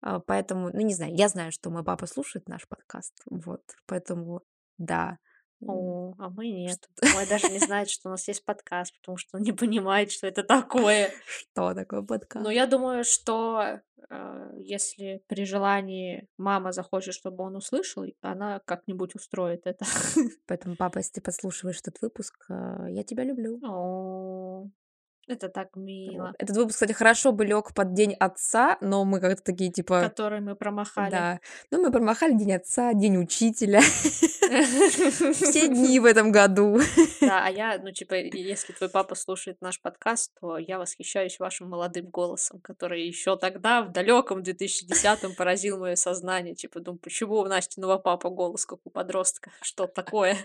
А, 0.00 0.20
поэтому, 0.20 0.70
ну, 0.72 0.80
не 0.80 0.94
знаю, 0.94 1.14
я 1.14 1.28
знаю, 1.28 1.52
что 1.52 1.70
мой 1.70 1.84
папа 1.84 2.06
слушает 2.06 2.48
наш 2.48 2.66
подкаст, 2.68 3.14
вот, 3.30 3.62
поэтому 3.86 4.42
да. 4.78 5.18
М, 5.60 5.68
О, 5.70 6.14
а 6.18 6.30
мы 6.30 6.48
нет. 6.50 6.88
Что, 6.96 7.08
Мой 7.14 7.26
даже 7.26 7.48
не 7.48 7.58
знает, 7.58 7.90
что 7.90 8.08
у 8.08 8.12
нас 8.12 8.28
есть 8.28 8.44
подкаст, 8.44 8.94
потому 9.00 9.16
что 9.18 9.38
он 9.38 9.42
не 9.42 9.52
понимает, 9.52 10.12
что 10.12 10.26
это 10.28 10.44
такое. 10.44 11.10
что 11.26 11.74
такое 11.74 12.00
Но 12.00 12.06
подкаст? 12.06 12.50
я 12.50 12.66
думаю, 12.66 13.02
что 13.04 13.80
если 14.56 15.22
при 15.26 15.44
желании 15.44 16.28
мама 16.36 16.72
захочет, 16.72 17.14
чтобы 17.14 17.44
он 17.44 17.56
услышал, 17.56 18.04
она 18.20 18.60
как-нибудь 18.64 19.14
устроит 19.14 19.62
это. 19.66 19.84
Поэтому, 20.46 20.76
папа, 20.76 20.98
если 20.98 21.14
ты 21.14 21.20
подслушиваешь 21.20 21.80
этот 21.80 22.00
выпуск, 22.02 22.46
а, 22.48 22.86
я 22.88 23.02
тебя 23.02 23.24
люблю. 23.24 23.60
О, 23.64 24.07
это 25.28 25.48
так 25.48 25.68
Вот. 25.74 25.84
мило. 25.84 26.34
Этот 26.38 26.56
выпуск, 26.56 26.74
кстати, 26.76 26.92
хорошо 26.92 27.32
бы 27.32 27.44
лег 27.44 27.74
под 27.74 27.94
День 27.94 28.14
отца, 28.14 28.78
но 28.80 29.04
мы 29.04 29.20
как-то 29.20 29.42
такие, 29.42 29.70
типа, 29.70 30.00
Который 30.02 30.40
мы 30.40 30.54
промахали. 30.56 31.10
да. 31.10 31.40
Ну, 31.70 31.82
мы 31.82 31.90
промахали 31.92 32.32
День 32.34 32.54
отца, 32.54 32.92
День 32.94 33.16
учителя. 33.18 33.80
Все 34.50 35.68
дни 35.68 36.00
в 36.00 36.04
этом 36.04 36.32
году. 36.32 36.78
Да, 37.20 37.44
а 37.46 37.50
я, 37.50 37.78
ну, 37.82 37.92
типа, 37.92 38.14
если 38.14 38.72
твой 38.72 38.88
папа 38.88 39.14
слушает 39.14 39.60
наш 39.60 39.80
подкаст, 39.80 40.32
то 40.40 40.58
я 40.58 40.78
восхищаюсь 40.78 41.38
вашим 41.38 41.68
молодым 41.68 42.06
голосом, 42.06 42.60
который 42.60 43.06
еще 43.06 43.36
тогда, 43.36 43.82
в 43.82 43.92
далеком 43.92 44.40
2010-м, 44.40 45.34
поразил 45.34 45.78
мое 45.78 45.94
сознание. 45.96 46.54
Типа, 46.54 46.80
думаю, 46.80 47.00
почему 47.00 47.36
у 47.36 47.44
Настиного 47.44 47.98
папа 47.98 48.30
голос, 48.30 48.66
как 48.66 48.80
у 48.84 48.90
подростка? 48.90 49.50
Что 49.62 49.86
такое? 49.86 50.36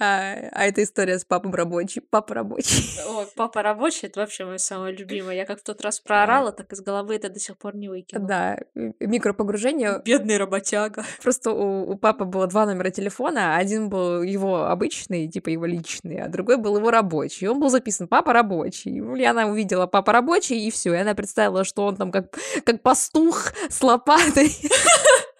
А, 0.00 0.34
а 0.52 0.64
эта 0.66 0.82
история 0.82 1.18
с 1.18 1.24
папой 1.24 1.52
рабочий. 1.52 2.00
Папа 2.00 2.34
рабочий. 2.34 2.84
Ой, 3.06 3.26
папа 3.36 3.62
рабочий, 3.62 4.08
это 4.12 4.20
вообще 4.20 4.44
мое 4.44 4.58
самое 4.58 4.94
любимое. 4.94 5.34
Я 5.34 5.46
как 5.46 5.60
в 5.60 5.62
тот 5.64 5.80
раз 5.80 5.98
проорала, 5.98 6.52
так 6.52 6.70
из 6.72 6.82
головы 6.82 7.16
это 7.16 7.30
до 7.30 7.40
сих 7.40 7.56
пор 7.56 7.74
не 7.74 7.88
выкину. 7.88 8.26
Да, 8.26 8.58
микропогружение. 8.74 10.02
Бедный 10.04 10.36
работяга. 10.36 11.04
Просто 11.22 11.50
у, 11.50 11.90
у 11.90 11.96
папы 11.96 12.26
было 12.26 12.46
два 12.46 12.66
номера 12.66 12.90
телефона. 12.90 13.56
Один 13.56 13.88
был 13.88 14.22
его 14.22 14.66
обычный, 14.66 15.28
типа 15.28 15.48
его 15.48 15.64
личный, 15.64 16.20
а 16.20 16.28
другой 16.28 16.58
был 16.58 16.76
его 16.76 16.90
рабочий. 16.90 17.48
Он 17.48 17.58
был 17.58 17.70
записан 17.70 18.06
«Папа 18.06 18.32
рабочий». 18.34 19.00
Ну, 19.00 19.16
И 19.16 19.24
она 19.24 19.46
увидела 19.46 19.86
«Папа 19.86 20.12
рабочий», 20.12 20.66
и 20.66 20.70
все. 20.70 20.92
И 20.92 20.98
она 20.98 21.14
представила, 21.14 21.64
что 21.64 21.86
он 21.86 21.96
там 21.96 22.12
как, 22.12 22.36
как 22.64 22.82
пастух 22.82 23.52
с 23.70 23.82
лопатой. 23.82 24.52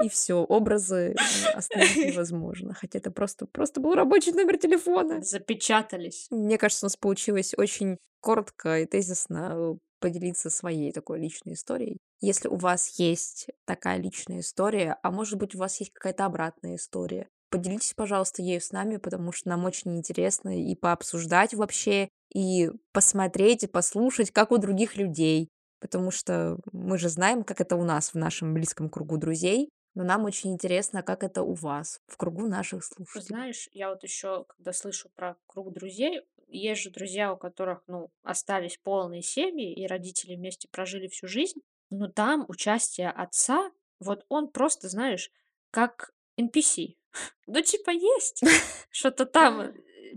И 0.00 0.08
все, 0.08 0.36
образы 0.36 1.10
м, 1.10 1.16
остановить 1.54 1.96
невозможно. 2.14 2.74
Хотя 2.74 2.98
это 2.98 3.10
просто, 3.10 3.46
просто 3.46 3.80
был 3.80 3.94
рабочий 3.94 4.32
номер 4.32 4.58
телефона. 4.58 5.22
Запечатались. 5.22 6.26
Мне 6.30 6.58
кажется, 6.58 6.86
у 6.86 6.88
нас 6.88 6.96
получилось 6.96 7.54
очень 7.56 7.98
коротко 8.20 8.80
и 8.80 8.86
тезисно 8.86 9.52
э, 9.54 9.74
поделиться 10.00 10.50
своей 10.50 10.92
такой 10.92 11.20
личной 11.20 11.54
историей. 11.54 11.98
Если 12.20 12.48
у 12.48 12.56
вас 12.56 12.98
есть 12.98 13.48
такая 13.64 13.98
личная 13.98 14.40
история, 14.40 14.96
а 15.02 15.10
может 15.10 15.38
быть 15.38 15.54
у 15.54 15.58
вас 15.58 15.78
есть 15.80 15.92
какая-то 15.92 16.24
обратная 16.24 16.76
история, 16.76 17.28
поделитесь, 17.50 17.94
пожалуйста, 17.94 18.42
ею 18.42 18.60
с 18.60 18.72
нами, 18.72 18.96
потому 18.96 19.32
что 19.32 19.48
нам 19.50 19.64
очень 19.64 19.96
интересно 19.96 20.58
и 20.58 20.74
пообсуждать 20.74 21.54
вообще, 21.54 22.08
и 22.34 22.70
посмотреть, 22.92 23.64
и 23.64 23.66
послушать, 23.68 24.30
как 24.30 24.52
у 24.52 24.58
других 24.58 24.96
людей. 24.96 25.50
Потому 25.80 26.10
что 26.10 26.58
мы 26.72 26.96
же 26.96 27.08
знаем, 27.08 27.42
как 27.44 27.60
это 27.60 27.76
у 27.76 27.84
нас 27.84 28.14
в 28.14 28.16
нашем 28.16 28.54
близком 28.54 28.88
кругу 28.88 29.18
друзей, 29.18 29.68
но 29.94 30.04
нам 30.04 30.24
очень 30.24 30.52
интересно, 30.52 31.02
как 31.02 31.22
это 31.22 31.42
у 31.42 31.54
вас 31.54 32.00
в 32.06 32.16
кругу 32.16 32.46
наших 32.46 32.84
слушателей. 32.84 33.26
Знаешь, 33.26 33.68
я 33.72 33.90
вот 33.90 34.02
еще, 34.02 34.44
когда 34.44 34.72
слышу 34.72 35.10
про 35.14 35.36
круг 35.46 35.72
друзей, 35.72 36.22
есть 36.48 36.82
же 36.82 36.90
друзья, 36.90 37.32
у 37.32 37.36
которых, 37.36 37.82
ну, 37.86 38.10
остались 38.22 38.78
полные 38.82 39.22
семьи, 39.22 39.72
и 39.72 39.86
родители 39.86 40.34
вместе 40.34 40.68
прожили 40.68 41.08
всю 41.08 41.26
жизнь, 41.26 41.60
но 41.90 42.08
там 42.08 42.44
участие 42.48 43.10
отца, 43.10 43.70
вот 44.00 44.24
он 44.28 44.48
просто, 44.48 44.88
знаешь, 44.88 45.30
как 45.70 46.12
NPC. 46.40 46.96
Ну, 47.46 47.60
типа, 47.60 47.90
есть, 47.90 48.42
что-то 48.90 49.26
там 49.26 49.60
э, 49.60 49.74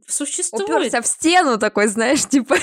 существует, 0.08 0.70
Уперся 0.70 1.02
в 1.02 1.08
стену 1.08 1.60
такой, 1.60 1.88
знаешь, 1.88 2.26
типа. 2.30 2.56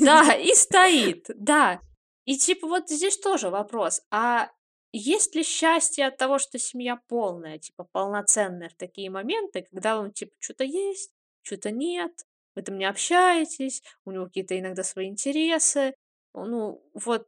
да, 0.00 0.34
и 0.34 0.54
стоит, 0.54 1.26
да. 1.34 1.80
И 2.24 2.38
типа 2.38 2.66
вот 2.66 2.88
здесь 2.88 3.18
тоже 3.18 3.50
вопрос, 3.50 4.00
а 4.10 4.50
есть 4.98 5.34
ли 5.34 5.42
счастье 5.42 6.06
от 6.06 6.16
того, 6.16 6.38
что 6.38 6.58
семья 6.58 7.00
полная, 7.08 7.58
типа 7.58 7.84
полноценная 7.90 8.68
в 8.68 8.74
такие 8.74 9.10
моменты, 9.10 9.66
когда 9.70 9.98
он 9.98 10.12
типа 10.12 10.32
что-то 10.38 10.64
есть, 10.64 11.12
что-то 11.42 11.70
нет, 11.70 12.12
вы 12.54 12.62
там 12.62 12.78
не 12.78 12.84
общаетесь, 12.84 13.82
у 14.04 14.12
него 14.12 14.26
какие-то 14.26 14.58
иногда 14.58 14.82
свои 14.84 15.08
интересы, 15.08 15.94
ну 16.34 16.82
вот 16.94 17.26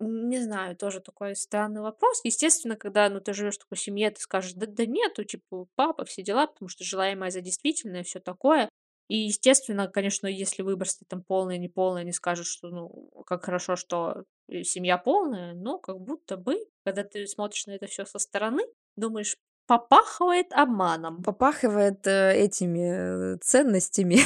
не 0.00 0.40
знаю, 0.40 0.76
тоже 0.76 1.00
такой 1.00 1.34
странный 1.34 1.80
вопрос. 1.80 2.20
Естественно, 2.24 2.76
когда, 2.76 3.08
ну, 3.10 3.20
ты 3.20 3.32
живешь 3.32 3.56
в 3.56 3.60
такой 3.60 3.76
семье, 3.78 4.10
ты 4.10 4.20
скажешь, 4.20 4.52
да, 4.54 4.66
да 4.66 4.86
нету, 4.86 5.24
типа, 5.24 5.66
папа, 5.74 6.04
все 6.04 6.22
дела, 6.22 6.46
потому 6.46 6.68
что 6.68 6.84
желаемое 6.84 7.30
за 7.30 7.40
действительное, 7.40 8.04
все 8.04 8.20
такое. 8.20 8.68
И, 9.08 9.16
естественно, 9.16 9.88
конечно, 9.88 10.26
если 10.28 10.62
выбор 10.62 10.88
стоит 10.88 11.08
там 11.08 11.24
полный, 11.24 11.58
неполный, 11.58 12.02
они 12.02 12.12
скажут, 12.12 12.46
что, 12.46 12.68
ну, 12.68 13.10
как 13.26 13.44
хорошо, 13.44 13.74
что 13.74 14.24
э, 14.48 14.62
семья 14.62 14.98
полная, 14.98 15.54
но 15.54 15.78
как 15.78 16.00
будто 16.00 16.36
бы, 16.36 16.58
когда 16.84 17.04
ты 17.04 17.26
смотришь 17.26 17.66
на 17.66 17.72
это 17.72 17.86
все 17.86 18.04
со 18.04 18.18
стороны, 18.18 18.62
думаешь, 18.96 19.36
Попахивает 19.68 20.46
обманом. 20.54 21.22
Попахивает 21.22 22.06
э, 22.06 22.32
этими 22.34 23.34
э, 23.34 23.36
ценностями 23.42 24.20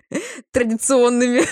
традиционными, 0.50 1.42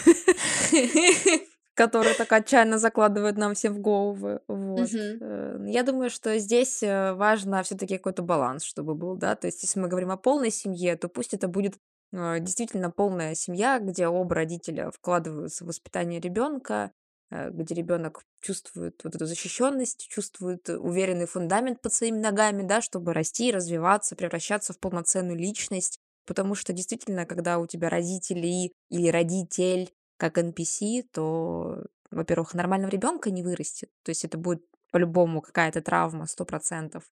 которые 1.74 2.14
так 2.14 2.32
отчаянно 2.32 2.78
закладывают 2.78 3.38
нам 3.38 3.54
всем 3.54 3.74
в 3.74 3.78
головы. 3.78 4.40
Вот. 4.48 4.92
Э, 4.92 5.64
Я 5.68 5.84
думаю, 5.84 6.11
что 6.11 6.36
здесь 6.40 6.82
э, 6.82 7.12
важно 7.12 7.62
все-таки 7.62 7.98
какой-то 7.98 8.22
баланс, 8.22 8.64
чтобы 8.64 8.96
был, 8.96 9.14
да. 9.14 9.36
То 9.36 9.46
есть, 9.46 9.62
если 9.62 9.78
мы 9.78 9.86
говорим 9.86 10.11
о 10.11 10.16
полной 10.16 10.50
семье, 10.50 10.96
то 10.96 11.08
пусть 11.08 11.32
это 11.32 11.46
будет 11.46 11.74
действительно 12.12 12.90
полная 12.90 13.36
семья, 13.36 13.78
где 13.78 14.08
оба 14.08 14.34
родителя 14.34 14.90
вкладываются 14.90 15.62
в 15.62 15.68
воспитание 15.68 16.18
ребенка, 16.18 16.90
где 17.31 17.74
ребенок 17.74 18.22
чувствует 18.41 19.01
вот 19.05 19.14
эту 19.14 19.26
защищенность, 19.26 20.09
чувствует 20.09 20.68
э, 20.68 20.76
уверенный 20.76 21.26
фундамент 21.26 21.81
под 21.81 21.93
своими 21.93 22.18
ногами, 22.18 22.62
да, 22.62 22.81
чтобы 22.81 23.12
расти, 23.14 23.53
развиваться, 23.53 24.16
превращаться 24.16 24.72
в 24.72 24.78
полноценную 24.81 25.39
личность. 25.39 25.99
Потому 26.26 26.55
что 26.55 26.72
действительно, 26.72 27.26
когда 27.26 27.59
у 27.59 27.66
тебя 27.66 27.89
родители 27.89 28.72
или 28.91 29.09
родитель 29.09 29.91
как 30.16 30.39
NPC, 30.39 31.03
то, 31.12 31.85
во-первых, 32.11 32.55
нормального 32.55 32.91
ребенка 32.91 33.31
не 33.31 33.43
вырастет. 33.43 33.91
То 34.05 34.11
есть 34.11 34.24
это 34.24 34.37
будет 34.39 34.64
по-любому 34.93 35.41
какая-то 35.41 35.81
травма, 35.83 36.26
сто 36.26 36.45
процентов. 36.45 37.05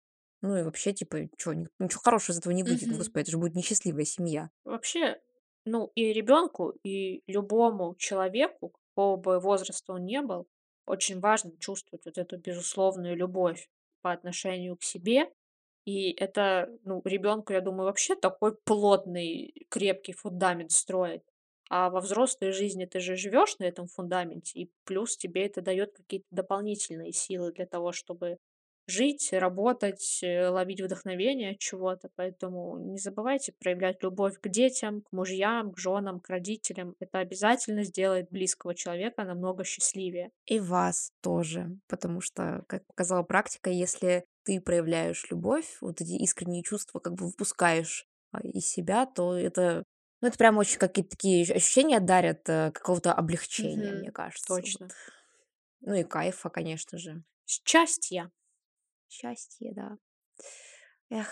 Ну 0.42 0.56
и 0.56 0.62
вообще, 0.62 0.92
типа, 0.92 1.28
чё, 1.36 1.52
ни- 1.52 1.68
ничего 1.78 2.00
хорошего 2.02 2.34
из 2.34 2.38
этого 2.38 2.52
не 2.52 2.62
выйдет. 2.62 2.88
Мгм. 2.88 2.98
Господи, 2.98 3.22
это 3.22 3.30
же 3.32 3.38
будет 3.38 3.54
несчастливая 3.54 4.04
семья. 4.04 4.50
Вообще, 4.64 5.20
ну, 5.64 5.90
и 5.94 6.12
ребенку, 6.12 6.70
и 6.84 7.22
любому 7.26 7.94
человеку, 7.98 8.72
какого 8.98 9.16
бы 9.16 9.38
возраста 9.38 9.92
он 9.92 10.06
не 10.06 10.22
был, 10.22 10.48
очень 10.84 11.20
важно 11.20 11.52
чувствовать 11.60 12.04
вот 12.04 12.18
эту 12.18 12.36
безусловную 12.36 13.16
любовь 13.16 13.68
по 14.02 14.10
отношению 14.10 14.76
к 14.76 14.82
себе. 14.82 15.30
И 15.84 16.10
это, 16.10 16.68
ну, 16.84 17.00
ребенку, 17.04 17.52
я 17.52 17.60
думаю, 17.60 17.84
вообще 17.84 18.16
такой 18.16 18.56
плотный, 18.64 19.54
крепкий 19.68 20.12
фундамент 20.12 20.72
строит. 20.72 21.22
А 21.70 21.90
во 21.90 22.00
взрослой 22.00 22.50
жизни 22.50 22.86
ты 22.86 22.98
же 22.98 23.14
живешь 23.14 23.56
на 23.60 23.64
этом 23.66 23.86
фундаменте, 23.86 24.58
и 24.58 24.72
плюс 24.84 25.16
тебе 25.16 25.46
это 25.46 25.60
дает 25.60 25.94
какие-то 25.94 26.26
дополнительные 26.32 27.12
силы 27.12 27.52
для 27.52 27.66
того, 27.66 27.92
чтобы 27.92 28.38
жить, 28.88 29.28
работать, 29.32 30.20
э, 30.22 30.48
ловить 30.48 30.80
вдохновение 30.80 31.52
от 31.52 31.58
чего-то. 31.58 32.10
Поэтому 32.16 32.78
не 32.78 32.98
забывайте 32.98 33.52
проявлять 33.58 34.02
любовь 34.02 34.38
к 34.40 34.48
детям, 34.48 35.02
к 35.02 35.12
мужьям, 35.12 35.72
к 35.72 35.78
женам, 35.78 36.20
к 36.20 36.28
родителям. 36.28 36.96
Это 36.98 37.18
обязательно 37.18 37.84
сделает 37.84 38.30
близкого 38.30 38.74
человека 38.74 39.24
намного 39.24 39.64
счастливее. 39.64 40.30
И 40.46 40.60
вас 40.60 41.12
тоже. 41.20 41.78
Потому 41.88 42.20
что, 42.20 42.64
как 42.68 42.86
показала 42.86 43.22
практика, 43.22 43.70
если 43.70 44.24
ты 44.44 44.60
проявляешь 44.60 45.26
любовь, 45.30 45.76
вот 45.80 46.00
эти 46.00 46.12
искренние 46.12 46.62
чувства 46.62 47.00
как 47.00 47.14
бы 47.14 47.26
выпускаешь 47.26 48.06
а, 48.32 48.40
из 48.40 48.66
себя, 48.66 49.04
то 49.06 49.36
это, 49.36 49.84
ну, 50.22 50.28
это 50.28 50.38
прям 50.38 50.56
очень 50.56 50.78
какие-то 50.78 51.10
такие 51.10 51.42
ощ- 51.44 51.50
ощущения 51.54 52.00
дарят 52.00 52.48
э, 52.48 52.70
какого-то 52.72 53.12
облегчения, 53.12 53.92
мне 53.92 54.10
Мгм. 54.10 54.12
кажется. 54.12 54.62
вот. 54.62 54.62
Точно. 54.62 54.88
Ну 55.80 55.94
и 55.94 56.04
кайфа, 56.04 56.50
конечно 56.50 56.98
же. 56.98 57.24
Счастья. 57.46 58.30
Счастье, 59.08 59.72
да. 59.74 59.96
Эх. 61.10 61.28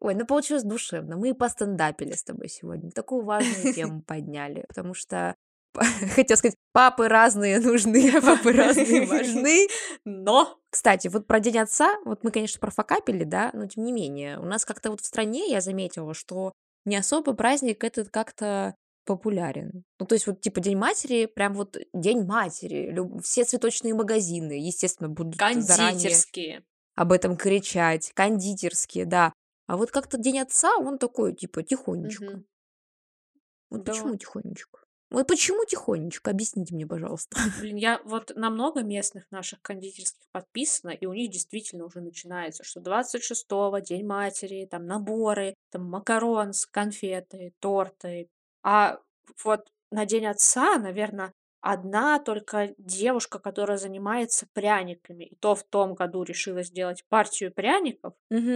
Ой, 0.00 0.14
ну 0.14 0.26
получилось 0.26 0.64
душевно. 0.64 1.16
Мы 1.16 1.30
и 1.30 1.32
постендапили 1.32 2.12
с 2.12 2.24
тобой 2.24 2.48
сегодня. 2.48 2.90
Такую 2.90 3.24
важную 3.24 3.72
тему 3.74 4.02
подняли. 4.02 4.64
Потому 4.68 4.94
что, 4.94 5.34
хотел 6.14 6.36
сказать, 6.36 6.56
папы 6.72 7.08
разные 7.08 7.58
нужны, 7.60 8.20
папы 8.20 8.52
разные 8.52 9.06
важны. 9.06 9.68
Но 10.04 10.58
Кстати, 10.70 11.08
вот 11.08 11.26
про 11.26 11.40
День 11.40 11.58
отца, 11.58 11.94
вот 12.04 12.24
мы, 12.24 12.32
конечно, 12.32 12.60
профокапили, 12.60 13.24
да, 13.24 13.50
но 13.54 13.66
тем 13.66 13.84
не 13.84 13.92
менее, 13.92 14.38
у 14.40 14.44
нас 14.44 14.64
как-то 14.64 14.90
вот 14.90 15.00
в 15.00 15.06
стране 15.06 15.48
я 15.48 15.60
заметила, 15.60 16.14
что 16.14 16.52
не 16.84 16.96
особо 16.96 17.32
праздник 17.34 17.84
этот 17.84 18.10
как-то 18.10 18.74
популярен. 19.04 19.84
Ну, 19.98 20.06
то 20.06 20.14
есть 20.14 20.26
вот 20.26 20.40
типа 20.40 20.60
День 20.60 20.76
матери, 20.76 21.26
прям 21.26 21.54
вот 21.54 21.76
День 21.92 22.24
матери, 22.24 22.90
люб- 22.90 23.22
все 23.22 23.44
цветочные 23.44 23.94
магазины, 23.94 24.52
естественно, 24.52 25.08
будут 25.08 25.38
кондитерские. 25.38 26.64
об 26.94 27.12
этом 27.12 27.36
кричать, 27.36 28.12
кондитерские, 28.14 29.04
да. 29.06 29.32
А 29.66 29.76
вот 29.76 29.90
как-то 29.90 30.18
День 30.18 30.40
отца, 30.40 30.76
он 30.76 30.98
такой, 30.98 31.34
типа, 31.34 31.62
тихонечко. 31.62 32.24
Мгм. 32.24 32.46
Вот 33.70 33.84
Да. 33.84 33.92
почему 33.92 34.16
тихонечко? 34.16 34.78
Вот 35.10 35.28
почему 35.28 35.64
тихонечко? 35.64 36.30
Объясните 36.32 36.74
мне, 36.74 36.86
пожалуйста. 36.86 37.36
Блин, 37.60 37.76
я 37.76 38.00
вот 38.04 38.32
на 38.34 38.50
много 38.50 38.82
местных 38.82 39.30
наших 39.30 39.60
кондитерских 39.62 40.26
подписана, 40.32 40.90
и 40.90 41.06
у 41.06 41.12
них 41.12 41.30
действительно 41.30 41.84
уже 41.84 42.00
начинается, 42.00 42.64
что 42.64 42.80
26-го 42.80 43.78
День 43.78 44.06
матери, 44.06 44.66
там 44.68 44.86
наборы, 44.86 45.54
там 45.70 45.88
макарон 45.88 46.52
с 46.52 46.66
конфеты, 46.66 47.52
торты. 47.60 48.28
А 48.64 49.00
вот 49.44 49.68
на 49.92 50.06
День 50.06 50.26
отца, 50.26 50.78
наверное, 50.78 51.34
одна 51.60 52.18
только 52.20 52.74
девушка, 52.78 53.38
которая 53.40 53.78
занимается 53.78 54.48
пряниками, 54.54 55.24
и 55.26 55.36
то 55.36 55.54
в 55.54 55.64
том 55.64 55.94
году 55.94 56.24
решила 56.24 56.62
сделать 56.64 57.04
партию 57.08 57.52
пряников 57.54 58.14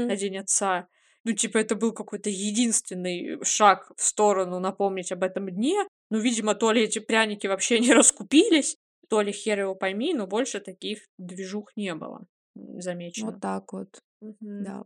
на 0.09 0.17
Мгм. 0.17 0.19
День 0.19 0.39
отца. 0.39 0.89
Ну, 1.25 1.33
типа, 1.33 1.59
это 1.59 1.75
был 1.77 1.93
какой-то 1.93 2.31
единственный 2.31 3.43
шаг 3.45 3.93
в 3.97 4.03
сторону 4.05 4.61
напомнить 4.61 5.13
об 5.13 5.23
этом 5.23 5.49
дне. 5.51 5.87
Ну, 6.11 6.19
видимо, 6.19 6.55
то 6.55 6.73
ли 6.73 6.83
эти 6.83 7.01
пряники 7.01 7.47
вообще 7.47 7.81
не 7.81 7.93
раскупились, 7.93 8.77
то 9.09 9.21
ли 9.21 9.33
хер 9.33 9.61
его 9.61 9.75
пойми, 9.75 10.15
но 10.15 10.27
больше 10.27 10.61
таких 10.61 11.09
движух 11.19 11.73
не 11.77 11.95
было 11.95 12.27
м, 12.57 12.81
Вот 13.17 13.35
замечено. 13.35 13.41
так 13.41 13.73
вот, 13.73 14.03
Мгм. 14.21 14.41
да. 14.59 14.85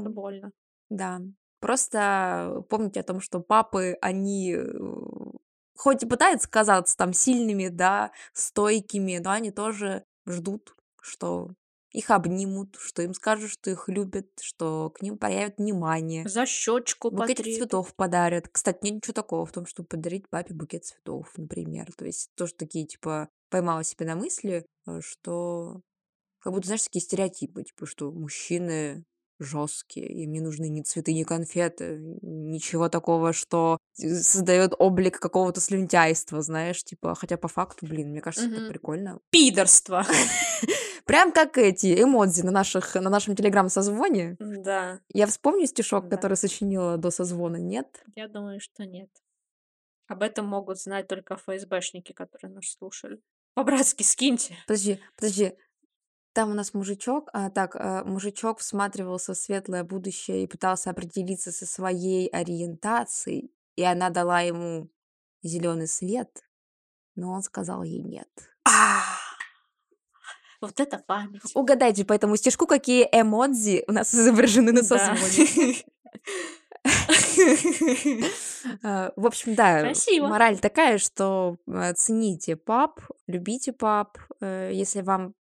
Это 0.00 0.10
Поэтому 0.10 0.10
больно. 0.10 0.52
Да. 0.90 1.20
Просто 1.60 2.62
помните 2.68 3.00
о 3.00 3.04
том, 3.04 3.20
что 3.20 3.40
папы, 3.40 3.96
они 4.00 4.54
э, 4.54 4.66
хоть 5.76 6.02
и 6.02 6.06
пытаются 6.06 6.48
казаться 6.48 6.96
там 6.96 7.12
сильными, 7.12 7.68
да, 7.68 8.12
стойкими, 8.32 9.18
но 9.18 9.30
они 9.30 9.50
тоже 9.50 10.04
ждут, 10.26 10.74
что 11.00 11.50
их 11.92 12.10
обнимут, 12.10 12.76
что 12.78 13.02
им 13.02 13.14
скажут, 13.14 13.50
что 13.50 13.70
их 13.70 13.88
любят, 13.88 14.28
что 14.40 14.90
к 14.90 15.00
ним 15.00 15.16
проявят 15.16 15.56
внимание, 15.56 16.28
За 16.28 16.44
щечку 16.44 17.10
потребуют. 17.10 17.56
цветов 17.56 17.94
подарят. 17.94 18.48
Кстати, 18.48 18.80
нет 18.82 18.94
ничего 18.96 19.14
такого 19.14 19.46
в 19.46 19.52
том, 19.52 19.64
чтобы 19.64 19.86
подарить 19.88 20.28
папе 20.28 20.52
букет 20.52 20.84
цветов, 20.84 21.32
например. 21.38 21.90
То 21.96 22.04
есть 22.04 22.28
тоже 22.34 22.52
такие, 22.54 22.86
типа, 22.86 23.30
поймала 23.48 23.82
себя 23.82 24.06
на 24.06 24.16
мысли, 24.16 24.66
э, 24.86 25.00
что 25.00 25.80
как 26.40 26.52
будто, 26.52 26.66
знаешь, 26.66 26.82
такие 26.82 27.00
стереотипы, 27.00 27.64
типа, 27.64 27.86
что 27.86 28.12
мужчины 28.12 29.04
жесткие, 29.38 30.06
им 30.06 30.32
не 30.32 30.40
нужны 30.40 30.68
ни 30.68 30.82
цветы, 30.82 31.12
ни 31.12 31.22
конфеты, 31.24 31.98
ничего 32.22 32.88
такого, 32.88 33.32
что 33.32 33.78
создает 33.94 34.72
облик 34.78 35.18
какого-то 35.18 35.60
слюнтяйства, 35.60 36.40
знаешь, 36.42 36.82
типа, 36.84 37.14
хотя 37.14 37.36
по 37.36 37.48
факту, 37.48 37.86
блин, 37.86 38.10
мне 38.10 38.20
кажется, 38.20 38.48
это 38.48 38.60
Мгм. 38.60 38.68
прикольно. 38.70 39.20
Пидорство. 39.30 40.04
Прям 41.04 41.30
как 41.32 41.56
эти 41.58 42.02
эмодзи 42.02 42.42
на, 42.42 42.50
наших, 42.50 42.94
на 42.96 43.10
нашем 43.10 43.36
телеграм-созвоне. 43.36 44.36
Да, 44.40 45.00
Я 45.12 45.26
вспомню 45.26 45.66
стишок, 45.66 46.08
Да. 46.08 46.16
который 46.16 46.36
сочинила 46.36 46.96
до 46.96 47.10
созвона, 47.10 47.56
нет? 47.56 48.02
я 48.16 48.28
думаю, 48.28 48.60
что 48.60 48.84
нет. 48.84 49.08
Об 50.08 50.22
этом 50.22 50.46
могут 50.46 50.78
знать 50.80 51.08
только 51.08 51.36
ФСБшники, 51.36 52.12
которые 52.12 52.52
нас 52.52 52.66
слушали. 52.78 53.20
По-братски 53.54 54.02
скиньте. 54.02 54.54
Подожди, 54.66 55.00
подожди. 55.16 55.52
Там 56.36 56.50
у 56.50 56.54
нас 56.54 56.74
мужичок, 56.74 57.30
а, 57.32 57.48
так, 57.48 57.76
а, 57.76 58.04
мужичок 58.04 58.58
всматривался 58.58 59.32
в 59.32 59.38
светлое 59.38 59.84
будущее 59.84 60.42
и 60.42 60.46
пытался 60.46 60.90
определиться 60.90 61.50
со 61.50 61.64
своей 61.64 62.28
ориентацией, 62.28 63.50
и 63.74 63.82
она 63.82 64.10
дала 64.10 64.42
ему 64.42 64.90
зеленый 65.42 65.88
свет, 65.88 66.28
но 67.14 67.32
он 67.32 67.42
сказал 67.42 67.82
ей 67.84 68.02
нет. 68.02 68.28
А, 68.68 69.00
Вот 70.60 70.78
это 70.78 70.98
память. 70.98 71.40
Угадайте 71.54 72.04
по 72.04 72.12
этому 72.12 72.36
стишку, 72.36 72.66
какие 72.66 73.08
эмодзи 73.10 73.84
у 73.88 73.92
нас 73.92 74.14
изображены 74.14 74.72
на 74.72 74.82
созвоне. 74.82 75.76
А, 78.82 79.12
В 79.16 79.26
общем, 79.26 79.54
да, 79.54 79.80
Красиво. 79.80 80.26
мораль 80.26 80.58
такая, 80.58 80.98
что 80.98 81.56
э, 81.66 81.94
цените 81.94 82.56
пап, 82.56 83.00
любите 83.26 83.72
пап, 83.72 84.18
э, 84.40 84.70
если 84.72 85.00
вам 85.00 85.34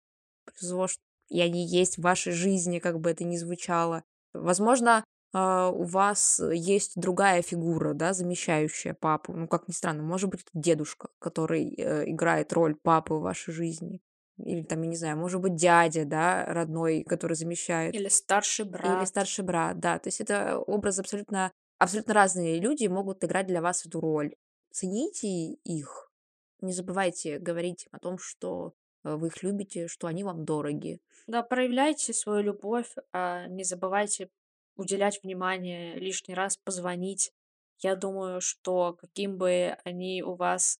что 0.58 1.00
и 1.28 1.40
они 1.40 1.66
есть 1.66 1.98
в 1.98 2.02
вашей 2.02 2.32
жизни, 2.32 2.78
как 2.78 3.00
бы 3.00 3.10
это 3.10 3.24
ни 3.24 3.36
звучало. 3.36 4.04
Возможно, 4.32 5.04
а, 5.32 5.70
у 5.70 5.84
вас 5.84 6.40
есть 6.52 6.92
другая 6.94 7.42
фигура, 7.42 7.94
да, 7.94 8.12
замещающая 8.12 8.94
папу. 8.94 9.32
Ну, 9.32 9.48
как 9.48 9.66
ни 9.68 9.72
странно, 9.72 10.02
может 10.02 10.30
быть, 10.30 10.44
дедушка, 10.52 11.08
который 11.18 11.74
э, 11.74 12.10
играет 12.10 12.52
роль 12.52 12.76
папы 12.76 13.14
в 13.14 13.22
вашей 13.22 13.52
жизни. 13.52 14.00
Или 14.38 14.62
там, 14.62 14.82
я 14.82 14.88
не 14.88 14.96
знаю, 14.96 15.16
может 15.16 15.40
быть, 15.40 15.54
дядя, 15.54 16.04
да, 16.04 16.44
родной, 16.46 17.04
который 17.04 17.34
замещает. 17.36 17.94
Или 17.94 18.08
старший 18.08 18.64
Или 18.64 18.72
брат. 18.72 19.08
старший 19.08 19.44
брат, 19.44 19.78
да. 19.78 19.98
То 19.98 20.08
есть 20.08 20.20
это 20.20 20.58
образ 20.58 20.98
абсолютно, 20.98 21.52
абсолютно 21.78 22.14
разные 22.14 22.60
люди 22.60 22.86
могут 22.86 23.24
играть 23.24 23.46
для 23.46 23.60
вас 23.60 23.86
эту 23.86 24.00
роль. 24.00 24.34
Цените 24.72 25.28
их. 25.28 26.12
Не 26.60 26.72
забывайте 26.72 27.38
говорить 27.38 27.86
о 27.92 27.98
том, 27.98 28.18
что 28.18 28.74
э, 29.04 29.14
вы 29.14 29.28
их 29.28 29.42
любите, 29.42 29.88
что 29.88 30.06
они 30.06 30.24
вам 30.24 30.44
дороги. 30.44 31.00
Да, 31.26 31.42
проявляйте 31.42 32.12
свою 32.12 32.42
любовь, 32.42 32.94
а, 33.12 33.46
не 33.46 33.64
забывайте 33.64 34.28
уделять 34.76 35.22
внимание, 35.22 35.94
лишний 35.94 36.34
раз 36.34 36.56
позвонить. 36.56 37.32
Я 37.78 37.96
думаю, 37.96 38.40
что 38.40 38.94
каким 38.94 39.36
бы 39.36 39.76
они 39.84 40.22
у 40.22 40.34
вас 40.34 40.78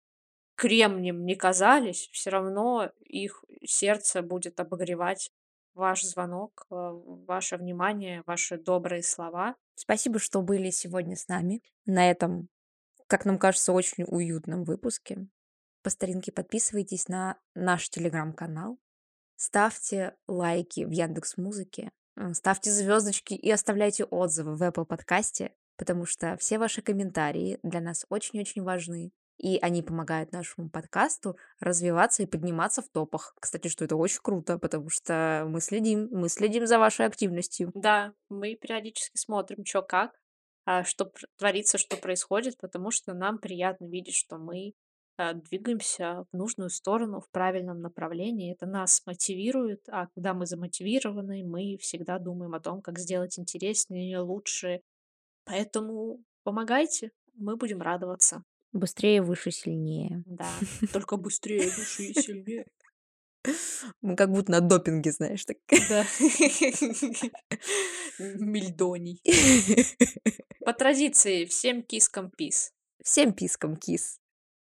кремнем 0.56 1.24
не 1.24 1.34
казались, 1.34 2.08
все 2.12 2.30
равно 2.30 2.90
их 3.00 3.44
сердце 3.64 4.22
будет 4.22 4.60
обогревать 4.60 5.30
ваш 5.74 6.02
звонок, 6.02 6.66
а, 6.70 6.92
ваше 6.92 7.56
внимание, 7.56 8.22
ваши 8.26 8.58
добрые 8.58 9.02
слова. 9.02 9.56
Спасибо, 9.74 10.18
что 10.18 10.42
были 10.42 10.70
сегодня 10.70 11.16
с 11.16 11.28
нами 11.28 11.62
на 11.86 12.10
этом, 12.10 12.48
как 13.06 13.24
нам 13.24 13.38
кажется, 13.38 13.72
очень 13.72 14.04
уютном 14.04 14.64
выпуске. 14.64 15.26
По 15.84 15.90
старинке 15.90 16.32
подписывайтесь 16.32 17.08
на 17.08 17.36
наш 17.54 17.90
телеграм-канал, 17.90 18.78
ставьте 19.36 20.16
лайки 20.26 20.82
в 20.86 20.90
Яндекс 20.90 21.36
Музыке, 21.36 21.90
ставьте 22.32 22.70
звездочки 22.70 23.34
и 23.34 23.50
оставляйте 23.50 24.04
отзывы 24.04 24.56
в 24.56 24.62
Apple 24.62 24.86
подкасте, 24.86 25.54
потому 25.76 26.06
что 26.06 26.38
все 26.38 26.58
ваши 26.58 26.80
комментарии 26.80 27.58
для 27.62 27.82
нас 27.82 28.06
очень-очень 28.08 28.62
важны. 28.62 29.12
И 29.36 29.58
они 29.58 29.82
помогают 29.82 30.32
нашему 30.32 30.70
подкасту 30.70 31.36
развиваться 31.60 32.22
и 32.22 32.26
подниматься 32.26 32.80
в 32.80 32.88
топах. 32.88 33.34
Кстати, 33.38 33.68
что 33.68 33.84
это 33.84 33.96
очень 33.96 34.20
круто, 34.22 34.58
потому 34.58 34.88
что 34.88 35.44
мы 35.46 35.60
следим, 35.60 36.08
мы 36.12 36.30
следим 36.30 36.66
за 36.66 36.78
вашей 36.78 37.04
активностью. 37.04 37.72
Да, 37.74 38.14
мы 38.30 38.54
периодически 38.54 39.18
смотрим, 39.18 39.66
что 39.66 39.82
как, 39.82 40.18
а, 40.64 40.82
что 40.82 41.12
творится, 41.36 41.76
что 41.76 41.98
происходит, 41.98 42.56
потому 42.56 42.90
что 42.90 43.12
нам 43.12 43.36
приятно 43.38 43.84
видеть, 43.84 44.14
что 44.14 44.38
мы 44.38 44.72
а, 45.16 45.34
двигаемся 45.34 46.26
в 46.32 46.36
нужную 46.36 46.70
сторону, 46.70 47.20
в 47.20 47.28
правильном 47.30 47.80
направлении. 47.80 48.52
Это 48.52 48.66
нас 48.66 49.02
мотивирует, 49.06 49.88
а 49.88 50.08
когда 50.14 50.34
мы 50.34 50.46
замотивированы, 50.46 51.44
мы 51.44 51.76
всегда 51.78 52.18
думаем 52.18 52.54
о 52.54 52.60
том, 52.60 52.82
как 52.82 52.98
сделать 52.98 53.38
интереснее, 53.38 54.18
лучше. 54.18 54.80
Поэтому 55.44 56.22
помогайте, 56.42 57.12
мы 57.34 57.56
будем 57.56 57.80
радоваться. 57.80 58.42
Быстрее, 58.72 59.22
выше, 59.22 59.52
сильнее. 59.52 60.24
Да, 60.26 60.48
только 60.92 61.16
быстрее, 61.16 61.70
выше 61.70 62.04
и 62.04 62.14
сильнее. 62.20 62.66
Мы 64.00 64.16
как 64.16 64.30
будто 64.30 64.50
на 64.50 64.60
допинге, 64.60 65.12
знаешь, 65.12 65.44
так. 65.44 65.58
Да. 65.88 66.06
Мельдоний. 68.18 69.20
По 70.64 70.72
традиции, 70.72 71.44
всем 71.44 71.82
кискам 71.82 72.30
пис. 72.30 72.72
Всем 73.02 73.32
пискам 73.32 73.76
кис. 73.76 74.18